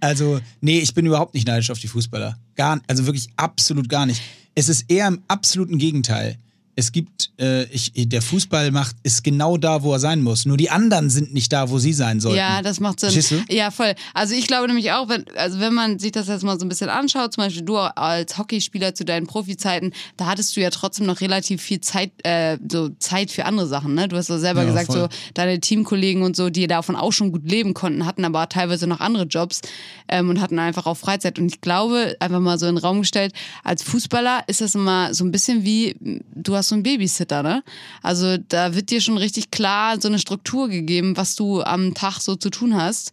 Also, 0.00 0.38
nee, 0.60 0.80
ich 0.80 0.92
bin 0.92 1.06
überhaupt 1.06 1.32
nicht 1.32 1.46
neidisch 1.46 1.70
auf 1.70 1.78
die 1.78 1.88
Fußballer. 1.88 2.38
Gar, 2.56 2.82
also 2.86 3.06
wirklich 3.06 3.30
absolut 3.36 3.88
gar 3.88 4.04
nicht. 4.04 4.20
Es 4.54 4.68
ist 4.68 4.84
eher 4.90 5.08
im 5.08 5.22
absoluten 5.28 5.78
Gegenteil. 5.78 6.36
Es 6.78 6.92
gibt, 6.92 7.30
äh, 7.40 7.64
ich, 7.64 7.92
der 7.94 8.20
Fußball 8.20 8.70
macht, 8.70 8.96
ist 9.02 9.24
genau 9.24 9.56
da, 9.56 9.82
wo 9.82 9.94
er 9.94 9.98
sein 9.98 10.22
muss. 10.22 10.44
Nur 10.44 10.58
die 10.58 10.68
anderen 10.68 11.08
sind 11.08 11.32
nicht 11.32 11.50
da, 11.50 11.70
wo 11.70 11.78
sie 11.78 11.94
sein 11.94 12.20
sollten. 12.20 12.36
Ja, 12.36 12.60
das 12.60 12.80
macht 12.80 13.00
Sinn. 13.00 13.10
Verstehst 13.12 13.30
du? 13.48 13.54
Ja, 13.54 13.70
voll. 13.70 13.94
Also 14.12 14.34
ich 14.34 14.46
glaube 14.46 14.66
nämlich 14.66 14.92
auch, 14.92 15.08
wenn, 15.08 15.24
also 15.36 15.58
wenn 15.58 15.72
man 15.72 15.98
sich 15.98 16.12
das 16.12 16.28
jetzt 16.28 16.44
mal 16.44 16.58
so 16.60 16.66
ein 16.66 16.68
bisschen 16.68 16.90
anschaut, 16.90 17.32
zum 17.32 17.44
Beispiel 17.44 17.62
du 17.62 17.78
als 17.78 18.36
Hockeyspieler 18.36 18.94
zu 18.94 19.06
deinen 19.06 19.26
Profizeiten, 19.26 19.94
da 20.18 20.26
hattest 20.26 20.54
du 20.54 20.60
ja 20.60 20.68
trotzdem 20.68 21.06
noch 21.06 21.22
relativ 21.22 21.62
viel 21.62 21.80
Zeit, 21.80 22.10
äh, 22.24 22.58
so 22.70 22.90
Zeit 22.98 23.30
für 23.30 23.46
andere 23.46 23.66
Sachen. 23.66 23.94
Ne? 23.94 24.06
Du 24.06 24.16
hast 24.16 24.28
ja 24.28 24.38
selber 24.38 24.60
Ja, 24.62 24.68
gesagt, 24.68 24.88
voll. 24.88 24.96
so 25.00 25.08
deine 25.32 25.58
Teamkollegen 25.60 26.22
und 26.24 26.36
so, 26.36 26.50
die 26.50 26.66
davon 26.66 26.94
auch 26.94 27.12
schon 27.12 27.32
gut 27.32 27.50
leben 27.50 27.72
konnten, 27.72 28.04
hatten 28.04 28.22
aber 28.26 28.50
teilweise 28.50 28.86
noch 28.86 29.00
andere 29.00 29.24
Jobs 29.24 29.62
ähm, 30.08 30.28
und 30.28 30.42
hatten 30.42 30.58
einfach 30.58 30.84
auch 30.84 30.98
Freizeit. 30.98 31.38
Und 31.38 31.46
ich 31.46 31.62
glaube, 31.62 32.16
einfach 32.20 32.40
mal 32.40 32.58
so 32.58 32.66
in 32.66 32.74
den 32.74 32.84
Raum 32.84 33.00
gestellt, 33.00 33.32
als 33.64 33.82
Fußballer 33.82 34.44
ist 34.46 34.60
das 34.60 34.74
immer 34.74 35.14
so 35.14 35.24
ein 35.24 35.32
bisschen 35.32 35.64
wie, 35.64 35.96
du 36.34 36.54
hast 36.54 36.65
so 36.68 36.74
einen 36.74 36.82
Babysitter, 36.82 37.42
ne? 37.42 37.62
Also 38.02 38.36
da 38.36 38.74
wird 38.74 38.90
dir 38.90 39.00
schon 39.00 39.18
richtig 39.18 39.50
klar 39.50 40.00
so 40.00 40.08
eine 40.08 40.18
Struktur 40.18 40.68
gegeben, 40.68 41.16
was 41.16 41.36
du 41.36 41.62
am 41.62 41.94
Tag 41.94 42.20
so 42.20 42.36
zu 42.36 42.50
tun 42.50 42.74
hast. 42.74 43.12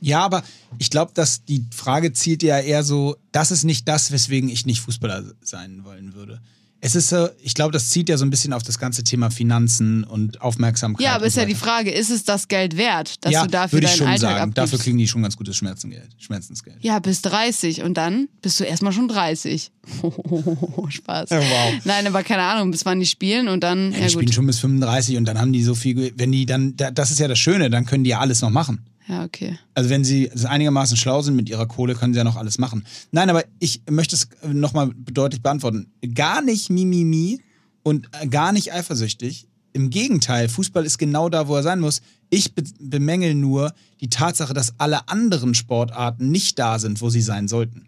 Ja, 0.00 0.20
aber 0.20 0.42
ich 0.78 0.90
glaube, 0.90 1.12
dass 1.14 1.44
die 1.44 1.64
Frage 1.74 2.12
zielt 2.12 2.42
ja 2.42 2.58
eher 2.58 2.82
so, 2.82 3.16
das 3.32 3.50
ist 3.50 3.64
nicht 3.64 3.88
das, 3.88 4.10
weswegen 4.10 4.50
ich 4.50 4.66
nicht 4.66 4.80
Fußballer 4.80 5.24
sein 5.40 5.84
wollen 5.84 6.14
würde. 6.14 6.40
Es 6.86 6.94
ist 6.94 7.08
so, 7.08 7.28
ich 7.40 7.54
glaube, 7.54 7.72
das 7.72 7.88
zieht 7.88 8.10
ja 8.10 8.18
so 8.18 8.26
ein 8.26 8.30
bisschen 8.30 8.52
auf 8.52 8.62
das 8.62 8.78
ganze 8.78 9.02
Thema 9.04 9.30
Finanzen 9.30 10.04
und 10.04 10.42
Aufmerksamkeit. 10.42 11.02
Ja, 11.02 11.14
aber 11.14 11.24
ist 11.24 11.36
ja 11.36 11.46
die. 11.46 11.54
Frage, 11.54 11.90
ist 11.90 12.10
es 12.10 12.24
das 12.24 12.46
Geld 12.48 12.76
wert, 12.76 13.24
dass 13.24 13.32
ja, 13.32 13.44
du 13.44 13.48
dafür 13.50 13.78
würde 13.78 13.86
ich 13.86 13.92
deinen 13.92 13.98
schon 13.98 14.06
Alltag 14.08 14.20
sagen. 14.30 14.40
abgibst? 14.50 14.58
Dafür 14.58 14.78
kriegen 14.78 14.98
die 14.98 15.08
schon 15.08 15.22
ganz 15.22 15.34
gutes 15.36 15.56
Schmerzengeld, 15.56 16.08
Schmerzensgeld. 16.18 16.76
ja, 16.82 16.98
bis 16.98 17.22
30 17.22 17.82
und 17.84 17.94
dann 17.94 18.28
bist 18.42 18.60
du 18.60 18.64
erstmal 18.64 18.92
schon 18.92 19.08
30. 19.08 19.70
Spaß. 20.88 21.30
Ja, 21.30 21.38
wow. 21.40 21.74
Nein, 21.84 22.06
aber 22.06 22.22
keine 22.22 22.42
Ahnung, 22.42 22.70
bis 22.70 22.84
wann 22.84 23.00
die 23.00 23.06
spielen 23.06 23.48
und 23.48 23.62
dann, 23.64 23.92
Ja, 23.92 24.00
die 24.00 24.10
spielen 24.10 24.32
schon 24.32 24.46
bis 24.46 24.58
35 24.58 25.16
und 25.16 25.24
dann 25.24 25.38
haben 25.40 25.52
die 25.52 25.62
so 25.62 25.74
viel, 25.74 26.12
wenn 26.16 26.32
die 26.32 26.46
dann, 26.46 26.76
da- 26.76 26.90
das 26.90 27.10
ist 27.10 27.18
ja 27.20 27.28
das 27.28 27.38
Schöne, 27.38 27.70
dann 27.70 27.86
können 27.86 28.04
die 28.04 28.10
ja 28.10 28.18
alles 28.20 28.40
noch 28.42 28.50
machen. 28.50 28.84
Ja, 29.06 29.24
okay. 29.24 29.58
Also 29.74 29.90
wenn 29.90 30.04
sie 30.04 30.30
einigermaßen 30.30 30.96
schlau 30.96 31.20
sind 31.20 31.36
mit 31.36 31.48
ihrer 31.48 31.66
Kohle, 31.66 31.94
können 31.94 32.14
sie 32.14 32.18
ja 32.18 32.24
noch 32.24 32.36
alles 32.36 32.58
machen. 32.58 32.84
Nein, 33.12 33.28
aber 33.28 33.44
ich 33.58 33.82
möchte 33.90 34.16
es 34.16 34.28
nochmal 34.46 34.90
deutlich 34.94 35.42
beantworten. 35.42 35.88
Gar 36.14 36.40
nicht 36.42 36.70
Mimimi 36.70 37.40
und 37.82 38.08
gar 38.30 38.52
nicht 38.52 38.72
eifersüchtig. 38.72 39.46
Im 39.74 39.90
Gegenteil, 39.90 40.48
Fußball 40.48 40.86
ist 40.86 40.98
genau 40.98 41.28
da, 41.28 41.48
wo 41.48 41.56
er 41.56 41.62
sein 41.62 41.80
muss. 41.80 42.00
Ich 42.30 42.54
be 42.54 42.62
bemängel 42.80 43.34
nur 43.34 43.74
die 44.00 44.08
Tatsache, 44.08 44.54
dass 44.54 44.78
alle 44.78 45.08
anderen 45.08 45.54
Sportarten 45.54 46.30
nicht 46.30 46.58
da 46.58 46.78
sind, 46.78 47.00
wo 47.00 47.10
sie 47.10 47.20
sein 47.20 47.48
sollten. 47.48 47.86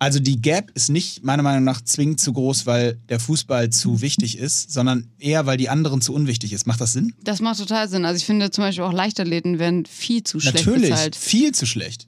Also 0.00 0.20
die 0.20 0.40
Gap 0.40 0.70
ist 0.74 0.90
nicht 0.90 1.24
meiner 1.24 1.42
Meinung 1.42 1.64
nach 1.64 1.80
zwingend 1.80 2.20
zu 2.20 2.32
groß, 2.32 2.66
weil 2.66 2.94
der 3.08 3.18
Fußball 3.18 3.70
zu 3.70 4.00
wichtig 4.00 4.38
ist, 4.38 4.70
sondern 4.72 5.08
eher, 5.18 5.44
weil 5.46 5.56
die 5.56 5.68
anderen 5.68 6.00
zu 6.00 6.14
unwichtig 6.14 6.52
ist. 6.52 6.66
Macht 6.68 6.80
das 6.80 6.92
Sinn? 6.92 7.14
Das 7.24 7.40
macht 7.40 7.58
total 7.58 7.88
Sinn. 7.88 8.04
Also 8.04 8.16
ich 8.18 8.24
finde 8.24 8.50
zum 8.52 8.62
Beispiel 8.62 8.84
auch 8.84 8.92
Leichtathleten 8.92 9.58
werden 9.58 9.86
viel 9.86 10.22
zu 10.22 10.38
schlecht 10.38 10.64
Natürlich, 10.66 10.90
bezahlt. 10.90 11.16
viel 11.16 11.52
zu 11.52 11.66
schlecht. 11.66 12.06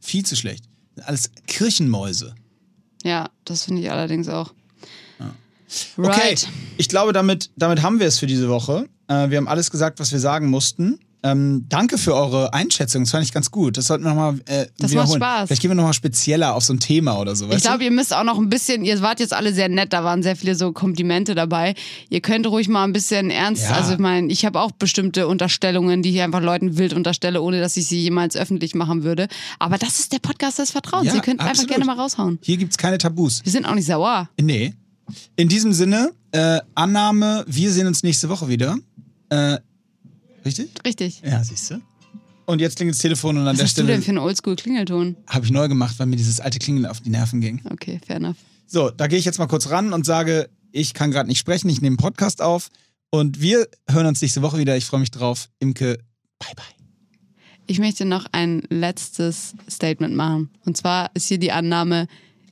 Viel 0.00 0.24
zu 0.24 0.34
schlecht. 0.34 0.64
Alles 1.02 1.30
Kirchenmäuse. 1.46 2.34
Ja, 3.04 3.28
das 3.44 3.64
finde 3.64 3.82
ich 3.82 3.90
allerdings 3.90 4.28
auch. 4.28 4.54
Okay, 5.96 6.08
Right. 6.08 6.48
ich 6.78 6.88
glaube, 6.88 7.12
damit, 7.12 7.50
damit 7.56 7.82
haben 7.82 7.98
wir 7.98 8.06
es 8.06 8.18
für 8.20 8.26
diese 8.28 8.48
Woche. 8.48 8.88
Äh, 9.08 9.30
wir 9.30 9.36
haben 9.38 9.48
alles 9.48 9.70
gesagt, 9.70 9.98
was 9.98 10.12
wir 10.12 10.20
sagen 10.20 10.48
mussten. 10.48 11.00
Ähm, 11.32 11.66
danke 11.68 11.98
für 11.98 12.14
eure 12.14 12.52
Einschätzung, 12.54 13.02
das 13.02 13.10
fand 13.10 13.24
ich 13.24 13.32
ganz 13.32 13.50
gut. 13.50 13.76
Das 13.76 13.86
sollten 13.86 14.04
wir 14.04 14.10
nochmal 14.10 14.34
äh, 14.46 14.66
Das 14.78 14.82
macht 14.82 14.90
wiederholen. 14.92 15.20
Spaß. 15.20 15.46
Vielleicht 15.48 15.62
gehen 15.62 15.70
wir 15.70 15.74
nochmal 15.74 15.92
spezieller 15.92 16.54
auf 16.54 16.64
so 16.64 16.72
ein 16.72 16.80
Thema 16.80 17.18
oder 17.18 17.34
so. 17.34 17.50
Ich 17.50 17.62
glaube, 17.62 17.84
ihr 17.84 17.90
müsst 17.90 18.14
auch 18.14 18.24
noch 18.24 18.38
ein 18.38 18.48
bisschen, 18.48 18.84
ihr 18.84 19.00
wart 19.02 19.20
jetzt 19.20 19.32
alle 19.32 19.52
sehr 19.52 19.68
nett, 19.68 19.92
da 19.92 20.04
waren 20.04 20.22
sehr 20.22 20.36
viele 20.36 20.54
so 20.54 20.72
Komplimente 20.72 21.34
dabei. 21.34 21.74
Ihr 22.10 22.20
könnt 22.20 22.46
ruhig 22.46 22.68
mal 22.68 22.84
ein 22.84 22.92
bisschen 22.92 23.30
ernst, 23.30 23.64
Ja. 23.64 23.76
also 23.76 23.94
ich 23.94 23.98
meine, 23.98 24.30
ich 24.32 24.44
habe 24.44 24.60
auch 24.60 24.72
bestimmte 24.72 25.26
Unterstellungen, 25.26 26.02
die 26.02 26.10
ich 26.14 26.20
einfach 26.22 26.40
Leuten 26.42 26.78
wild 26.78 26.92
unterstelle, 26.92 27.40
ohne 27.42 27.60
dass 27.60 27.76
ich 27.76 27.86
sie 27.88 28.00
jemals 28.00 28.36
öffentlich 28.36 28.74
machen 28.74 29.02
würde. 29.02 29.28
Aber 29.58 29.78
das 29.78 29.98
ist 29.98 30.12
der 30.12 30.18
Podcast 30.18 30.58
des 30.58 30.70
Vertrauens. 30.70 31.06
Ja, 31.08 31.14
ihr 31.14 31.20
könnt 31.22 31.40
einfach 31.40 31.50
absolut. 31.52 31.70
gerne 31.70 31.84
mal 31.84 31.96
raushauen. 31.98 32.38
Hier 32.42 32.56
gibt 32.56 32.72
es 32.72 32.78
keine 32.78 32.98
Tabus. 32.98 33.40
Wir 33.44 33.52
sind 33.52 33.66
auch 33.66 33.74
nicht 33.74 33.86
sauer. 33.86 34.28
Nee. 34.40 34.74
In 35.36 35.48
diesem 35.48 35.72
Sinne, 35.72 36.10
äh, 36.32 36.60
Annahme, 36.74 37.44
wir 37.46 37.70
sehen 37.72 37.86
uns 37.86 38.02
nächste 38.02 38.28
Woche 38.28 38.48
wieder. 38.48 38.76
Äh, 39.28 39.58
richtig? 40.46 40.70
Richtig. 40.84 41.20
Ja, 41.24 41.42
siehst 41.44 41.70
du. 41.70 41.80
Und 42.46 42.60
jetzt 42.60 42.76
klingelt 42.76 42.94
das 42.94 43.02
Telefon 43.02 43.36
und 43.36 43.42
an 43.42 43.48
Was 43.48 43.56
der 43.56 43.64
hast 43.66 43.76
du 43.78 43.82
denn 43.82 43.88
Stelle 44.00 44.02
für 44.02 44.08
einen 44.10 44.18
Oldschool-Klingelton? 44.18 45.16
habe 45.26 45.44
ich 45.44 45.50
neu 45.50 45.68
gemacht, 45.68 45.98
weil 45.98 46.06
mir 46.06 46.16
dieses 46.16 46.40
alte 46.40 46.58
Klingeln 46.58 46.86
auf 46.86 47.00
die 47.00 47.10
Nerven 47.10 47.40
ging. 47.40 47.60
Okay, 47.70 48.00
fair 48.06 48.16
enough. 48.16 48.36
So, 48.68 48.90
da 48.90 49.08
gehe 49.08 49.18
ich 49.18 49.24
jetzt 49.24 49.38
mal 49.38 49.46
kurz 49.48 49.68
ran 49.70 49.92
und 49.92 50.06
sage, 50.06 50.48
ich 50.72 50.94
kann 50.94 51.10
gerade 51.10 51.28
nicht 51.28 51.38
sprechen, 51.38 51.68
ich 51.68 51.80
nehme 51.80 51.92
einen 51.92 51.96
Podcast 51.96 52.40
auf 52.40 52.68
und 53.10 53.40
wir 53.40 53.66
hören 53.90 54.06
uns 54.06 54.22
nächste 54.22 54.42
Woche 54.42 54.58
wieder. 54.58 54.76
Ich 54.76 54.84
freue 54.84 55.00
mich 55.00 55.10
drauf. 55.10 55.48
Imke, 55.58 55.98
bye 56.38 56.54
bye. 56.54 56.64
Ich 57.66 57.80
möchte 57.80 58.04
noch 58.04 58.26
ein 58.30 58.62
letztes 58.70 59.54
Statement 59.68 60.14
machen. 60.14 60.50
Und 60.64 60.76
zwar 60.76 61.10
ist 61.14 61.26
hier 61.26 61.38
die 61.38 61.50
Annahme, 61.50 62.06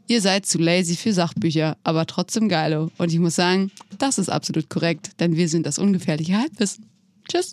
ihr 0.08 0.20
seid 0.20 0.44
zu 0.44 0.58
lazy 0.58 0.96
für 0.96 1.12
Sachbücher, 1.12 1.76
aber 1.84 2.06
trotzdem 2.06 2.48
geilo. 2.48 2.90
Und 2.98 3.12
ich 3.12 3.20
muss 3.20 3.36
sagen, 3.36 3.70
das 3.98 4.18
ist 4.18 4.28
absolut 4.28 4.68
korrekt, 4.68 5.20
denn 5.20 5.36
wir 5.36 5.48
sind 5.48 5.66
das 5.66 5.78
ungefährliche 5.78 6.36
Halbwissen. 6.36 6.86
Tschüss. 7.28 7.52